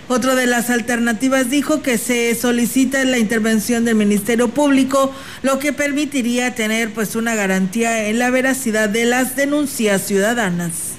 otro 0.08 0.36
de 0.36 0.46
las 0.46 0.70
alternativas 0.70 1.50
dijo 1.50 1.82
que 1.82 1.98
se 1.98 2.32
solicita 2.36 3.04
la 3.04 3.18
intervención 3.18 3.84
del 3.84 3.96
Ministerio 3.96 4.46
Público, 4.48 5.12
lo 5.42 5.58
que 5.58 5.72
permitiría 5.72 6.54
tener 6.54 6.94
pues 6.94 7.16
una 7.16 7.34
garantía 7.34 8.06
en 8.08 8.20
la 8.20 8.30
veracidad 8.30 8.88
de 8.88 9.04
las 9.04 9.34
denuncias 9.34 10.02
ciudadanas. 10.02 10.95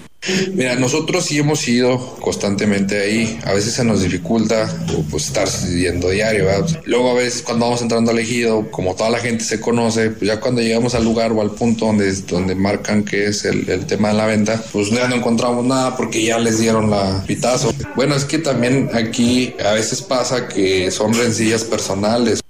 Mira, 0.54 0.76
nosotros 0.76 1.26
sí 1.26 1.38
hemos 1.38 1.68
ido 1.68 2.16
constantemente 2.20 3.00
ahí. 3.00 3.40
A 3.46 3.54
veces 3.54 3.74
se 3.76 3.84
nos 3.84 4.02
dificulta 4.02 4.68
pues, 5.10 5.28
estar 5.28 5.48
yendo 5.48 6.10
diario. 6.10 6.48
Luego 6.86 7.12
a 7.12 7.14
veces 7.14 7.42
cuando 7.42 7.66
vamos 7.66 7.82
entrando 7.82 8.12
al 8.12 8.20
ejido, 8.20 8.70
como 8.72 8.96
toda 8.96 9.10
la 9.10 9.20
gente 9.20 9.44
se 9.44 9.60
conoce, 9.60 10.10
pues 10.12 10.28
ya 10.28 10.40
cuando 10.40 10.62
llegamos 10.62 10.96
al 10.96 11.04
lugar 11.04 11.32
o 11.32 11.42
al 11.42 11.52
punto 11.52 11.86
donde, 11.86 12.12
donde 12.24 12.56
marcan 12.56 13.04
que 13.04 13.28
es 13.28 13.46
el, 13.46 13.70
el 13.70 13.86
tema 13.86 14.10
de 14.10 14.16
la 14.16 14.26
venta, 14.26 14.62
pues 14.72 14.90
ya 14.90 15.08
no 15.08 15.16
encontramos 15.16 15.66
nada 15.66 15.96
porque 15.96 16.24
ya 16.24 16.40
les 16.40 16.60
dieron 16.60 16.90
la 16.90 17.24
pitazo. 17.26 17.74
Bueno, 17.96 18.16
es 18.16 18.26
que 18.26 18.40
también 18.40 18.90
aquí 18.94 19.54
a 19.64 19.74
veces 19.74 20.02
pasa 20.02 20.48
que 20.48 20.92
son 20.92 21.14
rencillas 21.14 21.64
personales. 21.64 22.42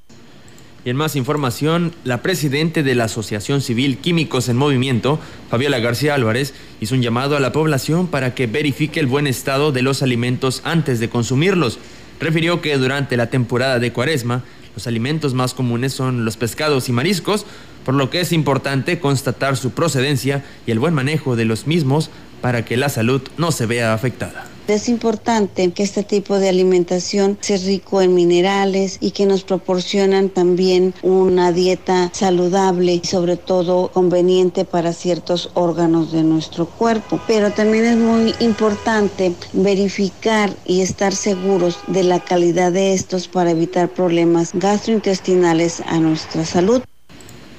Y 0.87 0.89
en 0.89 0.95
más 0.95 1.17
información, 1.17 1.91
la 2.05 2.21
presidente 2.21 2.81
de 2.81 2.95
la 2.95 3.03
Asociación 3.03 3.59
Civil 3.59 3.97
Químicos 3.97 4.47
en 4.47 4.55
Movimiento, 4.55 5.19
Fabiola 5.49 5.79
García 5.79 6.15
Álvarez, 6.15 6.53
hizo 6.79 6.95
un 6.95 7.01
llamado 7.01 7.35
a 7.35 7.41
la 7.41 7.51
población 7.51 8.07
para 8.07 8.33
que 8.33 8.47
verifique 8.47 9.01
el 9.01 9.05
buen 9.05 9.27
estado 9.27 9.73
de 9.73 9.81
los 9.81 10.01
alimentos 10.01 10.61
antes 10.63 11.01
de 11.01 11.09
consumirlos. 11.09 11.77
Refirió 12.21 12.61
que 12.61 12.77
durante 12.77 13.17
la 13.17 13.29
temporada 13.29 13.79
de 13.79 13.91
cuaresma, 13.91 14.45
los 14.75 14.87
alimentos 14.87 15.33
más 15.33 15.53
comunes 15.53 15.91
son 15.91 16.23
los 16.23 16.37
pescados 16.37 16.87
y 16.87 16.93
mariscos, 16.93 17.45
por 17.83 17.93
lo 17.93 18.09
que 18.09 18.21
es 18.21 18.31
importante 18.31 19.01
constatar 19.01 19.57
su 19.57 19.71
procedencia 19.71 20.45
y 20.65 20.71
el 20.71 20.79
buen 20.79 20.93
manejo 20.93 21.35
de 21.35 21.43
los 21.43 21.67
mismos 21.67 22.11
para 22.39 22.63
que 22.63 22.77
la 22.77 22.87
salud 22.87 23.21
no 23.37 23.51
se 23.51 23.65
vea 23.65 23.93
afectada. 23.93 24.46
Es 24.67 24.89
importante 24.89 25.71
que 25.71 25.81
este 25.81 26.03
tipo 26.03 26.39
de 26.39 26.49
alimentación 26.49 27.37
sea 27.39 27.57
rico 27.57 28.01
en 28.01 28.13
minerales 28.13 28.97
y 28.99 29.11
que 29.11 29.25
nos 29.25 29.45
proporcionan 29.45 30.27
también 30.27 30.93
una 31.03 31.53
dieta 31.53 32.11
saludable 32.13 32.95
y 32.95 33.07
sobre 33.07 33.37
todo 33.37 33.89
conveniente 33.93 34.65
para 34.65 34.91
ciertos 34.91 35.51
órganos 35.53 36.11
de 36.11 36.23
nuestro 36.23 36.65
cuerpo. 36.65 37.21
Pero 37.27 37.51
también 37.51 37.85
es 37.85 37.95
muy 37.95 38.35
importante 38.41 39.33
verificar 39.53 40.53
y 40.65 40.81
estar 40.81 41.15
seguros 41.15 41.79
de 41.87 42.03
la 42.03 42.19
calidad 42.19 42.73
de 42.73 42.93
estos 42.93 43.29
para 43.29 43.51
evitar 43.51 43.87
problemas 43.87 44.51
gastrointestinales 44.53 45.81
a 45.87 45.97
nuestra 45.99 46.43
salud. 46.43 46.81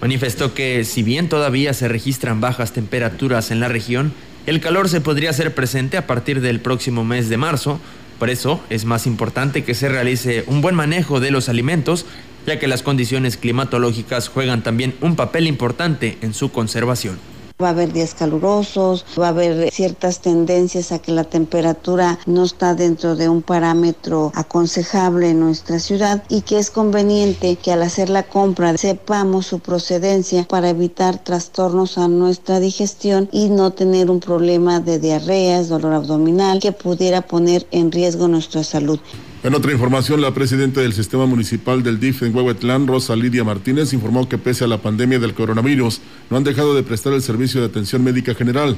Manifestó 0.03 0.53
que 0.53 0.85
si 0.85 1.03
bien 1.03 1.31
todavía 1.31 1.73
se 1.73 1.89
registran 1.89 2.43
bajas 2.43 2.73
temperaturas 2.73 3.51
en 3.51 3.61
la 3.61 3.69
región, 3.69 4.13
el 4.49 4.61
calor 4.61 4.89
se 4.89 5.01
podría 5.01 5.31
hacer 5.31 5.55
presente 5.55 5.97
a 5.97 6.07
partir 6.07 6.41
del 6.41 6.61
próximo 6.61 7.05
mes 7.05 7.29
de 7.29 7.37
marzo, 7.37 7.81
por 8.19 8.31
eso 8.31 8.61
es 8.71 8.85
más 8.85 9.07
importante 9.07 9.63
que 9.63 9.75
se 9.75 9.89
realice 9.89 10.45
un 10.47 10.61
buen 10.61 10.75
manejo 10.75 11.21
de 11.21 11.31
los 11.31 11.49
alimentos, 11.49 12.07
ya 12.47 12.59
que 12.59 12.67
las 12.67 12.83
condiciones 12.83 13.37
climatológicas 13.37 14.29
juegan 14.29 14.63
también 14.63 14.95
un 15.01 15.17
papel 15.17 15.47
importante 15.47 16.19
en 16.23 16.33
su 16.35 16.51
conservación. 16.51 17.19
Va 17.61 17.71
a 17.71 17.71
haber 17.71 17.93
días 17.93 18.15
calurosos, 18.15 19.05
va 19.19 19.27
a 19.27 19.31
haber 19.31 19.73
ciertas 19.73 20.21
tendencias 20.21 20.93
a 20.93 21.01
que 21.01 21.11
la 21.11 21.25
temperatura 21.25 22.17
no 22.25 22.45
está 22.45 22.77
dentro 22.77 23.17
de 23.17 23.29
un 23.29 23.43
parámetro 23.43 24.31
aconsejable 24.37 25.31
en 25.31 25.41
nuestra 25.41 25.81
ciudad 25.81 26.23
y 26.29 26.43
que 26.43 26.61
es 26.61 26.71
conveniente 26.71 27.57
que 27.57 27.73
al 27.73 27.83
hacer 27.83 28.11
la 28.11 28.23
compra 28.23 28.77
sepamos 28.77 29.47
su 29.47 29.59
procedencia 29.59 30.45
para 30.45 30.69
evitar 30.69 31.19
trastornos 31.25 31.99
a 31.99 32.07
nuestra 32.07 32.61
digestión 32.61 33.29
y 33.33 33.49
no 33.49 33.73
tener 33.73 34.09
un 34.09 34.21
problema 34.21 34.79
de 34.79 35.01
diarreas, 35.01 35.69
dolor 35.69 35.95
abdominal 35.95 36.61
que 36.61 36.71
pudiera 36.71 37.23
poner 37.23 37.67
en 37.73 37.91
riesgo 37.91 38.29
nuestra 38.29 38.63
salud. 38.63 39.01
En 39.45 39.55
otra 39.55 39.71
información, 39.71 40.21
la 40.21 40.35
presidenta 40.35 40.81
del 40.81 40.93
sistema 40.93 41.25
municipal 41.25 41.85
del 41.85 42.01
DIF 42.01 42.25
en 42.25 42.35
Huehuetlán, 42.35 42.89
Rosa 42.89 43.15
Lidia 43.15 43.45
Martínez, 43.45 43.93
informó 43.93 44.29
que 44.29 44.37
pese 44.37 44.65
a 44.65 44.67
la 44.67 44.79
pandemia 44.79 45.21
del 45.21 45.33
coronavirus, 45.33 46.01
no 46.29 46.37
han 46.37 46.43
dejado 46.43 46.75
de 46.75 46.83
prestar 46.83 47.13
el 47.13 47.23
servicio 47.23 47.61
de 47.61 47.69
atención 47.69 48.03
médica 48.03 48.35
general. 48.35 48.77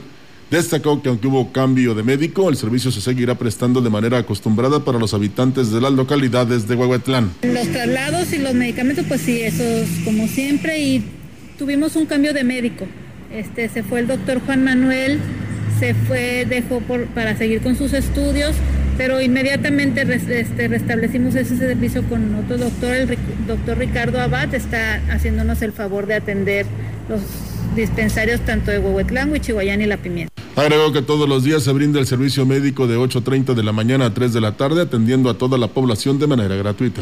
Destacó 0.50 1.00
que 1.00 1.08
aunque 1.08 1.28
hubo 1.28 1.50
cambio 1.50 1.94
de 1.94 2.02
médico, 2.02 2.50
el 2.50 2.56
servicio 2.56 2.90
se 2.90 3.00
seguirá 3.00 3.36
prestando 3.36 3.80
de 3.80 3.88
manera 3.88 4.18
acostumbrada 4.18 4.84
para 4.84 4.98
los 4.98 5.14
habitantes 5.14 5.70
de 5.70 5.80
las 5.80 5.92
localidades 5.92 6.68
de 6.68 6.74
Huehuetlán. 6.74 7.30
Los 7.40 7.68
traslados 7.68 8.30
y 8.34 8.38
los 8.38 8.52
medicamentos, 8.52 9.06
pues 9.08 9.22
sí, 9.22 9.40
esos 9.40 9.88
como 10.04 10.28
siempre, 10.28 10.78
y 10.78 11.04
tuvimos 11.58 11.96
un 11.96 12.04
cambio 12.04 12.34
de 12.34 12.44
médico. 12.44 12.86
Este, 13.32 13.70
se 13.70 13.82
fue 13.82 14.00
el 14.00 14.08
doctor 14.08 14.42
Juan 14.44 14.62
Manuel, 14.62 15.20
se 15.78 15.94
fue, 15.94 16.44
dejó 16.46 16.82
para 17.14 17.34
seguir 17.38 17.62
con 17.62 17.76
sus 17.76 17.94
estudios 17.94 18.54
pero 19.00 19.18
inmediatamente 19.22 20.02
este, 20.02 20.68
restablecimos 20.68 21.34
ese 21.34 21.56
servicio 21.56 22.02
con 22.06 22.34
otro 22.34 22.58
doctor, 22.58 22.94
el 22.94 23.18
doctor 23.46 23.78
Ricardo 23.78 24.20
Abad, 24.20 24.54
está 24.54 25.00
haciéndonos 25.08 25.62
el 25.62 25.72
favor 25.72 26.04
de 26.04 26.16
atender 26.16 26.66
los 27.08 27.22
dispensarios 27.74 28.42
tanto 28.42 28.70
de 28.70 28.78
Huehuetlán, 28.78 29.32
Huichihuayán 29.32 29.80
y 29.80 29.86
La 29.86 29.96
Pimienta. 29.96 30.30
Agregó 30.54 30.92
que 30.92 31.00
todos 31.00 31.26
los 31.26 31.44
días 31.44 31.62
se 31.62 31.72
brinda 31.72 31.98
el 31.98 32.06
servicio 32.06 32.44
médico 32.44 32.86
de 32.86 32.98
8.30 32.98 33.54
de 33.54 33.62
la 33.62 33.72
mañana 33.72 34.04
a 34.04 34.12
3 34.12 34.34
de 34.34 34.40
la 34.42 34.58
tarde, 34.58 34.82
atendiendo 34.82 35.30
a 35.30 35.38
toda 35.38 35.56
la 35.56 35.68
población 35.68 36.18
de 36.18 36.26
manera 36.26 36.54
gratuita. 36.56 37.00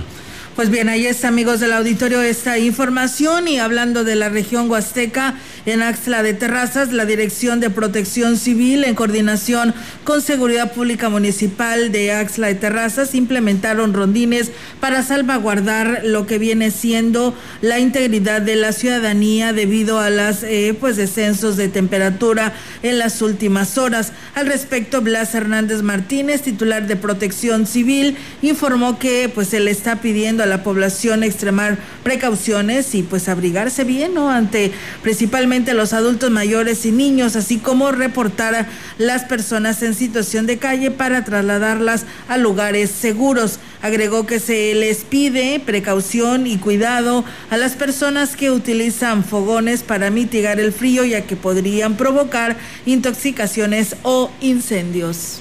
Pues 0.58 0.70
bien, 0.70 0.88
ahí 0.88 1.06
está, 1.06 1.28
amigos 1.28 1.60
del 1.60 1.72
auditorio, 1.72 2.20
esta 2.20 2.58
información. 2.58 3.46
Y 3.46 3.60
hablando 3.60 4.02
de 4.02 4.16
la 4.16 4.28
región 4.28 4.68
huasteca, 4.68 5.36
en 5.66 5.82
Axla 5.82 6.22
de 6.24 6.34
Terrazas, 6.34 6.92
la 6.92 7.04
Dirección 7.04 7.60
de 7.60 7.70
Protección 7.70 8.36
Civil, 8.36 8.82
en 8.82 8.96
coordinación 8.96 9.72
con 10.02 10.20
Seguridad 10.20 10.72
Pública 10.72 11.10
Municipal 11.10 11.92
de 11.92 12.10
Axla 12.10 12.48
de 12.48 12.56
Terrazas, 12.56 13.14
implementaron 13.14 13.92
rondines 13.92 14.50
para 14.80 15.04
salvaguardar 15.04 16.00
lo 16.02 16.26
que 16.26 16.38
viene 16.38 16.72
siendo 16.72 17.34
la 17.60 17.78
integridad 17.78 18.42
de 18.42 18.56
la 18.56 18.72
ciudadanía 18.72 19.52
debido 19.52 20.00
a 20.00 20.10
las 20.10 20.42
eh, 20.42 20.76
pues 20.80 20.96
descensos 20.96 21.56
de 21.56 21.68
temperatura 21.68 22.52
en 22.82 22.98
las 22.98 23.22
últimas 23.22 23.78
horas. 23.78 24.12
Al 24.34 24.46
respecto, 24.46 25.02
Blas 25.02 25.36
Hernández 25.36 25.82
Martínez, 25.82 26.42
titular 26.42 26.88
de 26.88 26.96
Protección 26.96 27.66
Civil, 27.66 28.16
informó 28.42 28.98
que 28.98 29.30
pues 29.32 29.48
se 29.48 29.60
le 29.60 29.70
está 29.70 30.00
pidiendo 30.00 30.42
a 30.42 30.47
la 30.48 30.62
población 30.62 31.22
extremar 31.22 31.78
precauciones 32.02 32.94
y 32.94 33.02
pues 33.02 33.28
abrigarse 33.28 33.84
bien, 33.84 34.14
¿no? 34.14 34.30
Ante 34.30 34.72
principalmente 35.02 35.74
los 35.74 35.92
adultos 35.92 36.30
mayores 36.30 36.84
y 36.86 36.92
niños, 36.92 37.36
así 37.36 37.58
como 37.58 37.92
reportar 37.92 38.54
a 38.54 38.66
las 38.98 39.24
personas 39.24 39.82
en 39.82 39.94
situación 39.94 40.46
de 40.46 40.58
calle 40.58 40.90
para 40.90 41.24
trasladarlas 41.24 42.04
a 42.28 42.36
lugares 42.36 42.90
seguros. 42.90 43.58
Agregó 43.82 44.26
que 44.26 44.40
se 44.40 44.74
les 44.74 45.04
pide 45.04 45.60
precaución 45.60 46.46
y 46.46 46.58
cuidado 46.58 47.24
a 47.50 47.56
las 47.56 47.74
personas 47.74 48.34
que 48.34 48.50
utilizan 48.50 49.24
fogones 49.24 49.82
para 49.82 50.10
mitigar 50.10 50.58
el 50.58 50.72
frío, 50.72 51.04
ya 51.04 51.22
que 51.22 51.36
podrían 51.36 51.96
provocar 51.96 52.56
intoxicaciones 52.86 53.96
o 54.02 54.30
incendios. 54.40 55.40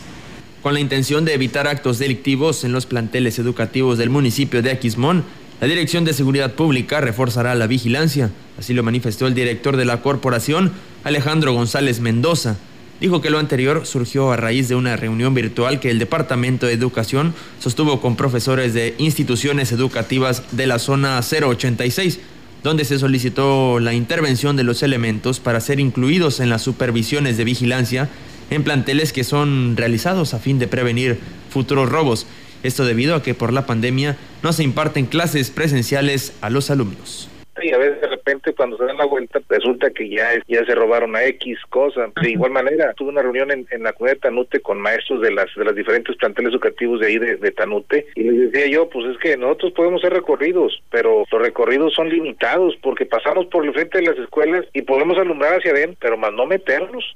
Con 0.61 0.73
la 0.73 0.79
intención 0.79 1.23
de 1.23 1.33
evitar 1.33 1.67
actos 1.67 1.99
delictivos 1.99 2.63
en 2.63 2.71
los 2.71 2.87
planteles 2.87 3.37
educativos 3.37 3.97
del 3.97 4.09
municipio 4.09 4.61
de 4.61 4.71
Aquismón, 4.71 5.23
la 5.61 5.67
Dirección 5.67 6.03
de 6.03 6.13
Seguridad 6.13 6.53
Pública 6.53 6.99
reforzará 6.99 7.53
la 7.55 7.67
vigilancia. 7.67 8.31
Así 8.57 8.73
lo 8.73 8.83
manifestó 8.83 9.27
el 9.27 9.35
director 9.35 9.77
de 9.77 9.85
la 9.85 10.01
corporación, 10.01 10.71
Alejandro 11.03 11.53
González 11.53 11.99
Mendoza. 11.99 12.57
Dijo 12.99 13.21
que 13.21 13.29
lo 13.29 13.37
anterior 13.37 13.85
surgió 13.85 14.31
a 14.31 14.37
raíz 14.37 14.67
de 14.67 14.75
una 14.75 14.95
reunión 14.95 15.35
virtual 15.35 15.79
que 15.79 15.91
el 15.91 15.99
Departamento 15.99 16.65
de 16.65 16.73
Educación 16.73 17.35
sostuvo 17.59 18.01
con 18.01 18.15
profesores 18.15 18.73
de 18.73 18.95
instituciones 18.97 19.71
educativas 19.71 20.43
de 20.51 20.65
la 20.65 20.79
zona 20.79 21.19
086, 21.19 22.19
donde 22.63 22.85
se 22.85 22.97
solicitó 22.97 23.79
la 23.79 23.93
intervención 23.93 24.55
de 24.55 24.63
los 24.63 24.81
elementos 24.81 25.39
para 25.39 25.61
ser 25.61 25.79
incluidos 25.79 26.39
en 26.39 26.49
las 26.49 26.63
supervisiones 26.63 27.37
de 27.37 27.43
vigilancia 27.43 28.09
en 28.49 28.63
planteles 28.63 29.13
que 29.13 29.23
son 29.23 29.75
realizados 29.77 30.33
a 30.33 30.39
fin 30.39 30.59
de 30.59 30.67
prevenir 30.67 31.19
futuros 31.49 31.89
robos. 31.89 32.27
Esto 32.63 32.85
debido 32.85 33.15
a 33.15 33.23
que 33.23 33.33
por 33.33 33.53
la 33.53 33.65
pandemia 33.65 34.17
no 34.43 34.53
se 34.53 34.63
imparten 34.63 35.05
clases 35.05 35.51
presenciales 35.51 36.33
a 36.41 36.49
los 36.49 36.69
alumnos 36.69 37.29
y 37.61 37.73
a 37.73 37.77
veces 37.77 38.01
de 38.01 38.07
repente 38.07 38.53
cuando 38.53 38.77
se 38.77 38.85
dan 38.85 38.97
la 38.97 39.05
vuelta 39.05 39.39
resulta 39.49 39.89
que 39.89 40.09
ya 40.09 40.29
ya 40.47 40.65
se 40.65 40.75
robaron 40.75 41.15
a 41.15 41.23
X 41.25 41.59
cosa. 41.69 42.09
De 42.21 42.31
igual 42.31 42.51
manera, 42.51 42.93
tuve 42.93 43.09
una 43.09 43.21
reunión 43.21 43.51
en, 43.51 43.65
la 43.83 43.93
comunidad 43.93 44.17
de 44.17 44.21
Tanute 44.21 44.59
con 44.59 44.79
maestros 44.79 45.21
de 45.21 45.31
las 45.31 45.53
de 45.55 45.65
las 45.65 45.75
diferentes 45.75 46.15
planteles 46.17 46.53
educativos 46.53 46.99
de 46.99 47.07
ahí 47.07 47.17
de, 47.17 47.51
Tanute 47.51 48.07
y 48.15 48.23
les 48.23 48.51
decía 48.51 48.67
yo, 48.67 48.89
pues 48.89 49.05
es 49.07 49.17
que 49.17 49.37
nosotros 49.37 49.73
podemos 49.73 50.01
hacer 50.01 50.13
recorridos, 50.13 50.81
pero 50.91 51.23
los 51.31 51.41
recorridos 51.41 51.93
son 51.93 52.09
limitados 52.09 52.75
porque 52.81 53.05
pasamos 53.05 53.47
por 53.47 53.65
el 53.65 53.73
frente 53.73 53.99
de 53.99 54.05
las 54.05 54.17
escuelas 54.17 54.65
y 54.73 54.83
podemos 54.83 55.17
alumbrar 55.17 55.57
hacia 55.57 55.71
adentro, 55.71 55.97
pero 55.99 56.17
más 56.17 56.33
no 56.33 56.45
meternos 56.45 57.15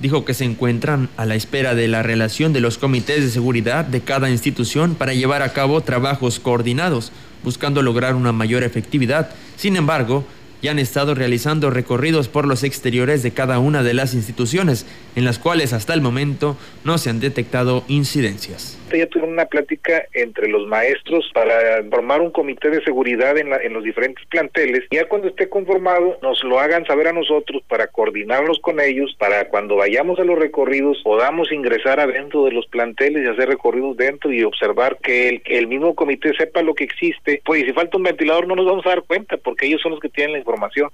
dijo 0.00 0.24
que 0.24 0.34
se 0.34 0.44
encuentran 0.44 1.08
a 1.16 1.26
la 1.26 1.34
espera 1.34 1.74
de 1.74 1.88
la 1.88 2.02
relación 2.02 2.52
de 2.52 2.60
los 2.60 2.78
comités 2.78 3.22
de 3.22 3.30
seguridad 3.30 3.84
de 3.84 4.00
cada 4.00 4.30
institución 4.30 4.94
para 4.94 5.14
llevar 5.14 5.42
a 5.42 5.52
cabo 5.52 5.80
trabajos 5.82 6.40
coordinados 6.40 7.12
buscando 7.42 7.82
lograr 7.82 8.14
una 8.14 8.32
mayor 8.32 8.62
efectividad. 8.62 9.30
Sin 9.56 9.76
embargo, 9.76 10.24
ya 10.62 10.72
han 10.72 10.78
estado 10.78 11.14
realizando 11.14 11.70
recorridos 11.70 12.28
por 12.28 12.46
los 12.46 12.64
exteriores 12.64 13.22
de 13.22 13.30
cada 13.30 13.58
una 13.58 13.82
de 13.82 13.94
las 13.94 14.14
instituciones, 14.14 14.84
en 15.16 15.24
las 15.24 15.38
cuales 15.38 15.72
hasta 15.72 15.94
el 15.94 16.02
momento 16.02 16.56
no 16.84 16.98
se 16.98 17.08
han 17.08 17.20
detectado 17.20 17.84
incidencias 17.88 18.76
ya 18.98 19.06
tuvieron 19.06 19.32
una 19.32 19.46
plática 19.46 20.04
entre 20.12 20.48
los 20.48 20.66
maestros 20.66 21.30
para 21.34 21.82
formar 21.90 22.20
un 22.20 22.30
comité 22.30 22.70
de 22.70 22.82
seguridad 22.82 23.36
en, 23.38 23.52
en 23.52 23.72
los 23.72 23.84
diferentes 23.84 24.24
planteles. 24.26 24.84
Ya 24.90 25.06
cuando 25.06 25.28
esté 25.28 25.48
conformado, 25.48 26.18
nos 26.22 26.42
lo 26.44 26.58
hagan 26.58 26.84
saber 26.86 27.08
a 27.08 27.12
nosotros 27.12 27.62
para 27.68 27.86
coordinarnos 27.86 28.58
con 28.60 28.80
ellos, 28.80 29.14
para 29.18 29.48
cuando 29.48 29.76
vayamos 29.76 30.18
a 30.18 30.24
los 30.24 30.38
recorridos 30.38 31.00
podamos 31.02 31.52
ingresar 31.52 32.00
adentro 32.00 32.44
de 32.44 32.52
los 32.52 32.66
planteles 32.66 33.24
y 33.24 33.28
hacer 33.28 33.48
recorridos 33.48 33.96
dentro 33.96 34.32
y 34.32 34.42
observar 34.42 34.98
que 35.02 35.28
el, 35.28 35.42
el 35.46 35.66
mismo 35.66 35.94
comité 35.94 36.32
sepa 36.36 36.62
lo 36.62 36.74
que 36.74 36.84
existe. 36.84 37.42
Pues 37.44 37.64
si 37.64 37.72
falta 37.72 37.96
un 37.96 38.04
ventilador 38.04 38.46
no 38.46 38.56
nos 38.56 38.66
vamos 38.66 38.86
a 38.86 38.90
dar 38.90 39.02
cuenta 39.02 39.36
porque 39.36 39.66
ellos 39.66 39.80
son 39.82 39.92
los 39.92 40.00
que 40.00 40.08
tienen 40.08 40.32
la 40.32 40.38
información. 40.38 40.90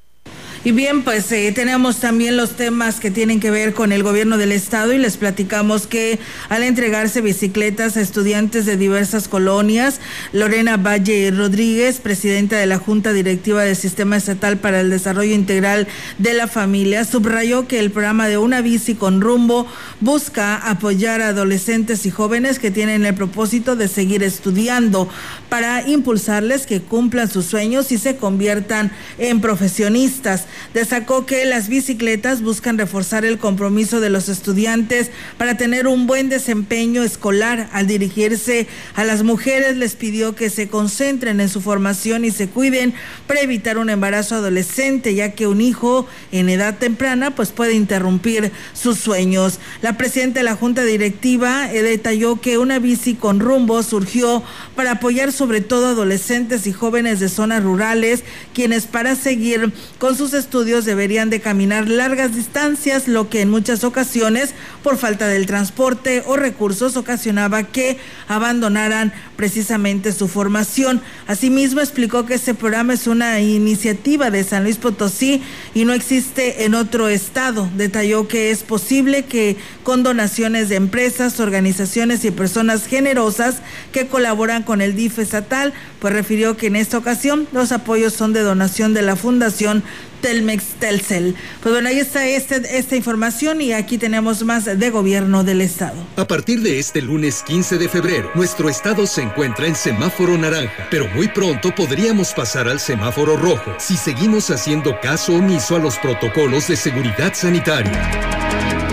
Y 0.67 0.73
bien, 0.73 1.05
pues 1.05 1.31
eh, 1.31 1.53
tenemos 1.53 1.99
también 2.01 2.37
los 2.37 2.57
temas 2.57 2.99
que 2.99 3.13
tienen 3.13 3.39
que 3.39 3.53
ver 3.53 3.73
con 3.73 3.93
el 3.93 4.03
gobierno 4.03 4.37
del 4.37 4.51
estado 4.51 4.93
y 4.93 4.99
les 4.99 5.17
platicamos 5.17 5.87
que 5.87 6.19
al 6.49 6.65
entregarse 6.65 7.21
bicicletas 7.21 7.97
a 7.97 8.01
estudiantes 8.01 8.67
de 8.67 8.77
diversas 8.77 9.29
colonias, 9.29 10.01
Lorena 10.33 10.77
Valle 10.77 11.31
Rodríguez, 11.31 12.01
presidenta 12.01 12.57
de 12.57 12.67
la 12.67 12.79
Junta 12.79 13.13
Directiva 13.13 13.63
del 13.63 13.77
Sistema 13.77 14.17
Estatal 14.17 14.57
para 14.57 14.81
el 14.81 14.91
Desarrollo 14.91 15.33
Integral 15.33 15.87
de 16.19 16.35
la 16.35 16.49
Familia, 16.49 17.05
subrayó 17.05 17.69
que 17.69 17.79
el 17.79 17.93
programa 17.93 18.27
de 18.27 18.37
Una 18.37 18.61
Bici 18.61 18.97
con 18.97 19.21
Rumbo 19.21 19.69
busca 20.01 20.57
apoyar 20.57 21.23
a 21.23 21.29
adolescentes 21.29 22.07
y 22.07 22.11
jóvenes 22.11 22.59
que 22.59 22.73
tienen 22.73 23.07
el 23.07 23.15
propósito 23.15 23.77
de 23.77 23.87
seguir 23.87 24.25
estudiando 24.25 25.09
para 25.49 25.89
impulsarles 25.89 26.67
que 26.67 26.81
cumplan 26.81 27.31
sus 27.31 27.45
sueños 27.45 27.93
y 27.93 27.99
se 27.99 28.17
conviertan 28.17 28.91
en 29.19 29.41
profesionistas. 29.41 30.47
Destacó 30.75 31.27
que 31.27 31.45
las 31.45 31.69
bicicletas 31.69 32.43
buscan 32.43 32.79
reforzar 32.79 33.25
el 33.25 33.39
compromiso 33.39 34.01
de 34.01 34.11
los 34.11 34.29
estudiantes 34.29 35.11
para 35.39 35.57
tener 35.57 35.87
un 35.87 36.07
buen 36.07 36.29
desempeño 36.29 37.03
escolar. 37.03 37.69
Al 37.73 37.87
dirigirse 37.87 38.67
a 38.95 39.05
las 39.05 39.23
mujeres 39.23 39.77
les 39.77 39.95
pidió 39.95 40.35
que 40.35 40.51
se 40.51 40.69
concentren 40.69 41.41
en 41.41 41.49
su 41.49 41.61
formación 41.61 42.25
y 42.25 42.31
se 42.31 42.49
cuiden 42.49 42.95
para 43.27 43.41
evitar 43.41 43.79
un 43.79 43.91
embarazo 43.91 44.37
adolescente, 44.37 45.15
ya 45.15 45.33
que 45.33 45.47
un 45.47 45.61
hijo 45.61 46.07
en 46.33 46.49
edad 46.49 46.79
temprana 46.79 47.35
pues 47.35 47.51
puede 47.51 47.75
interrumpir 47.75 48.53
sus 48.73 48.99
sueños. 48.99 49.59
La 49.83 49.97
presidenta 49.97 50.41
de 50.41 50.45
la 50.45 50.57
Junta 50.57 50.85
Directiva 50.85 51.73
eh, 51.73 51.83
detalló 51.83 52.41
que 52.41 52.59
una 52.59 52.79
bici 52.79 53.15
con 53.15 53.41
rumbo 53.41 53.83
surgió 53.83 54.43
para 54.75 54.93
apoyar 54.93 55.33
sobre 55.33 55.61
todo 55.61 55.89
adolescentes 55.89 56.67
y 56.67 56.73
jóvenes 56.73 57.21
de 57.21 57.29
zonas 57.29 57.63
rurales, 57.63 58.25
quienes 58.55 58.87
para 58.87 59.15
seguir 59.15 59.73
con 59.99 60.17
sus 60.17 60.35
estudios 60.37 60.85
deberían 60.85 61.31
de 61.31 61.41
caminar 61.41 61.89
largas 61.89 62.37
distancias, 62.37 63.09
lo 63.09 63.29
que 63.29 63.41
en 63.41 63.51
muchas 63.51 63.83
ocasiones, 63.83 64.55
por 64.85 64.97
falta 64.97 65.27
del 65.27 65.47
transporte 65.47 66.23
o 66.27 66.37
recursos, 66.37 66.97
ocasionaba 66.97 67.65
que 67.65 67.99
abandonaran 68.29 69.13
precisamente 69.37 70.13
su 70.13 70.29
formación. 70.29 71.01
Asimismo, 71.27 71.81
explicó 71.81 72.27
que 72.27 72.35
este 72.35 72.55
programa 72.55 72.95
es 72.95 73.07
una 73.07 73.41
iniciativa 73.41 74.31
de 74.31 74.45
San 74.45 74.65
Luis 74.65 74.79
Potosí 74.79 75.43
y 75.75 75.85
no 75.85 75.93
existe 75.93 76.65
en 76.65 76.75
otro 76.75 77.09
estado. 77.09 77.69
Detalló 77.77 78.29
que 78.29 78.51
es 78.51 78.63
posible 78.63 79.25
que 79.25 79.57
con 79.83 80.03
donaciones 80.03 80.69
de 80.69 80.77
empresas, 80.77 81.39
organizaciones 81.41 82.25
y 82.25 82.31
personas 82.31 82.87
generosas 82.87 83.57
que 83.93 84.07
colaboran 84.07 84.63
con 84.63 84.81
el 84.81 84.97
DIF 84.97 85.19
estatal, 85.19 85.73
pues 86.01 86.13
refirió 86.13 86.57
que 86.57 86.67
en 86.67 86.77
esta 86.77 86.99
ocasión 86.99 87.47
los 87.53 87.73
apoyos 87.73 88.15
son 88.15 88.33
de 88.33 88.41
donación 88.41 88.95
de 88.95 89.03
la 89.03 89.17
Fundación 89.17 89.83
Telmex 90.21 90.65
Telcel. 90.81 91.35
Pues 91.63 91.75
bueno, 91.75 91.89
ahí 91.89 91.99
está 91.99 92.27
este, 92.27 92.79
esta 92.79 92.97
información 92.97 93.61
y 93.61 93.73
aquí 93.73 93.99
tenemos 93.99 94.43
más 94.43 94.65
de 94.65 94.91
gobierno 94.91 95.45
del 95.45 95.61
estado. 95.61 95.97
A 96.17 96.27
partir 96.27 96.63
de 96.63 96.79
este 96.79 97.03
lunes 97.03 97.43
15 97.47 97.79
de 97.79 97.89
febrero, 97.89 98.31
nuestro 98.35 98.69
estado 98.69 99.07
se 99.07 99.23
encuentra 99.27 99.67
en 99.67 99.75
semáforo 99.75 100.39
naranja, 100.39 100.89
pero 100.91 101.07
muy 101.09 101.29
pronto 101.29 101.75
podríamos 101.75 102.33
pasar 102.33 102.69
al 102.69 102.81
semáforo 102.81 103.37
rojo 103.37 103.75
si 103.79 103.97
seguimos 103.97 104.51
haciendo 104.51 104.99
caso 105.01 105.35
omiso 105.35 105.77
a 105.77 105.79
los 105.79 105.99
protocolos 105.99 106.69
de 106.69 106.77
seguridad 106.77 107.35
sanitaria. 107.35 108.11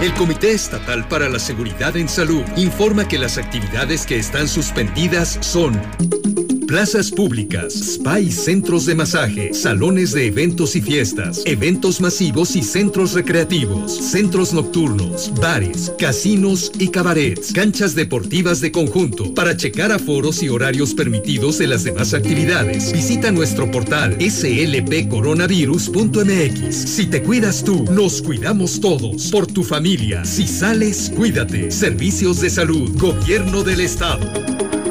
El 0.01 0.13
Comité 0.15 0.51
Estatal 0.51 1.07
para 1.07 1.29
la 1.29 1.39
Seguridad 1.39 1.95
en 1.95 2.09
Salud 2.09 2.43
informa 2.57 3.07
que 3.07 3.17
las 3.17 3.38
actividades 3.38 4.05
que 4.05 4.17
están 4.17 4.49
suspendidas 4.49 5.38
son 5.39 5.81
Plazas 6.74 7.11
públicas, 7.11 7.76
spa 7.76 8.19
y 8.19 8.32
centros 8.32 8.88
de 8.88 8.95
masaje, 8.95 9.53
salones 9.53 10.11
de 10.11 10.26
eventos 10.26 10.76
y 10.76 10.82
fiestas, 10.82 11.43
eventos 11.45 12.01
masivos 12.01 12.55
y 12.55 12.63
centros 12.63 13.13
recreativos, 13.13 13.95
centros 13.95 14.55
nocturnos, 14.55 15.32
bares, 15.39 15.93
casinos 15.99 16.71
y 16.80 16.88
cabarets, 16.88 17.53
canchas 17.53 17.93
deportivas 17.93 18.59
de 18.59 18.71
conjunto. 18.71 19.36
Para 19.36 19.55
checar 19.55 19.91
aforos 19.91 20.41
y 20.41 20.49
horarios 20.49 20.95
permitidos 20.95 21.59
de 21.59 21.67
las 21.67 21.84
demás 21.84 22.15
actividades, 22.15 22.91
visita 22.91 23.32
nuestro 23.32 23.69
portal 23.69 24.17
slpcoronavirus.mx. 24.19 26.76
Si 26.76 27.05
te 27.05 27.21
cuidas 27.21 27.63
tú, 27.63 27.86
nos 27.91 28.19
cuidamos 28.24 28.82
todos. 28.82 29.30
Por 29.30 29.45
tu 29.45 29.63
familia. 29.63 30.26
Si 30.26 30.47
sales, 30.47 31.11
cuídate. 31.15 31.69
Servicios 31.69 32.41
de 32.41 32.49
salud, 32.49 32.89
Gobierno 32.97 33.61
del 33.61 33.82
Estado. 33.82 34.82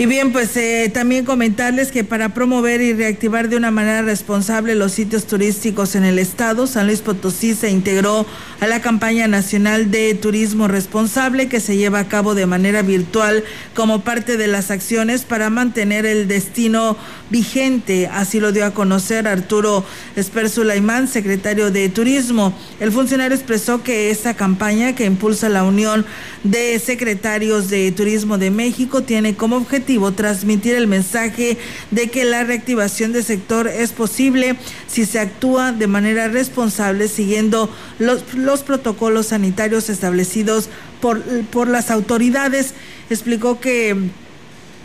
Y 0.00 0.06
bien, 0.06 0.30
pues 0.30 0.56
eh, 0.56 0.88
también 0.94 1.24
comentarles 1.24 1.90
que 1.90 2.04
para 2.04 2.28
promover 2.28 2.80
y 2.80 2.92
reactivar 2.92 3.48
de 3.48 3.56
una 3.56 3.72
manera 3.72 4.00
responsable 4.02 4.76
los 4.76 4.92
sitios 4.92 5.26
turísticos 5.26 5.96
en 5.96 6.04
el 6.04 6.20
estado, 6.20 6.68
San 6.68 6.86
Luis 6.86 7.00
Potosí 7.00 7.56
se 7.56 7.68
integró 7.70 8.24
a 8.60 8.68
la 8.68 8.80
campaña 8.80 9.26
nacional 9.26 9.90
de 9.90 10.14
turismo 10.14 10.68
responsable 10.68 11.48
que 11.48 11.58
se 11.58 11.76
lleva 11.76 11.98
a 11.98 12.06
cabo 12.06 12.36
de 12.36 12.46
manera 12.46 12.82
virtual 12.82 13.42
como 13.74 14.02
parte 14.02 14.36
de 14.36 14.46
las 14.46 14.70
acciones 14.70 15.22
para 15.24 15.50
mantener 15.50 16.06
el 16.06 16.28
destino 16.28 16.96
vigente. 17.28 18.06
Así 18.06 18.38
lo 18.38 18.52
dio 18.52 18.66
a 18.66 18.74
conocer 18.74 19.26
Arturo 19.26 19.84
Esper 20.14 20.48
Sulaimán, 20.48 21.08
secretario 21.08 21.72
de 21.72 21.88
Turismo. 21.88 22.56
El 22.78 22.92
funcionario 22.92 23.36
expresó 23.36 23.82
que 23.82 24.12
esta 24.12 24.34
campaña 24.34 24.94
que 24.94 25.06
impulsa 25.06 25.48
la 25.48 25.64
Unión 25.64 26.06
de 26.44 26.78
Secretarios 26.78 27.68
de 27.68 27.90
Turismo 27.90 28.38
de 28.38 28.52
México 28.52 29.02
tiene 29.02 29.34
como 29.34 29.56
objetivo 29.56 29.87
transmitir 30.14 30.74
el 30.74 30.86
mensaje 30.86 31.56
de 31.90 32.08
que 32.08 32.24
la 32.24 32.44
reactivación 32.44 33.12
del 33.12 33.24
sector 33.24 33.68
es 33.68 33.92
posible 33.92 34.56
si 34.86 35.06
se 35.06 35.18
actúa 35.18 35.72
de 35.72 35.86
manera 35.86 36.28
responsable 36.28 37.08
siguiendo 37.08 37.70
los, 37.98 38.34
los 38.34 38.62
protocolos 38.62 39.28
sanitarios 39.28 39.88
establecidos 39.88 40.68
por, 41.00 41.22
por 41.46 41.68
las 41.68 41.90
autoridades. 41.90 42.74
Explicó 43.08 43.60
que 43.60 43.96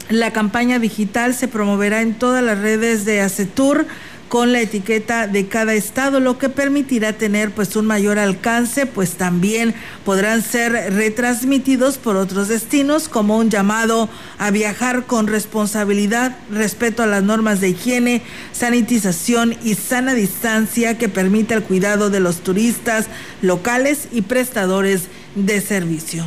la 0.10 0.32
campaña 0.32 0.80
digital 0.80 1.34
se 1.34 1.48
promoverá 1.48 2.02
en 2.02 2.14
todas 2.14 2.44
las 2.44 2.60
redes 2.60 3.06
de 3.06 3.22
ACETUR 3.22 3.86
con 4.30 4.52
la 4.52 4.62
etiqueta 4.62 5.28
de 5.28 5.48
cada 5.48 5.74
estado, 5.74 6.20
lo 6.20 6.38
que 6.38 6.50
permitirá 6.50 7.14
tener 7.14 7.52
pues 7.52 7.76
un 7.76 7.86
mayor 7.86 8.18
alcance, 8.18 8.86
pues 8.86 9.12
también 9.12 9.76
podrán 10.06 10.42
ser 10.42 10.72
retransmitidos 10.94 11.98
por 11.98 12.16
otros 12.16 12.48
destinos 12.48 13.10
como 13.10 13.38
un 13.38 13.50
llamado 13.50 14.10
a 14.40 14.50
viajar 14.52 15.06
con 15.06 15.28
responsabilidad, 15.28 16.36
respeto 16.52 17.04
a 17.04 17.08
las 17.08 17.24
normas 17.24 17.62
de 17.62 17.70
higiene, 17.70 18.24
sanitización 18.52 19.56
y 19.64 19.76
sana 19.76 20.14
distancia 20.14 20.98
que 20.98 21.10
permita 21.10 21.54
el 21.56 21.64
cuidado 21.64 22.10
de 22.10 22.20
los 22.20 22.38
turistas 22.38 23.08
locales 23.42 24.08
y 24.12 24.24
prestadores 24.24 25.04
de 25.36 25.62
servicio. 25.62 26.26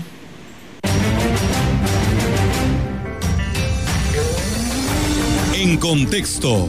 En 5.55 5.79
contexto 5.79 6.69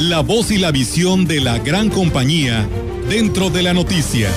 la 0.00 0.20
voz 0.20 0.50
y 0.50 0.56
la 0.56 0.72
visión 0.72 1.26
de 1.26 1.40
la 1.40 1.58
gran 1.58 1.90
compañía 1.90 2.66
dentro 3.08 3.50
de 3.50 3.62
la 3.62 3.74
noticia. 3.74 4.30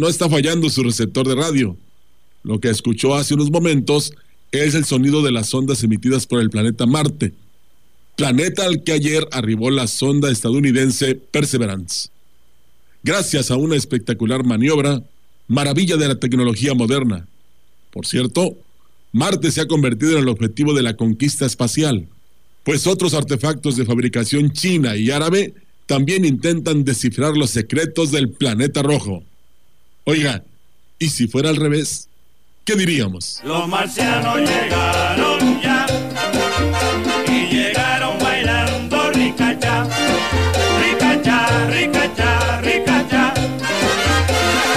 No 0.00 0.08
está 0.08 0.28
fallando 0.28 0.70
su 0.70 0.82
receptor 0.82 1.28
de 1.28 1.34
radio. 1.34 1.76
Lo 2.42 2.58
que 2.58 2.70
escuchó 2.70 3.14
hace 3.14 3.34
unos 3.34 3.50
momentos 3.50 4.14
es 4.50 4.74
el 4.74 4.86
sonido 4.86 5.22
de 5.22 5.30
las 5.30 5.52
ondas 5.52 5.84
emitidas 5.84 6.26
por 6.26 6.40
el 6.40 6.48
planeta 6.48 6.86
Marte, 6.86 7.34
planeta 8.16 8.64
al 8.64 8.82
que 8.82 8.92
ayer 8.92 9.28
arribó 9.30 9.70
la 9.70 9.86
sonda 9.86 10.30
estadounidense 10.30 11.14
Perseverance. 11.14 12.08
Gracias 13.02 13.50
a 13.50 13.56
una 13.56 13.76
espectacular 13.76 14.42
maniobra, 14.42 15.02
maravilla 15.48 15.96
de 15.98 16.08
la 16.08 16.16
tecnología 16.16 16.74
moderna. 16.74 17.26
Por 17.90 18.06
cierto, 18.06 18.56
Marte 19.12 19.50
se 19.50 19.60
ha 19.60 19.68
convertido 19.68 20.12
en 20.12 20.22
el 20.22 20.28
objetivo 20.28 20.72
de 20.72 20.82
la 20.82 20.96
conquista 20.96 21.44
espacial, 21.44 22.08
pues 22.64 22.86
otros 22.86 23.12
artefactos 23.12 23.76
de 23.76 23.84
fabricación 23.84 24.52
china 24.52 24.96
y 24.96 25.10
árabe 25.10 25.54
también 25.86 26.24
intentan 26.24 26.84
descifrar 26.84 27.36
los 27.36 27.50
secretos 27.50 28.10
del 28.10 28.30
planeta 28.30 28.82
rojo. 28.82 29.24
Oiga, 30.04 30.42
¿y 30.98 31.08
si 31.10 31.26
fuera 31.28 31.50
al 31.50 31.56
revés? 31.56 32.08
¿Qué 32.64 32.74
diríamos? 32.76 33.40
Los 33.44 33.68
marcianos 33.68 34.38
llegaron 34.38 35.60
ya 35.62 35.86
y 37.26 37.54
llegaron 37.54 38.18
bailando 38.18 39.10
ricacha, 39.10 39.88
ricacha, 40.80 41.66
ricacha, 41.68 42.60
ricacha. 42.60 43.34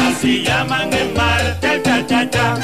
Así 0.07 0.43
llaman 0.43 0.91
en 0.93 1.13
Marte 1.13 1.75
el 1.75 1.83
cha-cha-cha. 1.83 2.59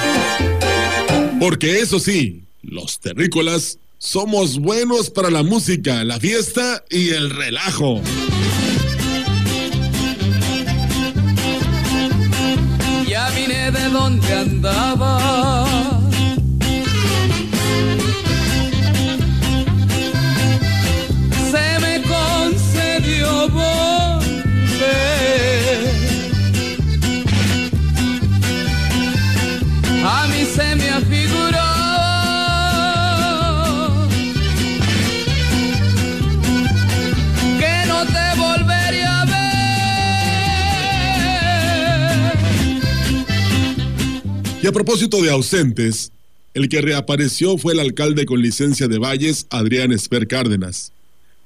Porque 1.39 1.80
eso 1.80 1.99
sí, 1.99 2.43
los 2.62 2.99
terrícolas 2.99 3.80
somos 3.97 4.60
buenos 4.60 5.10
para 5.10 5.30
la 5.30 5.43
música, 5.43 6.03
la 6.03 6.20
fiesta 6.20 6.84
y 6.89 7.10
el 7.10 7.30
relajo. 7.30 8.01
Donde 14.10 14.34
andaba. 14.34 15.69
A 44.70 44.72
propósito 44.72 45.20
de 45.24 45.32
ausentes, 45.32 46.12
el 46.54 46.70
que 46.70 46.80
reapareció 46.80 47.58
fue 47.58 47.74
el 47.74 47.80
alcalde 47.80 48.28
con 48.28 48.40
licencia 48.40 48.88
de 48.88 49.00
Valles, 49.00 49.48
Adrián 49.50 49.92
Esper 49.92 50.28
Cárdenas, 50.28 50.92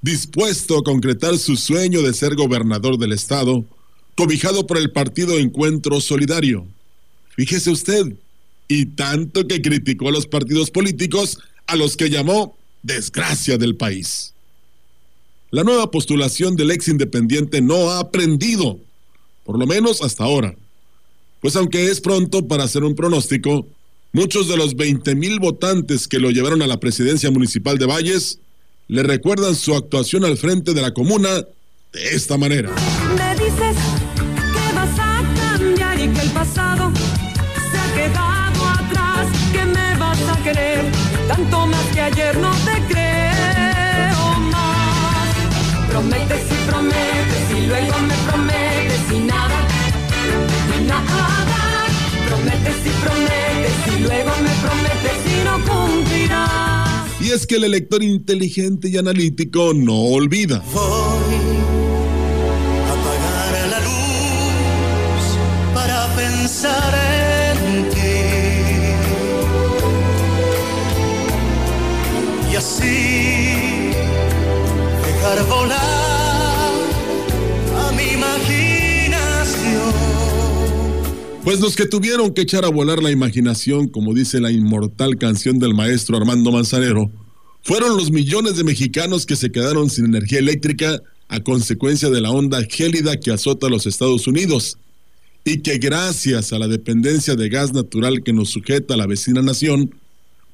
dispuesto 0.02 0.78
a 0.78 0.84
concretar 0.84 1.38
su 1.38 1.56
sueño 1.56 2.02
de 2.02 2.14
ser 2.14 2.36
gobernador 2.36 2.98
del 2.98 3.14
estado, 3.14 3.64
cobijado 4.16 4.68
por 4.68 4.78
el 4.78 4.92
partido 4.92 5.40
Encuentro 5.40 6.02
Solidario. 6.02 6.68
Fíjese 7.38 7.72
usted, 7.72 8.14
y 8.68 8.88
tanto 8.88 9.48
que 9.48 9.62
criticó 9.62 10.10
a 10.10 10.12
los 10.12 10.28
partidos 10.28 10.70
políticos 10.70 11.40
a 11.66 11.78
los 11.78 11.96
que 11.96 12.10
llamó 12.10 12.58
desgracia 12.82 13.58
del 13.58 13.78
país. 13.78 14.34
La 15.50 15.64
nueva 15.64 15.92
postulación 15.92 16.58
del 16.58 16.72
ex 16.72 16.90
independiente 16.90 17.62
no 17.62 17.90
ha 17.90 18.00
aprendido, 18.00 18.80
por 19.46 19.58
lo 19.58 19.66
menos 19.66 20.02
hasta 20.02 20.26
ahora. 20.26 20.58
Pues 21.44 21.58
aunque 21.58 21.88
es 21.88 22.00
pronto 22.00 22.48
para 22.48 22.64
hacer 22.64 22.86
un 22.86 22.96
pronóstico, 22.96 23.68
muchos 24.14 24.48
de 24.48 24.56
los 24.56 24.78
20 24.78 25.14
mil 25.16 25.40
votantes 25.42 26.08
que 26.08 26.18
lo 26.18 26.32
llevaron 26.32 26.62
a 26.62 26.68
la 26.68 26.80
presidencia 26.80 27.30
municipal 27.32 27.78
de 27.78 27.86
Valles 27.86 28.40
le 28.88 29.04
recuerdan 29.04 29.54
su 29.54 29.76
actuación 29.76 30.24
al 30.24 30.38
frente 30.38 30.74
de 30.74 30.82
la 30.82 30.94
comuna 30.94 31.30
de 31.92 32.16
esta 32.16 32.38
manera. 32.38 32.72
Me 33.18 33.34
dices 33.36 33.76
que 34.16 34.74
vas 34.74 34.98
a 34.98 35.22
cambiar 35.36 36.00
y 36.00 36.08
que 36.14 36.22
el 36.22 36.30
pasado 36.32 36.94
se 36.96 37.78
ha 37.78 37.94
quedado 37.94 38.64
atrás, 38.66 39.28
que 39.52 39.66
me 39.66 39.98
vas 39.98 40.22
a 40.22 40.44
querer 40.44 40.86
tanto 41.28 41.68
más 41.68 41.86
que 41.88 42.00
ayer 42.00 42.38
no 42.38 42.52
te 42.64 42.94
creo 42.94 44.40
más. 44.50 45.36
Prometes 45.90 46.46
y 46.50 46.70
prometes 46.70 47.52
y 47.58 47.68
luego 47.68 48.00
me 48.00 48.16
prometes 48.32 49.12
y 49.12 49.20
nada, 49.20 49.53
y 52.86 52.90
prometes 53.04 53.76
y 53.88 54.00
luego 54.02 54.32
me 54.42 54.50
prometes 54.62 55.20
y 55.26 55.44
no 55.44 55.56
cumplirás. 55.66 57.22
Y 57.22 57.32
es 57.32 57.46
que 57.48 57.56
el 57.56 57.64
elector 57.64 58.04
inteligente 58.04 58.90
y 58.90 58.98
analítico 58.98 59.74
no 59.74 59.96
olvida. 59.96 60.58
Apagar 62.92 63.70
la 63.70 63.80
luz 63.80 65.24
para 65.74 66.08
pensar 66.16 66.94
en 67.08 67.13
Pues 81.44 81.60
los 81.60 81.76
que 81.76 81.86
tuvieron 81.86 82.34
que 82.34 82.44
echar 82.44 82.64
a 82.64 82.70
volar 82.70 83.04
la 83.04 83.12
imaginación, 83.12 83.90
como 83.90 84.14
dice 84.14 84.40
la 84.40 84.50
inmortal 84.50 85.18
canción 85.18 85.60
del 85.60 85.74
maestro 85.74 86.16
Armando 86.16 86.54
Manzanero, 86.54 87.12
fueron 87.64 87.98
los 87.98 88.12
millones 88.12 88.56
de 88.56 88.64
mexicanos 88.64 89.26
que 89.26 89.36
se 89.36 89.52
quedaron 89.52 89.90
sin 89.90 90.06
energía 90.06 90.40
eléctrica 90.40 91.02
a 91.28 91.42
consecuencia 91.42 92.10
de 92.10 92.22
la 92.22 92.32
onda 92.32 92.64
gélida 92.64 93.20
que 93.20 93.32
azota 93.32 93.68
a 93.68 93.70
los 93.70 93.86
Estados 93.86 94.26
Unidos 94.26 94.78
y 95.44 95.58
que 95.60 95.80
gracias 95.80 96.54
a 96.54 96.60
la 96.60 96.70
dependencia 96.70 97.36
de 97.36 97.50
gas 97.50 97.74
natural 97.74 98.24
que 98.24 98.32
nos 98.32 98.50
sujeta 98.50 98.94
a 98.94 98.98
la 98.98 99.08
vecina 99.08 99.42
nación, 99.42 99.94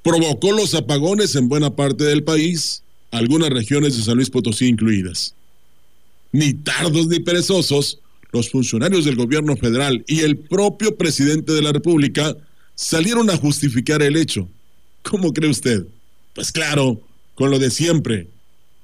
provocó 0.02 0.52
los 0.54 0.74
apagones 0.74 1.36
en 1.36 1.50
buena 1.50 1.76
parte 1.76 2.04
del 2.04 2.24
país, 2.24 2.82
algunas 3.12 3.52
regiones 3.52 3.96
de 3.96 4.02
San 4.02 4.16
Luis 4.16 4.32
Potosí 4.32 4.66
incluidas. 4.66 5.36
Ni 6.32 6.56
tardos 6.56 7.08
ni 7.08 7.20
perezosos, 7.20 8.00
los 8.32 8.50
funcionarios 8.50 9.06
del 9.06 9.16
gobierno 9.16 9.56
federal 9.56 10.04
y 10.08 10.22
el 10.22 10.38
propio 10.38 10.96
presidente 10.96 11.54
de 11.54 11.62
la 11.62 11.72
República 11.72 12.36
salieron 12.76 13.30
a 13.30 13.38
justificar 13.38 14.02
el 14.02 14.16
hecho. 14.16 14.48
¿Cómo 15.04 15.34
cree 15.34 15.50
usted? 15.50 15.86
Pues 16.34 16.52
claro, 16.52 17.02
con 17.36 17.52
lo 17.52 17.60
de 17.60 17.72
siempre, 17.72 18.28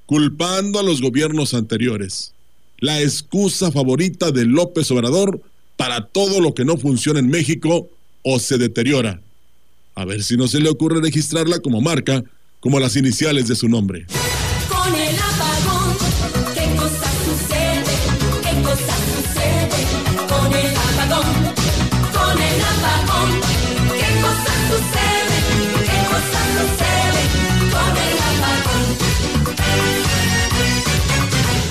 culpando 0.06 0.78
a 0.78 0.82
los 0.82 1.00
gobiernos 1.00 1.54
anteriores. 1.54 2.32
La 2.78 3.00
excusa 3.00 3.70
favorita 3.70 4.30
de 4.32 4.44
López 4.44 4.90
Obrador 4.90 5.40
para 5.76 6.06
todo 6.06 6.40
lo 6.40 6.54
que 6.54 6.64
no 6.64 6.76
funciona 6.76 7.20
en 7.20 7.28
México 7.28 7.88
o 8.22 8.38
se 8.38 8.58
deteriora. 8.58 9.20
A 9.94 10.04
ver 10.04 10.22
si 10.22 10.36
no 10.36 10.48
se 10.48 10.60
le 10.60 10.68
ocurre 10.68 11.00
registrarla 11.00 11.60
como 11.60 11.80
marca, 11.80 12.24
como 12.60 12.80
las 12.80 12.96
iniciales 12.96 13.48
de 13.48 13.56
su 13.56 13.68
nombre. 13.68 14.06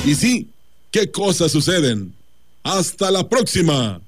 Y 0.06 0.14
sí, 0.14 0.48
¿qué 0.92 1.10
cosas 1.10 1.52
suceden? 1.52 2.14
Hasta 2.62 3.10
la 3.10 3.28
próxima. 3.28 4.00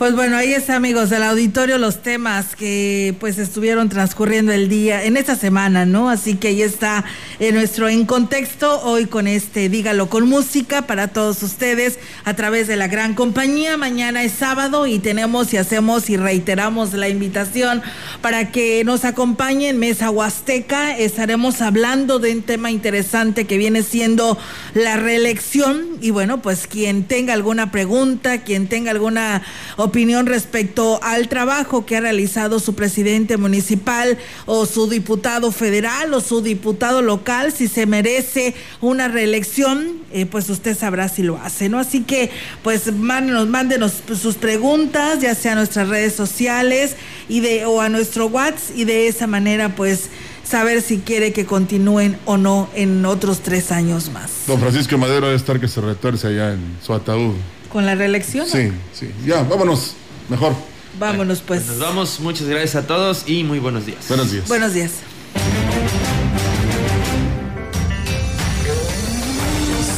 Pues 0.00 0.14
bueno, 0.14 0.38
ahí 0.38 0.54
está, 0.54 0.76
amigos 0.76 1.10
del 1.10 1.22
auditorio, 1.22 1.76
los 1.76 2.02
temas 2.02 2.56
que 2.56 3.14
pues 3.20 3.36
estuvieron 3.36 3.90
transcurriendo 3.90 4.50
el 4.50 4.70
día, 4.70 5.04
en 5.04 5.18
esta 5.18 5.36
semana, 5.36 5.84
¿no? 5.84 6.08
Así 6.08 6.36
que 6.36 6.48
ahí 6.48 6.62
está 6.62 7.04
en 7.38 7.54
nuestro 7.54 7.86
En 7.86 8.06
Contexto, 8.06 8.80
hoy 8.80 9.04
con 9.04 9.26
este 9.26 9.68
Dígalo 9.68 10.08
con 10.08 10.26
Música 10.26 10.86
para 10.86 11.08
todos 11.08 11.42
ustedes 11.42 11.98
a 12.24 12.32
través 12.32 12.66
de 12.66 12.76
la 12.76 12.88
gran 12.88 13.12
compañía. 13.12 13.76
Mañana 13.76 14.22
es 14.22 14.32
sábado 14.32 14.86
y 14.86 15.00
tenemos 15.00 15.52
y 15.52 15.58
hacemos 15.58 16.08
y 16.08 16.16
reiteramos 16.16 16.94
la 16.94 17.10
invitación 17.10 17.82
para 18.22 18.52
que 18.52 18.82
nos 18.84 19.04
acompañen 19.04 19.78
Mesa 19.78 20.08
Huasteca. 20.08 20.96
Estaremos 20.96 21.60
hablando 21.60 22.18
de 22.18 22.32
un 22.32 22.42
tema 22.42 22.70
interesante 22.70 23.46
que 23.46 23.58
viene 23.58 23.82
siendo 23.82 24.38
la 24.72 24.96
reelección. 24.96 25.98
Y 26.00 26.08
bueno, 26.08 26.40
pues 26.40 26.66
quien 26.66 27.04
tenga 27.04 27.34
alguna 27.34 27.70
pregunta, 27.70 28.38
quien 28.38 28.66
tenga 28.66 28.92
alguna 28.92 29.42
opinión 29.76 29.89
respecto 30.26 31.00
al 31.02 31.28
trabajo 31.28 31.84
que 31.84 31.96
ha 31.96 32.00
realizado 32.00 32.60
su 32.60 32.74
presidente 32.74 33.36
municipal 33.36 34.18
o 34.46 34.66
su 34.66 34.88
diputado 34.88 35.52
federal 35.52 36.14
o 36.14 36.20
su 36.20 36.42
diputado 36.42 37.02
local, 37.02 37.52
si 37.52 37.68
se 37.68 37.86
merece 37.86 38.54
una 38.80 39.08
reelección, 39.08 40.00
eh, 40.12 40.26
pues 40.26 40.48
usted 40.48 40.76
sabrá 40.76 41.08
si 41.08 41.22
lo 41.22 41.36
hace, 41.38 41.68
¿no? 41.68 41.78
Así 41.78 42.02
que, 42.02 42.30
pues 42.62 42.92
mándenos, 42.92 43.48
mándenos 43.48 43.92
sus 44.20 44.36
preguntas, 44.36 45.20
ya 45.20 45.34
sea 45.34 45.52
a 45.52 45.56
nuestras 45.56 45.88
redes 45.88 46.14
sociales 46.14 46.96
y 47.28 47.40
de, 47.40 47.66
o 47.66 47.80
a 47.80 47.88
nuestro 47.88 48.26
WhatsApp, 48.26 48.76
y 48.76 48.84
de 48.84 49.08
esa 49.08 49.26
manera, 49.26 49.74
pues 49.76 50.08
saber 50.44 50.82
si 50.82 50.98
quiere 50.98 51.32
que 51.32 51.46
continúen 51.46 52.18
o 52.24 52.36
no 52.36 52.68
en 52.74 53.04
otros 53.04 53.40
tres 53.40 53.70
años 53.70 54.10
más. 54.10 54.30
Don 54.46 54.58
Francisco 54.58 54.98
Madero 54.98 55.26
debe 55.26 55.36
estar 55.36 55.60
que 55.60 55.68
se 55.68 55.80
retuerce 55.80 56.26
allá 56.28 56.54
en 56.54 56.60
su 56.82 56.92
ataúd. 56.92 57.34
¿Con 57.72 57.86
la 57.86 57.94
reelección? 57.94 58.46
Sí, 58.48 58.72
sí. 58.92 59.10
Ya, 59.24 59.42
vámonos. 59.42 59.94
Mejor. 60.28 60.54
Vámonos 60.98 61.40
pues. 61.40 61.66
Nos 61.66 61.78
vamos, 61.78 62.20
muchas 62.20 62.48
gracias 62.48 62.76
a 62.76 62.86
todos 62.86 63.24
y 63.26 63.44
muy 63.44 63.58
buenos 63.58 63.86
días. 63.86 64.06
Buenos 64.08 64.32
días. 64.32 64.48
Buenos 64.48 64.74
días. 64.74 64.92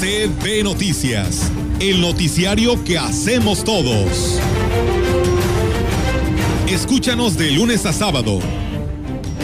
CB 0.00 0.64
Noticias, 0.64 1.50
el 1.80 2.00
noticiario 2.00 2.82
que 2.84 2.98
hacemos 2.98 3.64
todos. 3.64 4.38
Escúchanos 6.68 7.38
de 7.38 7.52
lunes 7.52 7.86
a 7.86 7.92
sábado. 7.92 8.40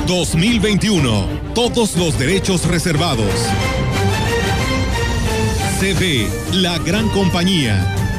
2021. 0.07 1.27
Todos 1.55 1.97
los 1.97 2.19
derechos 2.19 2.67
reservados. 2.67 3.33
CB, 5.81 6.55
la 6.55 6.79
gran 6.79 7.09
compañía. 7.11 7.98